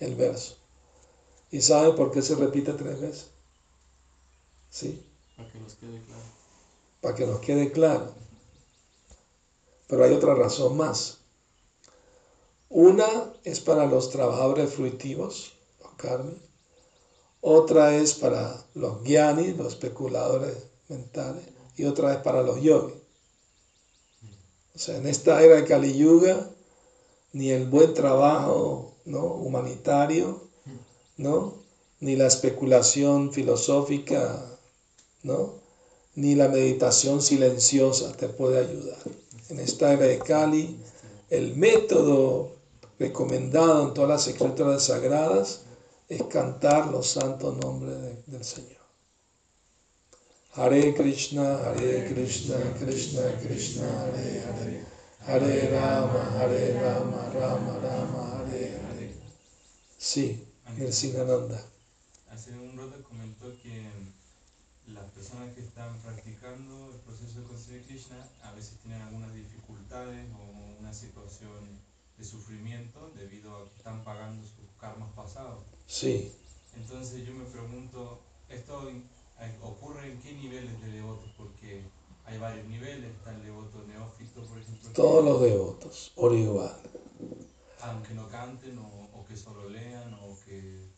el 0.00 0.14
verso. 0.14 0.56
¿Y 1.50 1.60
sabe 1.60 1.92
por 1.92 2.10
qué 2.10 2.22
se 2.22 2.34
repite 2.34 2.72
tres 2.72 3.00
veces? 3.00 3.26
¿Sí? 4.70 5.02
Para 5.36 5.50
que 5.50 5.58
nos 5.58 5.74
quede 5.74 6.02
claro. 6.02 6.22
Para 7.00 7.14
que 7.14 7.26
nos 7.26 7.40
quede 7.40 7.72
claro. 7.72 8.14
Pero 9.86 10.04
hay 10.04 10.12
otra 10.12 10.34
razón 10.34 10.76
más. 10.76 11.18
Una 12.68 13.32
es 13.44 13.60
para 13.60 13.86
los 13.86 14.10
trabajadores 14.10 14.74
fruitivos, 14.74 15.52
los 15.80 15.92
karmi. 15.94 16.45
Otra 17.40 17.96
es 17.96 18.14
para 18.14 18.64
los 18.74 19.02
gyani, 19.04 19.52
los 19.52 19.74
especuladores 19.74 20.56
mentales. 20.88 21.44
Y 21.76 21.84
otra 21.84 22.14
es 22.14 22.18
para 22.18 22.42
los 22.42 22.60
yogis. 22.62 22.96
O 24.74 24.78
sea, 24.78 24.96
en 24.96 25.06
esta 25.06 25.42
era 25.42 25.56
de 25.56 25.64
Kali 25.64 25.96
Yuga, 25.96 26.50
ni 27.32 27.50
el 27.50 27.66
buen 27.66 27.94
trabajo 27.94 28.94
¿no? 29.04 29.24
humanitario, 29.24 30.42
¿no? 31.16 31.54
Ni 32.00 32.16
la 32.16 32.26
especulación 32.26 33.32
filosófica, 33.32 34.58
¿no? 35.22 35.54
Ni 36.14 36.34
la 36.34 36.48
meditación 36.48 37.22
silenciosa 37.22 38.12
te 38.16 38.28
puede 38.28 38.58
ayudar. 38.58 38.98
en 39.48 39.60
esta 39.60 39.92
era 39.92 40.06
de 40.06 40.18
Kali, 40.18 40.78
el 41.30 41.56
método 41.56 42.52
recomendado 42.98 43.88
en 43.88 43.94
todas 43.94 44.10
las 44.10 44.28
escrituras 44.28 44.84
sagradas 44.84 45.65
es 46.08 46.22
cantar 46.24 46.88
los 46.88 47.08
santos 47.08 47.56
nombres 47.56 48.26
del 48.26 48.44
Señor. 48.44 48.76
Hare 50.54 50.94
Krishna, 50.94 51.58
Hare 51.58 52.08
Krishna, 52.08 52.56
Krishna 52.78 53.22
Krishna, 53.40 53.86
Hare 54.00 54.42
Hare, 54.46 54.84
Hare 55.26 55.70
Rama, 55.70 56.30
Hare 56.38 56.80
Rama, 56.80 57.30
Rama 57.30 57.78
Rama, 57.78 58.38
Hare 58.38 58.80
Hare. 58.80 59.14
Sí, 59.98 60.42
Nirsingananda. 60.76 61.60
Hace 62.30 62.52
un 62.52 62.76
rato 62.76 63.02
comentó 63.02 63.52
que 63.62 63.90
las 64.86 65.10
personas 65.10 65.52
que 65.54 65.60
están 65.60 65.98
practicando 66.00 66.92
el 66.92 67.00
proceso 67.00 67.40
de 67.40 67.76
de 67.76 67.82
Krishna 67.84 68.28
a 68.42 68.52
veces 68.52 68.78
tienen 68.78 69.02
algunas 69.02 69.34
dificultades 69.34 70.26
o 70.38 70.80
una 70.80 70.94
situación 70.94 71.80
de 72.18 72.24
sufrimiento 72.24 73.10
debido 73.14 73.54
a 73.56 73.68
que 73.68 73.76
están 73.76 74.02
pagando 74.04 74.42
sus 74.42 74.70
karmas 74.80 75.12
pasados. 75.14 75.62
Sí. 75.86 76.32
Entonces 76.74 77.26
yo 77.26 77.34
me 77.34 77.44
pregunto, 77.44 78.20
¿esto 78.48 78.90
ocurre 79.62 80.10
en 80.12 80.20
qué 80.20 80.32
niveles 80.32 80.80
de 80.80 80.92
devotos? 80.92 81.30
Porque 81.36 81.84
hay 82.24 82.38
varios 82.38 82.66
niveles, 82.66 83.10
está 83.16 83.34
el 83.34 83.42
devoto 83.42 83.84
neófito, 83.86 84.42
por 84.42 84.58
ejemplo. 84.58 84.90
Todos 84.92 85.24
los 85.24 85.40
devotos, 85.42 86.12
por 86.14 86.34
igual. 86.34 86.76
Aunque 87.80 88.14
no 88.14 88.28
canten 88.28 88.78
o, 88.78 89.08
o 89.14 89.24
que 89.24 89.36
solo 89.36 89.68
lean 89.68 90.14
o 90.14 90.36
que... 90.44 90.90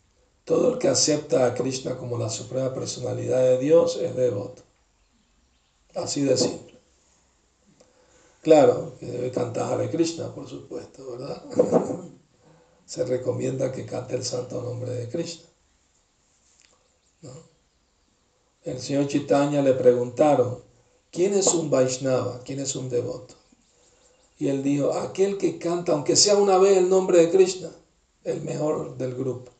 Todo 0.43 0.73
el 0.73 0.79
que 0.79 0.87
acepta 0.87 1.45
a 1.45 1.53
Krishna 1.53 1.97
como 1.97 2.17
la 2.17 2.29
suprema 2.29 2.73
personalidad 2.73 3.41
de 3.41 3.59
Dios 3.59 3.97
es 3.97 4.15
devoto. 4.15 4.63
Así 5.95 6.23
de 6.23 6.35
simple. 6.37 6.78
Claro, 8.41 8.95
que 8.99 9.05
debe 9.05 9.31
cantar 9.31 9.73
Hare 9.73 9.89
Krishna, 9.89 10.33
por 10.33 10.47
supuesto, 10.47 11.11
¿verdad? 11.11 11.43
Se 12.85 13.05
recomienda 13.05 13.71
que 13.71 13.85
cante 13.85 14.15
el 14.15 14.23
santo 14.23 14.61
nombre 14.61 14.91
de 14.91 15.09
Krishna. 15.09 15.45
El 18.63 18.79
señor 18.79 19.07
Chaitanya 19.07 19.61
le 19.61 19.73
preguntaron, 19.73 20.63
¿quién 21.11 21.33
es 21.33 21.47
un 21.47 21.69
Vaishnava? 21.69 22.41
¿Quién 22.43 22.59
es 22.59 22.75
un 22.75 22.89
devoto? 22.89 23.35
Y 24.37 24.47
él 24.47 24.63
dijo, 24.63 24.93
aquel 24.93 25.37
que 25.37 25.57
canta, 25.57 25.91
aunque 25.91 26.15
sea 26.15 26.37
una 26.37 26.57
vez 26.57 26.77
el 26.77 26.89
nombre 26.89 27.19
de 27.19 27.31
Krishna, 27.31 27.71
el 28.23 28.41
mejor 28.41 28.97
del 28.97 29.15
grupo. 29.15 29.51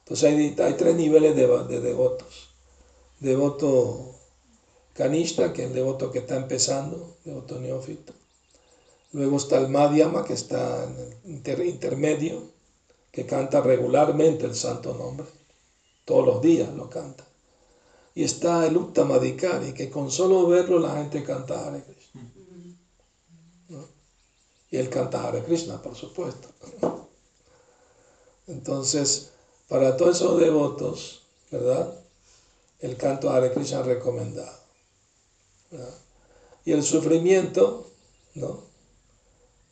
Entonces 0.00 0.24
hay, 0.24 0.54
hay, 0.58 0.74
tres 0.74 0.96
niveles 0.96 1.34
de, 1.34 1.46
de 1.46 1.80
devotos. 1.80 2.50
Devoto 3.20 4.13
Kanishta, 4.94 5.52
que 5.52 5.64
es 5.64 5.68
el 5.68 5.74
devoto 5.74 6.10
que 6.10 6.20
está 6.20 6.36
empezando, 6.36 7.16
devoto 7.24 7.60
neófito. 7.60 8.12
Luego 9.12 9.36
está 9.36 9.58
el 9.58 9.68
Madhyama, 9.68 10.24
que 10.24 10.34
está 10.34 10.84
en 10.84 11.42
el 11.44 11.66
intermedio, 11.66 12.50
que 13.10 13.26
canta 13.26 13.60
regularmente 13.60 14.44
el 14.44 14.54
santo 14.54 14.94
nombre. 14.94 15.26
Todos 16.04 16.26
los 16.26 16.42
días 16.42 16.72
lo 16.74 16.88
canta. 16.90 17.24
Y 18.14 18.24
está 18.24 18.66
el 18.66 18.76
Uttamadikari, 18.76 19.72
que 19.72 19.90
con 19.90 20.10
solo 20.10 20.46
verlo 20.46 20.78
la 20.78 20.96
gente 20.96 21.24
canta 21.24 21.66
Hare 21.66 21.82
Krishna. 21.82 22.32
Y 24.70 24.76
él 24.76 24.88
canta 24.88 25.26
Hare 25.26 25.42
Krishna, 25.42 25.80
por 25.82 25.94
supuesto. 25.96 26.48
Entonces, 28.46 29.30
para 29.68 29.96
todos 29.96 30.16
esos 30.16 30.38
devotos, 30.40 31.22
¿verdad? 31.50 31.94
El 32.80 32.96
canto 32.96 33.30
Hare 33.30 33.52
Krishna 33.52 33.82
recomendado. 33.82 34.63
Y 36.64 36.72
el 36.72 36.82
sufrimiento, 36.82 37.90
¿no? 38.34 38.62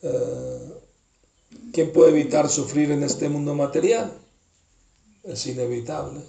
Eh, 0.01 0.73
¿Quién 1.71 1.91
puede 1.91 2.11
evitar 2.11 2.49
sufrir 2.49 2.91
en 2.91 3.03
este 3.03 3.29
mundo 3.29 3.55
material? 3.55 4.13
Es 5.23 5.47
inevitable. 5.47 6.21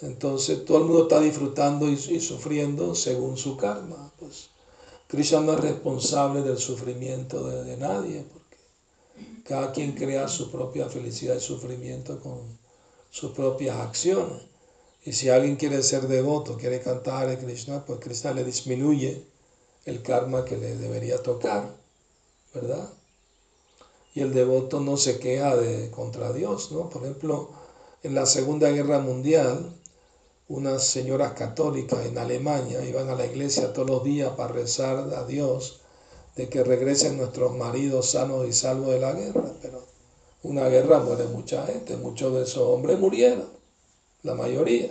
Entonces 0.00 0.64
todo 0.64 0.78
el 0.78 0.84
mundo 0.84 1.02
está 1.04 1.20
disfrutando 1.20 1.88
y, 1.88 1.96
sufriendo 1.96 2.94
según 2.94 3.36
su 3.36 3.56
karma. 3.56 4.12
Pues 4.18 4.50
Krishna 5.08 5.40
no 5.40 5.54
es 5.54 5.60
responsable 5.60 6.42
del 6.42 6.58
sufrimiento 6.58 7.46
de, 7.46 7.64
de, 7.64 7.76
nadie, 7.76 8.24
porque 8.32 8.56
cada 9.44 9.72
quien 9.72 9.92
crea 9.92 10.28
su 10.28 10.50
propia 10.50 10.88
felicidad 10.88 11.36
y 11.36 11.40
sufrimiento 11.40 12.20
con 12.20 12.58
sus 13.10 13.32
propias 13.32 13.76
acciones. 13.76 14.42
Y 15.04 15.12
si 15.14 15.28
alguien 15.30 15.56
quiere 15.56 15.82
ser 15.82 16.06
devoto, 16.06 16.56
quiere 16.56 16.80
cantar 16.80 17.28
a 17.28 17.36
Krishna, 17.36 17.84
pues 17.84 17.98
Krishna 17.98 18.32
le 18.32 18.44
disminuye 18.44 19.26
el 19.84 20.00
karma 20.00 20.44
que 20.44 20.56
le 20.56 20.76
debería 20.76 21.20
tocar, 21.20 21.74
¿verdad? 22.54 22.88
Y 24.14 24.20
el 24.20 24.32
devoto 24.32 24.78
no 24.78 24.96
se 24.96 25.18
queja 25.18 25.56
de, 25.56 25.90
contra 25.90 26.32
Dios, 26.32 26.70
¿no? 26.70 26.88
Por 26.88 27.02
ejemplo, 27.02 27.50
en 28.04 28.14
la 28.14 28.26
Segunda 28.26 28.70
Guerra 28.70 29.00
Mundial, 29.00 29.74
unas 30.46 30.84
señoras 30.84 31.32
católicas 31.32 32.06
en 32.06 32.18
Alemania 32.18 32.84
iban 32.84 33.08
a 33.08 33.16
la 33.16 33.26
iglesia 33.26 33.72
todos 33.72 33.88
los 33.88 34.04
días 34.04 34.30
para 34.36 34.52
rezar 34.52 34.98
a 35.14 35.26
Dios 35.26 35.80
de 36.36 36.48
que 36.48 36.62
regresen 36.62 37.16
nuestros 37.16 37.56
maridos 37.56 38.10
sanos 38.10 38.46
y 38.46 38.52
salvos 38.52 38.90
de 38.90 39.00
la 39.00 39.12
guerra, 39.14 39.52
pero 39.60 39.84
una 40.44 40.68
guerra 40.68 41.00
muere 41.00 41.24
mucha 41.24 41.66
gente, 41.66 41.96
muchos 41.96 42.34
de 42.34 42.42
esos 42.42 42.68
hombres 42.68 43.00
murieron 43.00 43.61
la 44.22 44.34
mayoría. 44.34 44.90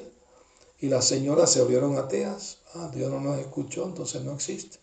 Y 0.79 0.88
las 0.88 1.05
señoras 1.05 1.51
se 1.51 1.61
volvieron 1.61 1.97
ateas. 1.97 2.57
Ah, 2.73 2.91
Dios 2.93 3.11
no 3.11 3.19
nos 3.19 3.39
escuchó, 3.39 3.86
entonces 3.86 4.23
no 4.23 4.34
existe. 4.34 4.77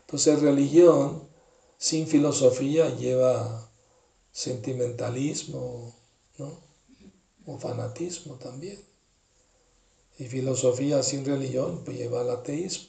Entonces 0.00 0.40
religión 0.40 1.28
sin 1.76 2.06
filosofía 2.06 2.94
lleva 2.96 3.70
sentimentalismo, 4.32 5.94
¿no? 6.38 6.60
O 7.46 7.58
fanatismo 7.58 8.34
también. 8.34 8.82
Y 10.18 10.26
filosofía 10.26 11.02
sin 11.02 11.24
religión 11.24 11.82
pues 11.84 11.98
lleva 11.98 12.20
al 12.20 12.30
ateísmo. 12.30 12.88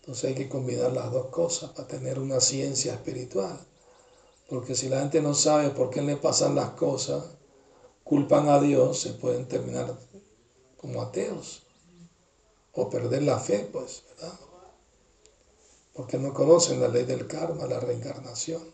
Entonces 0.00 0.24
hay 0.24 0.34
que 0.34 0.48
combinar 0.48 0.92
las 0.92 1.10
dos 1.10 1.26
cosas 1.26 1.70
para 1.70 1.88
tener 1.88 2.18
una 2.18 2.40
ciencia 2.40 2.94
espiritual. 2.94 3.58
Porque 4.48 4.74
si 4.74 4.88
la 4.88 5.00
gente 5.00 5.20
no 5.20 5.34
sabe 5.34 5.70
por 5.70 5.90
qué 5.90 6.02
le 6.02 6.16
pasan 6.16 6.54
las 6.54 6.70
cosas, 6.70 7.24
culpan 8.10 8.48
a 8.48 8.58
Dios, 8.60 8.98
se 8.98 9.10
pueden 9.10 9.46
terminar 9.46 9.96
como 10.76 11.00
ateos 11.00 11.62
o 12.72 12.90
perder 12.90 13.22
la 13.22 13.38
fe, 13.38 13.68
pues, 13.72 14.02
¿verdad? 14.08 14.36
Porque 15.92 16.18
no 16.18 16.34
conocen 16.34 16.80
la 16.80 16.88
ley 16.88 17.04
del 17.04 17.28
karma, 17.28 17.66
la 17.66 17.78
reencarnación. 17.78 18.64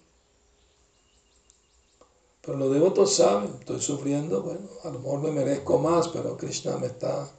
Pero 2.40 2.56
los 2.56 2.72
devotos 2.72 3.14
saben, 3.14 3.50
estoy 3.60 3.82
sufriendo, 3.82 4.42
bueno, 4.42 4.70
a 4.84 4.88
lo 4.88 5.00
mejor 5.00 5.20
me 5.20 5.32
merezco 5.32 5.78
más, 5.80 6.08
pero 6.08 6.38
Krishna 6.38 6.78
me 6.78 6.86
está 6.86 7.30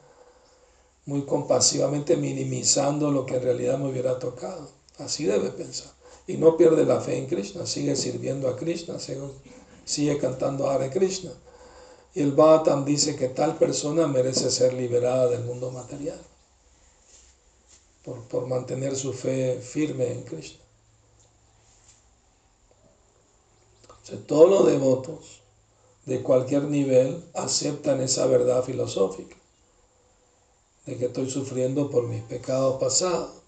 muy 1.06 1.24
compasivamente 1.26 2.16
minimizando 2.16 3.10
lo 3.10 3.26
que 3.26 3.38
en 3.38 3.42
realidad 3.42 3.80
me 3.80 3.90
hubiera 3.90 4.20
tocado. 4.20 4.70
Así 5.00 5.26
debe 5.26 5.50
pensar. 5.50 5.92
Y 6.28 6.38
no 6.38 6.58
pierde 6.58 6.86
la 6.86 7.02
fe 7.02 7.18
en 7.18 7.26
Krishna, 7.26 7.66
sigue 7.66 7.96
sirviendo 7.96 8.48
a 8.48 8.56
Krishna, 8.56 8.98
sigue, 9.84 10.20
cantando 10.20 10.70
Hare 10.70 10.92
Krishna. 10.92 11.32
Y 12.18 12.22
el 12.22 12.32
Bhattan 12.32 12.84
dice 12.84 13.16
que 13.16 13.28
tal 13.28 13.60
persona 13.60 14.08
merece 14.08 14.50
ser 14.50 14.74
liberada 14.74 15.28
del 15.28 15.44
mundo 15.44 15.70
material 15.70 16.20
por, 18.04 18.48
mantener 18.48 18.96
su 18.96 19.14
fe 19.14 19.62
firme 19.62 20.12
en 20.14 20.24
Krishna. 20.24 20.58
todos 24.26 24.50
los 24.50 24.66
devotos 24.66 25.42
de 26.08 26.24
cualquier 26.24 26.64
nivel 26.64 27.24
aceptan 27.36 28.02
esa 28.02 28.26
verdad 28.26 28.64
filosófica 28.64 29.36
de 30.88 30.98
que 30.98 31.06
estoy 31.06 31.30
sufriendo 31.30 31.92
por 31.92 32.08
mis 32.08 32.24
pecados 32.24 32.80
pasados. 32.80 33.44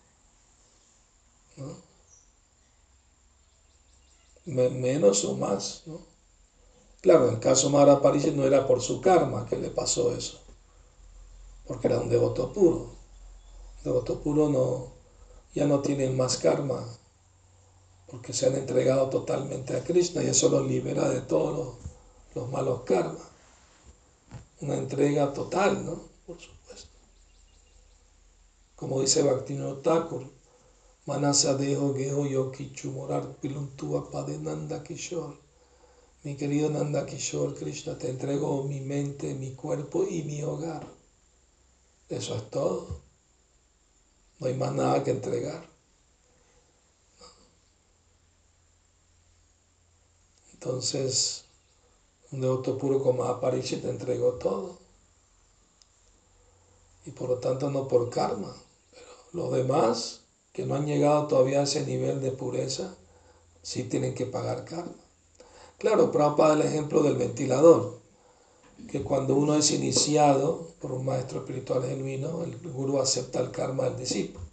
Menos 4.46 5.26
o 5.26 5.34
más. 5.34 5.82
¿no? 5.88 6.09
Claro, 7.02 7.30
en 7.30 7.36
el 7.36 7.40
caso 7.40 7.70
Mara 7.70 8.02
París 8.02 8.34
no 8.34 8.46
era 8.46 8.68
por 8.68 8.82
su 8.82 9.00
karma 9.00 9.46
que 9.46 9.56
le 9.56 9.70
pasó 9.70 10.14
eso, 10.14 10.38
porque 11.66 11.88
era 11.88 11.98
un 11.98 12.10
devoto 12.10 12.52
puro. 12.52 12.90
devoto 13.86 14.20
puro 14.20 14.50
no, 14.50 14.92
ya 15.56 15.66
no 15.66 15.80
tienen 15.80 16.18
más 16.18 16.38
karma, 16.38 16.86
porque 18.08 18.34
se 18.34 18.48
han 18.48 18.56
entregado 18.56 19.08
totalmente 19.10 19.78
a 19.78 19.84
Krishna 19.84 20.24
y 20.24 20.28
eso 20.28 20.50
los 20.50 20.68
libera 20.68 21.08
de 21.08 21.22
todos 21.22 21.78
los, 22.36 22.50
malos 22.50 22.82
karmas. 22.82 23.28
Una 24.60 24.76
entrega 24.76 25.32
total, 25.32 25.86
¿no? 25.86 26.04
Por 26.28 26.38
supuesto. 26.38 26.90
Como 28.76 29.00
dice 29.00 29.24
Bhaktivinoda 29.24 29.82
Thakur, 29.82 30.30
Manasa 31.06 31.54
dejo 31.56 31.94
geho 31.96 32.26
yokichu 32.26 32.92
morar 32.92 33.36
piluntua 33.42 34.12
padenanda 34.12 34.84
kishore 34.84 35.38
mi 36.24 36.36
querido 36.36 36.70
Nanda 36.70 37.06
Kishore 37.06 37.56
Krishna, 37.56 37.98
te 37.98 38.10
entrego 38.10 38.64
mi 38.64 38.82
mente, 38.82 39.34
mi 39.36 39.54
cuerpo 39.54 40.06
y 40.06 40.24
mi 40.24 40.44
hogar. 40.44 40.86
Eso 42.10 42.36
es 42.36 42.50
todo. 42.50 43.02
No 44.40 44.48
hay 44.48 44.54
más 44.56 44.74
nada 44.74 45.04
que 45.04 45.12
entregar. 45.12 45.70
Entonces, 50.54 51.46
un 52.32 52.42
devoto 52.42 52.78
puro 52.78 53.02
como 53.02 53.24
Aparishit 53.24 53.82
te 53.82 53.90
entregó 53.90 54.34
todo. 54.34 54.78
Y 57.06 57.12
por 57.12 57.30
lo 57.30 57.38
tanto 57.38 57.70
no 57.70 57.88
por 57.88 58.10
karma. 58.10 58.54
Pero 58.92 59.08
los 59.32 59.54
demás 59.54 60.22
que 60.52 60.66
no 60.66 60.76
han 60.76 60.86
llegado 60.86 61.28
todavía 61.28 61.62
a 61.62 61.64
ese 61.64 61.86
nivel 61.86 62.20
de 62.20 62.32
pureza, 62.32 62.94
sí 63.62 63.86
tienen 63.86 64.14
que 64.16 64.26
pagar 64.26 64.66
karma. 64.66 65.09
Claro, 65.80 66.12
Prabhupada 66.12 66.56
el 66.56 66.62
ejemplo 66.62 67.02
del 67.02 67.16
ventilador, 67.16 68.00
que 68.92 69.02
cuando 69.02 69.36
uno 69.36 69.56
es 69.56 69.72
iniciado 69.72 70.68
por 70.82 70.92
un 70.92 71.06
maestro 71.06 71.40
espiritual 71.40 71.84
genuino, 71.84 72.44
el 72.44 72.58
guru 72.58 73.00
acepta 73.00 73.40
el 73.40 73.52
karma 73.52 73.86
del 73.86 73.98
discípulo. 73.98 74.46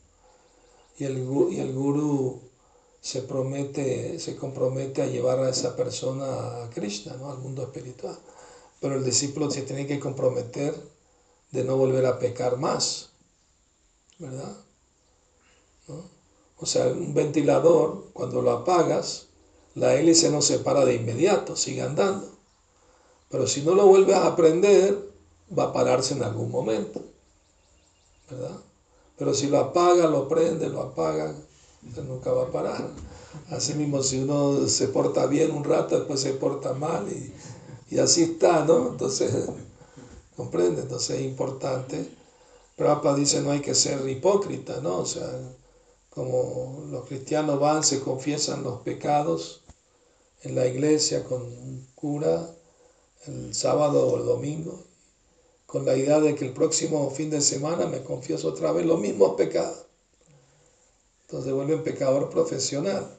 Y 0.99 1.05
el, 1.05 1.19
y 1.51 1.59
el 1.59 1.75
guru 1.75 2.41
se 3.01 3.23
promete, 3.23 4.21
se 4.21 4.37
compromete 4.37 5.03
a 5.03 5.07
llevar 5.07 5.41
a 5.41 5.51
esa 5.51 5.75
persona 5.75 6.63
a 6.63 6.71
Krishna, 6.71 7.17
¿no? 7.17 7.31
al 7.31 7.39
mundo 7.39 7.65
espiritual. 7.65 8.17
Pero 8.81 8.95
el 8.95 9.05
discípulo 9.05 9.51
se 9.51 9.63
tiene 9.63 9.87
que 9.87 9.99
comprometer 9.99 10.75
de 11.51 11.65
no 11.65 11.77
volver 11.77 12.07
a 12.07 12.21
pecar 12.21 12.57
más, 12.57 13.11
¿verdad? 14.19 14.57
O 16.59 16.67
sea, 16.67 16.87
un 16.87 17.15
ventilador, 17.15 18.11
cuando 18.13 18.43
lo 18.43 18.53
apagas, 18.53 19.27
la 19.77 19.95
hélice 19.95 20.31
no 20.31 20.41
se 20.41 20.59
para 20.59 20.85
de 20.87 20.95
inmediato, 20.95 21.55
sigue 21.55 21.83
andando. 21.83 22.31
Pero 23.29 23.47
si 23.47 23.61
no 23.61 23.75
lo 23.75 23.87
vuelves 23.87 24.17
a 24.17 24.35
prender, 24.35 24.99
va 25.57 25.65
a 25.65 25.73
pararse 25.73 26.15
en 26.15 26.23
algún 26.23 26.51
momento, 26.51 27.03
¿verdad? 28.31 28.59
Pero 29.19 29.35
si 29.35 29.49
lo 29.49 29.59
apaga, 29.59 30.09
lo 30.09 30.29
prende, 30.29 30.71
lo 30.71 30.81
apaga, 30.81 31.35
nunca 32.09 32.33
va 32.33 32.45
a 32.45 32.53
parar. 32.53 32.89
Así 33.51 33.75
mismo, 33.75 34.03
si 34.03 34.21
uno 34.21 34.67
se 34.67 34.89
porta 34.89 35.27
bien 35.27 35.51
un 35.51 35.63
rato, 35.63 35.99
después 35.99 36.21
se 36.21 36.33
porta 36.33 36.73
mal 36.73 37.07
y, 37.91 37.99
así 37.99 38.23
está, 38.23 38.65
¿no? 38.65 38.89
Entonces, 38.89 39.31
comprende, 40.37 40.83
entonces 40.83 41.21
es 41.21 41.27
importante. 41.27 42.09
Prabhupada 42.77 43.17
dice 43.17 43.43
no 43.43 43.51
hay 43.51 43.61
que 43.61 43.75
ser 43.75 44.09
hipócrita, 44.09 44.81
¿no? 44.81 44.99
O 44.99 45.07
sea, 45.07 45.31
como 46.09 46.87
los 46.91 47.05
cristianos 47.07 47.61
van, 47.61 47.85
se 47.85 48.01
confiesan 48.01 48.63
los 48.63 48.81
pecados 48.81 49.66
en 50.43 50.55
la 50.55 50.67
iglesia 50.67 51.25
con 51.25 51.43
un 51.43 51.87
cura 51.95 52.51
el 53.27 53.55
sábado 53.55 54.07
o 54.07 54.17
el 54.19 54.25
domingo, 54.25 54.85
con 55.67 55.85
la 55.85 55.97
idea 55.97 56.21
de 56.21 56.35
que 56.35 56.47
el 56.47 56.53
próximo 56.53 57.11
fin 57.11 57.31
de 57.31 57.41
semana 57.41 57.87
me 57.87 58.03
confieso 58.03 58.49
otra 58.49 58.73
vez 58.73 58.87
los 58.87 59.01
mismos 59.01 59.35
pecados. 59.37 59.87
Entonces 61.23 61.53
vuelven 61.53 61.83
pecador 61.83 62.31
profesional. 62.31 63.19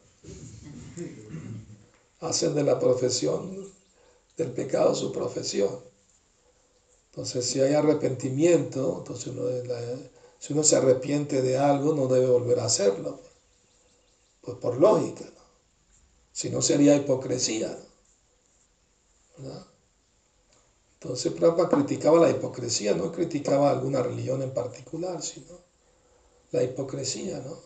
Hacen 2.22 2.56
de 2.56 2.64
la 2.64 2.80
profesión 2.80 3.70
del 4.38 4.52
pecado 4.52 4.96
su 4.96 5.12
profesión. 5.12 5.82
Entonces, 7.10 7.46
si 7.46 7.60
hay 7.60 7.74
arrepentimiento, 7.74 9.00
entonces 9.00 9.34
si 10.40 10.54
uno 10.54 10.64
se 10.64 10.76
arrepiente 10.76 11.42
de 11.42 11.58
algo, 11.58 11.94
no 11.94 12.08
debe 12.08 12.28
volver 12.28 12.60
a 12.60 12.66
hacerlo. 12.66 13.20
Pues 14.42 14.58
por 14.58 14.80
lógica. 14.80 15.26
Si 16.38 16.52
no 16.52 16.62
sería 16.62 16.96
hipocresía. 16.96 17.76
Entonces 20.94 21.34
Prabhupada 21.34 21.68
criticaba 21.70 22.20
la 22.20 22.30
hipocresía, 22.30 22.94
no 22.94 23.12
criticaba 23.12 23.72
alguna 23.72 24.04
religión 24.04 24.44
en 24.44 24.54
particular, 24.54 25.24
sino 25.24 25.60
la 26.52 26.62
hipocresía, 26.62 27.40
¿no? 27.40 27.58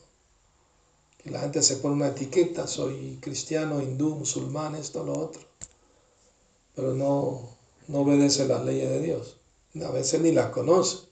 que 1.17 1.31
la 1.31 1.41
gente 1.41 1.61
se 1.61 1.75
pone 1.75 1.95
una 1.95 2.07
etiqueta, 2.07 2.65
soy 2.65 3.17
cristiano, 3.19 3.81
hindú, 3.81 4.15
musulmán, 4.15 4.75
esto, 4.75 5.03
lo 5.03 5.19
otro, 5.19 5.41
pero 6.73 6.93
no, 6.93 7.57
no 7.89 7.99
obedece 7.99 8.47
las 8.47 8.63
leyes 8.63 8.89
de 8.89 9.01
Dios, 9.01 9.35
a 9.85 9.91
veces 9.91 10.21
ni 10.21 10.31
las 10.31 10.49
conoce. 10.51 11.09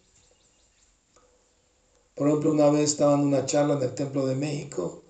Por 2.15 2.29
ejemplo, 2.29 2.53
una 2.53 2.69
vez 2.69 2.91
estaba 2.91 3.15
en 3.15 3.19
una 3.19 3.45
charla 3.45 3.73
en 3.73 3.83
el 3.83 3.95
Templo 3.95 4.25
de 4.25 4.35
México 4.35 5.03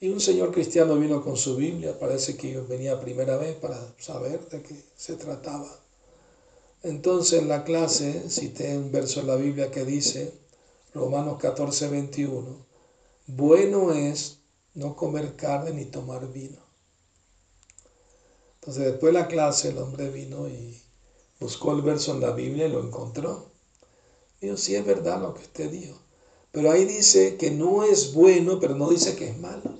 y 0.00 0.08
un 0.08 0.20
señor 0.20 0.50
cristiano 0.50 0.96
vino 0.96 1.22
con 1.22 1.36
su 1.36 1.56
Biblia, 1.56 1.98
parece 1.98 2.34
que 2.36 2.58
venía 2.60 3.00
primera 3.00 3.36
vez 3.36 3.54
para 3.56 3.78
saber 3.98 4.40
de 4.48 4.62
qué 4.62 4.82
se 4.96 5.14
trataba. 5.16 5.68
Entonces 6.82 7.42
en 7.42 7.48
la 7.48 7.64
clase 7.64 8.30
cité 8.30 8.78
un 8.78 8.90
verso 8.90 9.20
en 9.20 9.26
la 9.26 9.36
Biblia 9.36 9.70
que 9.70 9.84
dice, 9.84 10.32
Romanos 10.94 11.38
14, 11.38 11.88
21, 11.88 12.66
bueno 13.26 13.92
es 13.92 14.38
no 14.72 14.96
comer 14.96 15.36
carne 15.36 15.72
ni 15.72 15.84
tomar 15.84 16.32
vino. 16.32 16.58
Entonces 18.54 18.84
después 18.84 19.12
de 19.12 19.20
la 19.20 19.28
clase 19.28 19.68
el 19.68 19.78
hombre 19.78 20.08
vino 20.08 20.48
y 20.48 20.80
buscó 21.38 21.72
el 21.72 21.82
verso 21.82 22.14
en 22.14 22.22
la 22.22 22.30
Biblia 22.30 22.66
y 22.66 22.72
lo 22.72 22.82
encontró. 22.82 23.50
Dijo, 24.40 24.56
sí 24.56 24.74
es 24.74 24.84
verdad 24.86 25.20
lo 25.20 25.34
que 25.34 25.42
usted 25.42 25.70
dijo. 25.70 26.00
Pero 26.52 26.72
ahí 26.72 26.84
dice 26.84 27.36
que 27.36 27.50
no 27.50 27.84
es 27.84 28.12
bueno, 28.12 28.58
pero 28.58 28.74
no 28.74 28.90
dice 28.90 29.14
que 29.14 29.28
es 29.28 29.38
malo. 29.38 29.78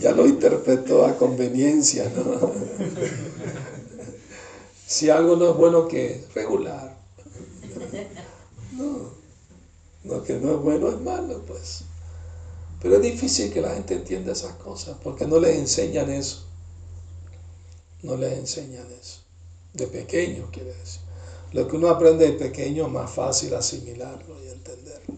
ya 0.00 0.12
lo 0.12 0.26
interpretó 0.26 1.06
a 1.06 1.16
conveniencia, 1.16 2.12
¿no? 2.14 2.52
si 4.86 5.08
algo 5.08 5.36
no 5.36 5.50
es 5.50 5.56
bueno, 5.56 5.88
que 5.88 6.24
regular. 6.34 6.98
No. 8.72 9.16
Lo 10.04 10.22
que 10.22 10.34
no 10.34 10.52
es 10.52 10.58
bueno 10.60 10.88
es 10.90 11.00
malo, 11.00 11.42
pues. 11.46 11.82
Pero 12.80 12.96
es 12.96 13.02
difícil 13.02 13.52
que 13.52 13.60
la 13.60 13.74
gente 13.74 13.94
entienda 13.94 14.32
esas 14.32 14.54
cosas, 14.54 14.96
porque 15.02 15.26
no 15.26 15.40
les 15.40 15.56
enseñan 15.56 16.10
eso. 16.10 16.44
No 18.02 18.16
les 18.16 18.38
enseñan 18.38 18.86
eso. 19.00 19.20
De 19.72 19.86
pequeño, 19.86 20.48
quiere 20.52 20.74
decir. 20.74 21.07
Lo 21.52 21.66
que 21.66 21.76
uno 21.76 21.88
aprende 21.88 22.26
de 22.26 22.38
pequeño 22.38 22.86
es 22.86 22.92
más 22.92 23.10
fácil 23.10 23.54
asimilarlo 23.54 24.42
y 24.44 24.48
entenderlo. 24.48 25.14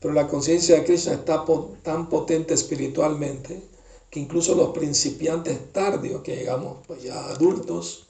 Pero 0.00 0.12
la 0.12 0.26
conciencia 0.26 0.76
de 0.76 0.84
Krishna 0.84 1.14
está 1.14 1.44
tan 1.82 2.08
potente 2.08 2.54
espiritualmente 2.54 3.62
que 4.10 4.20
incluso 4.20 4.54
los 4.54 4.70
principiantes 4.70 5.72
tardios, 5.72 6.22
que 6.22 6.36
llegamos 6.36 6.78
pues 6.86 7.02
ya 7.02 7.26
adultos, 7.26 8.06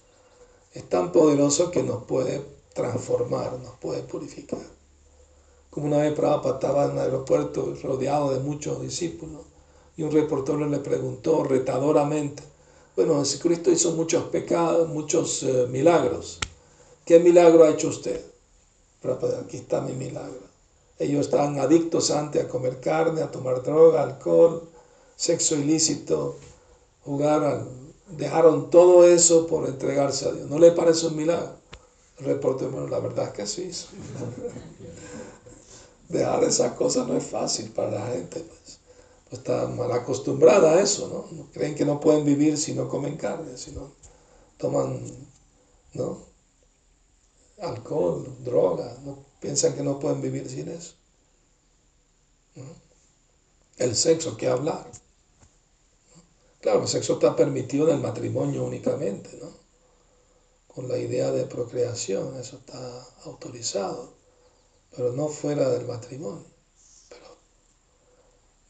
es 0.73 0.89
tan 0.89 1.13
poderoso 1.13 1.71
que 1.71 1.83
nos 1.83 2.05
puede 2.05 2.43
transformar, 2.75 3.59
nos 3.59 3.75
puede 3.79 4.03
purificar. 4.03 4.61
Como 5.71 5.87
una 5.87 5.99
vez 5.99 6.15
Prabhupada 6.15 6.55
estaba 6.55 6.85
en 6.87 6.93
el 6.93 6.99
aeropuerto 6.99 7.75
rodeado 7.83 8.33
de 8.33 8.41
muchos 8.41 8.81
discípulos 8.81 9.43
y 9.97 10.03
un 10.03 10.11
reportero 10.11 10.67
le 10.67 10.79
preguntó 10.79 11.45
retadoramente, 11.45 12.43
bueno, 12.95 13.25
si 13.27 13.39
Cristo 13.39 13.71
hizo 13.71 13.93
muchos 13.93 14.25
pecados, 14.25 14.89
muchos 14.89 15.43
eh, 15.43 15.67
milagros, 15.71 16.41
¿qué 17.07 17.19
milagro 17.19 17.65
ha 17.65 17.71
hecho 17.71 17.89
usted? 17.89 18.21
Prabhupada, 19.01 19.41
aquí 19.41 19.57
está 19.57 19.81
mi 19.81 19.95
milagro. 19.95 20.41
Ellos 20.99 21.27
estaban 21.27 21.59
adictos 21.59 22.11
antes 22.11 22.45
a 22.45 22.49
comer 22.49 22.81
carne, 22.81 23.23
a 23.23 23.31
tomar 23.31 23.63
droga, 23.63 24.03
alcohol, 24.03 24.69
sexo 25.17 25.57
ilícito, 25.57 26.37
jugar, 27.05 27.65
dejaron 28.09 28.69
todo 28.69 29.07
eso 29.07 29.47
por 29.47 29.67
entregarse 29.69 30.27
a 30.27 30.33
Dios. 30.33 30.51
¿No 30.51 30.59
le 30.59 30.73
parece 30.73 31.07
un 31.07 31.17
milagro? 31.17 31.57
El 32.19 32.27
reportero, 32.27 32.71
bueno, 32.71 32.89
la 32.89 32.99
verdad 32.99 33.29
es 33.29 33.33
que 33.33 33.47
sí. 33.47 33.71
dejar 36.09 36.45
esas 36.45 36.73
cosas 36.73 37.07
no 37.07 37.17
es 37.17 37.25
fácil 37.25 37.71
para 37.71 37.91
la 37.91 38.07
gente, 38.09 38.41
pues. 38.41 38.79
pues 39.29 39.41
está 39.41 39.67
mal 39.69 39.93
acostumbrada 39.93 40.73
a 40.73 40.81
eso, 40.81 41.09
¿no? 41.09 41.47
Creen 41.53 41.75
que 41.75 41.85
no 41.85 42.01
pueden 42.01 42.25
vivir 42.25 42.57
si 42.59 42.75
no 42.75 42.89
comen 42.89 43.17
carne, 43.17 43.57
si 43.57 43.73
no 43.73 43.93
toman, 44.57 45.01
¿no? 45.95 46.26
Alcohol, 47.59 48.37
droga, 48.45 48.97
¿no? 49.05 49.25
piensan 49.41 49.75
que 49.75 49.83
no 49.83 49.99
pueden 49.99 50.21
vivir 50.21 50.49
sin 50.49 50.69
eso. 50.69 50.95
El 53.77 53.95
sexo, 53.95 54.37
¿qué 54.37 54.49
hablar? 54.49 54.91
Claro, 56.61 56.83
el 56.83 56.89
sexo 56.89 57.15
está 57.15 57.37
permitido 57.37 57.89
en 57.89 57.97
el 57.97 58.03
matrimonio 58.03 58.65
únicamente, 58.65 59.39
¿no? 59.41 59.51
Con 60.67 60.89
la 60.89 60.99
idea 60.99 61.31
de 61.31 61.45
procreación, 61.45 62.39
eso 62.39 62.57
está 62.57 63.07
autorizado 63.25 64.17
pero 64.97 65.13
no 65.13 65.29
fuera 65.29 65.69
del 65.69 65.87
matrimonio. 65.87 66.47
Pero 67.11 67.27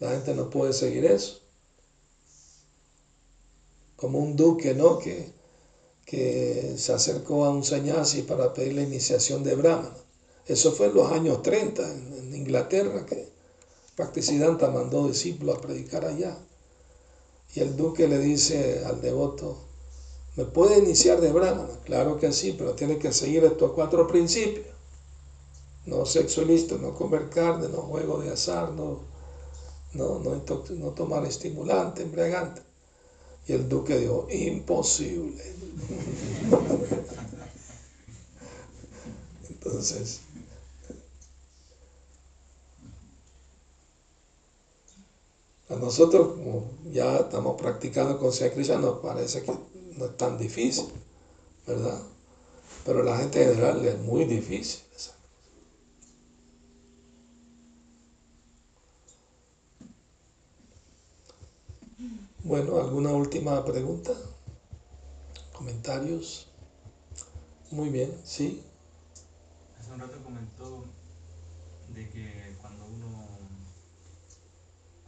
la 0.01 0.11
gente 0.11 0.35
no 0.35 0.51
puede 0.51 0.73
seguir 0.73 1.05
eso. 1.05 1.41
Como 3.95 4.19
un 4.19 4.37
duque, 4.37 4.75
¿no? 4.75 4.99
Que, 4.99 5.33
que 6.07 6.77
se 6.79 6.93
acercó 6.93 7.45
a 7.45 7.51
un 7.51 7.65
sañasi 7.65 8.23
para 8.23 8.55
pedir 8.55 8.75
la 8.75 8.83
iniciación 8.83 9.43
de 9.43 9.57
Brahman. 9.57 9.93
Eso 10.47 10.71
fue 10.71 10.87
en 10.87 10.95
los 10.95 11.11
años 11.11 11.43
30 11.43 11.83
en, 11.83 12.17
Inglaterra 12.37 13.05
que 13.07 13.29
Bhaktisiddhanta 13.97 14.71
mandó 14.71 15.09
discípulos 15.09 15.59
a 15.59 15.61
predicar 15.61 16.05
allá. 16.05 16.39
Y 17.55 17.61
el 17.61 17.77
duque 17.77 18.07
le 18.07 18.19
dice 18.19 18.85
al 18.85 19.01
devoto, 19.01 19.59
Me 20.37 20.45
puede 20.45 20.79
iniciar 20.79 21.21
de 21.21 21.33
brahmana, 21.33 21.81
claro 21.85 22.19
que 22.19 22.31
sí, 22.31 22.55
pero 22.57 22.75
tiene 22.75 22.99
que 22.99 23.11
seguir 23.11 23.43
estos 23.45 23.73
cuatro 23.73 24.07
principios. 24.07 24.67
No 25.87 26.05
sexo 26.05 26.45
listo, 26.45 26.79
no 26.79 26.95
comer 26.95 27.31
carne, 27.31 27.69
no 27.69 27.83
juego 27.83 28.21
de 28.21 28.31
azar, 28.31 28.71
no, 28.73 29.01
no, 29.95 30.19
no, 30.21 30.43
no 30.71 30.91
tomar 30.91 31.25
estimulante, 31.25 32.03
embriagante. 32.03 32.66
Y 33.49 33.53
el 33.53 33.69
duque 33.69 33.97
dijo, 33.99 34.27
imposible. 34.31 35.43
Entonces, 39.49 40.21
a 45.69 45.77
nosotros 45.77 46.29
como 46.37 46.65
ya 46.93 47.19
estamos 47.19 47.61
practicando 47.61 48.19
conciencia 48.19 48.55
cristiana 48.55 48.83
nos 48.83 48.99
parece 49.01 49.43
que 49.43 49.53
no 49.97 50.05
es 50.07 50.17
tan 50.17 50.39
difícil, 50.39 50.87
¿verdad? 51.67 52.01
Pero 52.85 53.03
la 53.03 53.19
gente 53.19 53.43
en 53.43 53.51
general 53.51 53.85
es 53.85 53.99
muy 53.99 54.25
difícil. 54.25 54.86
Bueno, 62.47 62.79
¿alguna 62.79 63.11
última 63.11 63.65
pregunta? 63.65 64.13
¿Comentarios? 65.53 66.47
Muy 67.73 67.89
bien, 67.89 68.17
sí. 68.25 68.63
Hace 69.77 69.91
un 69.91 69.99
rato 69.99 70.23
comentó 70.23 70.85
de 71.93 72.09
que 72.09 72.55
cuando 72.63 72.85
uno 72.85 73.09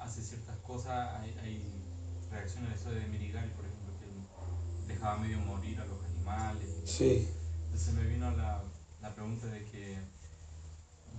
hace 0.00 0.20
ciertas 0.20 0.56
cosas 0.66 1.14
hay, 1.20 1.30
hay 1.40 1.62
reacciones, 2.28 2.80
eso 2.80 2.90
de 2.90 3.06
Mirigari, 3.06 3.50
por 3.50 3.66
ejemplo, 3.66 3.92
que 4.00 4.92
dejaba 4.92 5.18
medio 5.18 5.38
morir 5.38 5.78
a 5.78 5.84
los 5.84 6.04
animales. 6.06 6.68
Sí. 6.86 7.28
Entonces 7.66 7.94
me 7.94 8.02
vino 8.02 8.32
la, 8.32 8.64
la 9.00 9.14
pregunta 9.14 9.46
de 9.46 9.64
que 9.66 9.96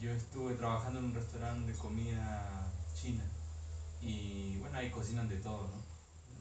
yo 0.01 0.11
estuve 0.11 0.55
trabajando 0.55 0.99
en 0.99 1.05
un 1.05 1.13
restaurante 1.13 1.71
de 1.71 1.77
comida 1.77 2.69
china 2.93 3.23
y 4.01 4.57
bueno, 4.57 4.79
ahí 4.79 4.91
cocinan 4.91 5.29
de 5.29 5.37
todo, 5.37 5.61
¿no? 5.69 5.88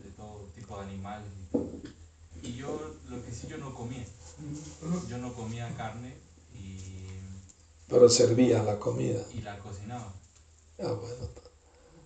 De 0.08 0.14
todo 0.14 0.48
tipo 0.54 0.76
de 0.76 0.82
animales. 0.82 1.28
Y, 2.42 2.54
yo, 2.54 2.94
lo 3.08 3.22
que 3.24 3.32
sí, 3.32 3.46
yo 3.48 3.58
no 3.58 3.74
comía. 3.74 4.04
Yo 5.08 5.18
no 5.18 5.34
comía 5.34 5.74
carne 5.76 6.14
y... 6.54 7.04
Pero 7.88 8.08
servía 8.08 8.62
la 8.62 8.78
comida. 8.78 9.20
Y 9.32 9.40
la 9.40 9.58
cocinaba. 9.58 10.12
Ah, 10.78 10.92
bueno. 10.92 11.28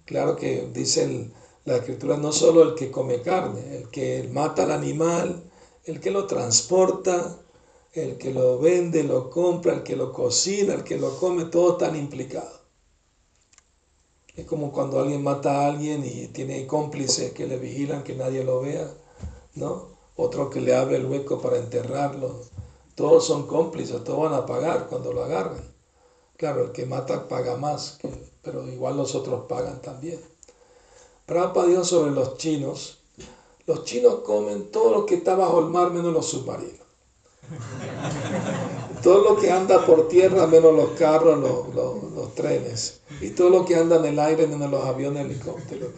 Claro 0.07 0.37
que 0.37 0.69
dice 0.73 1.31
la 1.65 1.77
escritura, 1.77 2.17
no 2.17 2.33
solo 2.33 2.63
el 2.63 2.75
que 2.75 2.91
come 2.91 3.23
carne, 3.23 3.77
el 3.77 3.89
que 3.89 4.29
mata 4.33 4.65
al 4.65 4.73
animal, 4.73 5.45
el 5.85 6.01
que 6.01 6.11
lo 6.11 6.27
transporta, 6.27 7.39
el 7.93 8.17
que 8.17 8.33
lo 8.33 8.59
vende, 8.59 9.05
lo 9.05 9.31
compra, 9.31 9.75
el 9.75 9.83
que 9.83 9.97
lo 9.97 10.13
cocina, 10.13 10.75
el 10.75 10.85
que 10.85 10.99
lo 10.99 11.19
come, 11.19 11.45
todo 11.45 11.73
están 11.73 11.95
implicados. 11.97 12.62
Es 14.35 14.47
como 14.47 14.73
cuando 14.73 14.99
alguien 14.99 15.23
mata 15.23 15.61
a 15.61 15.67
alguien 15.69 16.05
y 16.05 16.29
tiene 16.29 16.67
cómplices 16.67 17.33
que 17.33 17.47
le 17.47 17.59
vigilan 17.59 18.03
que 18.03 18.15
nadie 18.15 18.43
lo 18.43 18.63
vea, 18.63 18.89
¿no? 19.55 19.89
Otro 20.17 20.49
que 20.49 20.61
le 20.61 20.75
abre 20.75 20.97
el 20.97 21.07
hueco 21.07 21.41
para 21.41 21.59
enterrarlo. 21.59 22.37
Todos 22.95 23.27
son 23.27 23.47
cómplices, 23.47 24.03
todos 24.05 24.31
van 24.31 24.35
a 24.35 24.47
pagar 24.47 24.87
cuando 24.89 25.13
lo 25.13 25.25
agarren. 25.25 25.63
Claro, 26.37 26.65
el 26.65 26.73
que 26.73 26.87
mata 26.87 27.29
paga 27.29 27.57
más, 27.57 27.99
pero 28.43 28.67
igual 28.69 28.97
los 28.97 29.15
otros 29.15 29.47
pagan 29.47 29.83
también. 29.83 30.19
Prabhupada 31.27 31.69
dijo 31.69 31.85
sobre 31.85 32.11
los 32.11 32.37
chinos, 32.37 32.99
los 33.67 33.85
chinos 33.85 34.21
comen 34.25 34.71
todo 34.71 34.93
lo 34.93 35.07
que 35.07 35.17
está 35.17 35.35
bajo 35.35 35.61
el 35.61 35.67
mar 35.67 35.93
menos 35.93 36.13
los 36.13 36.27
submarinos. 36.27 36.81
todo 39.03 39.23
lo 39.23 39.41
que 39.41 39.51
anda 39.51 39.85
por 39.85 40.09
tierra 40.09 40.47
menos 40.47 40.75
los 40.75 40.91
carros, 40.91 41.39
los, 41.39 41.75
los, 41.75 42.35
trenes. 42.35 43.01
Y 43.21 43.31
todo 43.31 43.51
lo 43.51 43.65
que 43.65 43.77
anda 43.77 43.97
en 43.97 44.07
el 44.07 44.19
aire 44.19 44.47
menos 44.47 44.71
los 44.71 44.85
aviones, 44.85 45.27
helicópteros. 45.27 45.91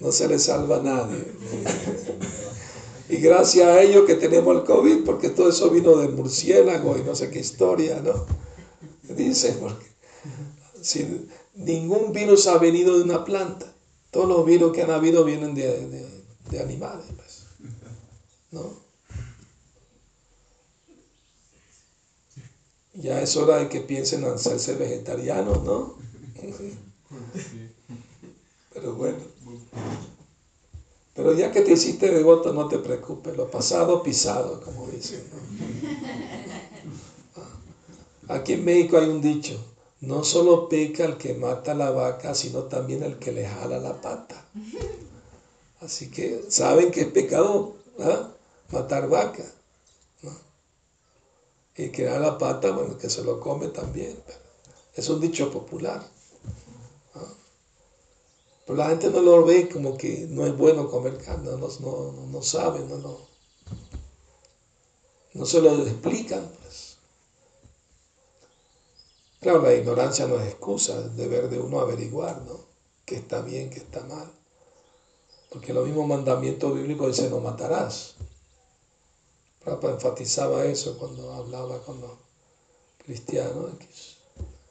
No 0.00 0.10
se 0.10 0.28
le 0.28 0.38
salva 0.38 0.78
a 0.78 0.82
nadie. 0.82 1.24
Y 3.08 3.16
gracias 3.16 3.66
a 3.66 3.82
ellos 3.82 4.04
que 4.06 4.14
tenemos 4.14 4.56
el 4.56 4.64
COVID, 4.64 5.04
porque 5.04 5.30
todo 5.30 5.48
eso 5.48 5.70
vino 5.70 5.96
del 5.96 6.12
murciélago 6.12 6.96
y 6.98 7.02
no 7.02 7.14
sé 7.14 7.30
qué 7.30 7.38
historia, 7.40 8.00
¿no? 8.02 8.26
Dice, 9.14 9.56
porque 9.60 9.86
si 10.82 11.28
ningún 11.54 12.12
virus 12.12 12.46
ha 12.46 12.58
venido 12.58 12.96
de 12.96 13.04
una 13.04 13.24
planta. 13.24 13.72
Todos 14.10 14.28
los 14.28 14.46
virus 14.46 14.72
que 14.72 14.82
han 14.82 14.90
habido 14.90 15.24
vienen 15.24 15.54
de, 15.54 15.86
de, 15.86 16.06
de 16.50 16.60
animales, 16.60 17.06
pues. 17.14 17.46
¿no? 18.50 18.87
Ya 22.98 23.22
es 23.22 23.36
hora 23.36 23.58
de 23.58 23.68
que 23.68 23.80
piensen 23.80 24.24
en 24.24 24.32
hacerse 24.32 24.74
vegetarianos, 24.74 25.62
¿no? 25.62 25.94
Pero 28.74 28.94
bueno. 28.94 29.18
Pero 31.14 31.34
ya 31.34 31.50
que 31.50 31.62
te 31.62 31.72
hiciste 31.72 32.10
devoto, 32.10 32.52
no 32.52 32.68
te 32.68 32.78
preocupes, 32.78 33.36
lo 33.36 33.50
pasado 33.50 34.02
pisado, 34.02 34.60
como 34.60 34.86
dicen. 34.88 35.22
Aquí 38.28 38.54
en 38.54 38.64
México 38.64 38.98
hay 38.98 39.08
un 39.08 39.22
dicho, 39.22 39.58
no 40.00 40.22
solo 40.22 40.68
peca 40.68 41.04
el 41.04 41.16
que 41.16 41.34
mata 41.34 41.74
la 41.74 41.90
vaca, 41.90 42.34
sino 42.34 42.64
también 42.64 43.02
el 43.02 43.18
que 43.18 43.32
le 43.32 43.48
jala 43.48 43.78
la 43.78 44.00
pata. 44.00 44.44
Así 45.80 46.10
que 46.10 46.44
saben 46.48 46.90
que 46.90 47.02
es 47.02 47.06
pecado 47.06 47.76
¿ah? 48.00 48.30
matar 48.70 49.08
vaca 49.08 49.44
y 51.78 51.90
que 51.90 52.04
da 52.04 52.18
la 52.18 52.36
pata, 52.36 52.72
bueno, 52.72 52.98
que 52.98 53.08
se 53.08 53.22
lo 53.22 53.40
come 53.40 53.68
también. 53.68 54.18
es 54.94 55.08
un 55.08 55.20
dicho 55.20 55.50
popular. 55.50 56.06
Pero 58.66 58.76
la 58.76 58.88
gente 58.90 59.08
no 59.08 59.22
lo 59.22 59.46
ve 59.46 59.66
como 59.68 59.96
que 59.96 60.26
no 60.28 60.44
es 60.44 60.54
bueno 60.54 60.90
comer 60.90 61.16
carne, 61.16 61.52
no, 61.52 61.68
no, 61.80 62.26
no 62.26 62.42
saben, 62.42 62.86
no, 62.86 62.98
no, 62.98 63.18
no 65.32 65.46
se 65.46 65.62
lo 65.62 65.86
explican. 65.86 66.46
Pues. 66.60 66.98
Claro, 69.40 69.62
la 69.62 69.72
ignorancia 69.72 70.26
no 70.26 70.38
es 70.38 70.48
excusa, 70.48 70.98
es 70.98 71.16
deber 71.16 71.48
de 71.48 71.58
uno 71.58 71.80
averiguar, 71.80 72.42
¿no? 72.42 72.68
qué 73.08 73.16
está 73.16 73.40
bien, 73.40 73.70
qué 73.70 73.78
está 73.78 74.04
mal. 74.04 74.30
Porque 75.48 75.72
lo 75.72 75.82
mismo 75.82 76.06
mandamiento 76.06 76.74
bíblico 76.74 77.08
dice 77.08 77.30
no 77.30 77.40
matarás. 77.40 78.16
Papa 79.68 79.90
enfatizaba 79.90 80.64
eso 80.64 80.96
cuando 80.98 81.32
hablaba 81.32 81.82
con 81.82 82.00
los 82.00 82.12
cristianos, 83.04 83.74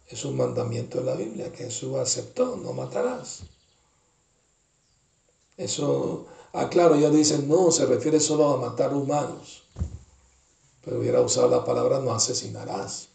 es 0.07 0.25
un 0.25 0.37
mandamiento 0.37 0.99
de 0.99 1.05
la 1.05 1.15
Biblia 1.15 1.51
que 1.51 1.65
Jesús 1.65 1.95
aceptó, 1.95 2.55
no 2.55 2.73
matarás. 2.73 3.41
Eso, 5.55 6.27
ah, 6.53 6.69
claro, 6.69 6.95
ellos 6.95 7.13
dicen, 7.13 7.47
no, 7.47 7.71
se 7.71 7.85
refiere 7.85 8.19
solo 8.19 8.49
a 8.49 8.57
matar 8.57 8.93
humanos, 8.93 9.63
pero 10.83 10.99
hubiera 10.99 11.21
usado 11.21 11.49
la 11.49 11.63
palabra 11.63 11.99
no 11.99 12.13
asesinarás. 12.13 13.09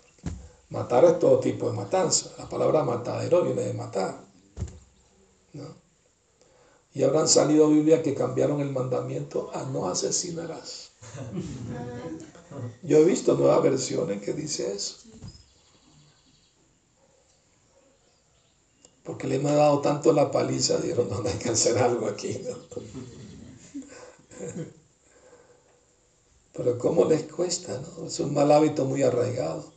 Matar 0.68 1.04
es 1.04 1.18
todo 1.18 1.38
tipo 1.40 1.66
de 1.66 1.76
matanza, 1.76 2.30
la 2.38 2.48
palabra 2.48 2.84
matadero 2.84 3.42
viene 3.42 3.62
de 3.62 3.74
matar. 3.74 4.24
Y 6.94 7.02
habrán 7.02 7.28
salido 7.28 7.68
Biblia 7.68 8.02
que 8.02 8.14
cambiaron 8.14 8.60
el 8.60 8.70
mandamiento 8.70 9.50
a 9.54 9.64
no 9.64 9.88
asesinarás. 9.88 10.91
Yo 12.82 12.98
he 12.98 13.04
visto 13.04 13.34
nuevas 13.34 13.62
versiones 13.62 14.22
que 14.22 14.32
dice 14.32 14.72
eso. 14.74 14.96
Porque 19.02 19.26
le 19.26 19.36
hemos 19.36 19.52
dado 19.52 19.80
tanto 19.80 20.12
la 20.12 20.30
paliza, 20.30 20.78
dijeron, 20.78 21.08
no, 21.08 21.22
hay 21.28 21.38
que 21.38 21.50
hacer 21.50 21.78
algo 21.78 22.06
aquí. 22.06 22.40
Pero 26.52 26.78
¿cómo 26.78 27.04
les 27.06 27.24
cuesta? 27.24 27.80
No? 27.80 28.06
Es 28.06 28.20
un 28.20 28.32
mal 28.34 28.52
hábito 28.52 28.84
muy 28.84 29.02
arraigado. 29.02 29.72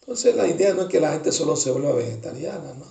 Entonces 0.00 0.34
la 0.34 0.46
idea 0.46 0.74
no 0.74 0.82
es 0.82 0.88
que 0.88 1.00
la 1.00 1.12
gente 1.12 1.32
solo 1.32 1.56
se 1.56 1.70
vuelva 1.70 1.92
vegetariana, 1.92 2.74
¿no? 2.74 2.86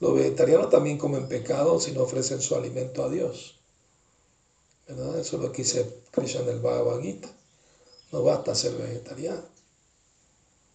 Los 0.00 0.14
vegetarianos 0.14 0.70
también 0.70 0.98
comen 0.98 1.28
pecado 1.28 1.78
si 1.80 1.92
no 1.92 2.02
ofrecen 2.02 2.40
su 2.40 2.54
alimento 2.54 3.04
a 3.04 3.10
Dios. 3.10 3.60
¿Verdad? 4.86 5.18
Eso 5.18 5.36
es 5.36 5.42
lo 5.42 5.52
que 5.52 5.62
dice 5.62 6.02
Krishna 6.10 6.40
en 6.42 6.48
el 6.48 6.60
Bhagavad 6.60 7.00
Gita. 7.00 7.28
No 8.12 8.22
basta 8.22 8.54
ser 8.54 8.74
vegetariano. 8.76 9.42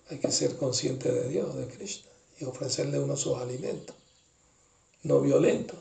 Hay 0.10 0.20
que 0.20 0.32
ser 0.32 0.58
consciente 0.58 1.12
de 1.12 1.30
Dios, 1.30 1.56
de 1.56 1.68
Krishna, 1.68 2.10
y 2.40 2.46
ofrecerle 2.46 3.00
uno 3.00 3.16
sus 3.16 3.38
alimentos. 3.38 3.96
No 5.04 5.22
violento. 5.22 5.76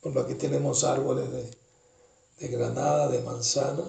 Por 0.00 0.18
aquí 0.18 0.34
tenemos 0.34 0.84
árboles 0.84 1.30
de, 1.30 1.50
de 2.38 2.48
granada, 2.48 3.08
de 3.08 3.20
manzana. 3.22 3.84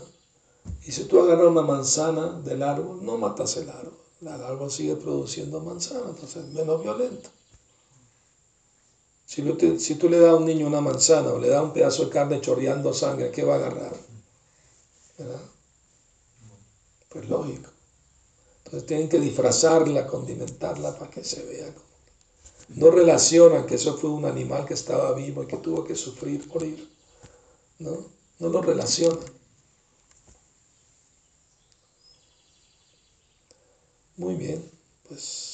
Y 0.86 0.92
si 0.92 1.06
tú 1.06 1.22
agarras 1.22 1.48
una 1.48 1.62
manzana 1.62 2.40
del 2.42 2.64
árbol, 2.64 3.04
no 3.04 3.18
matas 3.18 3.56
el 3.58 3.70
árbol. 3.70 3.98
El 4.22 4.28
árbol 4.28 4.70
sigue 4.70 4.98
produciendo 4.98 5.62
manzana, 5.62 6.10
entonces 6.10 6.46
menos 6.48 6.84
violento. 6.84 7.30
Si, 9.34 9.42
si 9.86 9.96
tú 9.96 10.10
le 10.10 10.20
das 10.20 10.32
a 10.32 10.36
un 10.40 10.46
niño 10.50 10.68
una 10.72 10.82
manzana 10.88 11.30
o 11.32 11.40
le 11.44 11.48
das 11.54 11.64
un 11.68 11.72
pedazo 11.78 12.04
de 12.04 12.10
carne 12.16 12.42
chorreando 12.46 12.92
sangre, 13.02 13.32
¿qué 13.34 13.44
va 13.48 13.54
a 13.54 13.60
agarrar? 13.60 13.94
¿Verdad? 15.18 15.42
Pues 17.10 17.28
lógico. 17.28 17.72
Entonces 18.66 18.88
tienen 18.88 19.10
que 19.10 19.20
disfrazarla, 19.20 20.08
condimentarla 20.08 20.94
para 20.96 21.12
que 21.12 21.24
se 21.24 21.44
vea. 21.44 21.74
No 22.70 22.90
relacionan 22.90 23.66
que 23.66 23.76
eso 23.76 23.98
fue 23.98 24.10
un 24.12 24.26
animal 24.26 24.66
que 24.66 24.74
estaba 24.76 25.14
vivo 25.14 25.44
y 25.44 25.48
que 25.48 25.58
tuvo 25.58 25.84
que 25.84 25.96
sufrir, 25.96 26.48
morir. 26.48 26.90
No, 27.80 28.06
no 28.40 28.50
lo 28.50 28.62
relacionan. 28.62 29.26
Muy 34.18 34.36
bien, 34.36 34.70
pues 35.08 35.49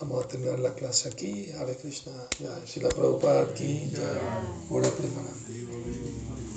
vamos 0.00 0.24
a 0.24 0.28
terminar 0.28 0.58
la 0.58 0.74
clase 0.74 1.08
aquí. 1.08 1.50
Hare 1.52 1.76
Krishna, 1.76 2.12
ya, 2.38 2.66
si 2.66 2.80
la 2.80 2.88
Prabhupada 2.88 3.42
aquí, 3.42 3.90
ya, 3.90 4.20
Premanandi. 4.90 6.55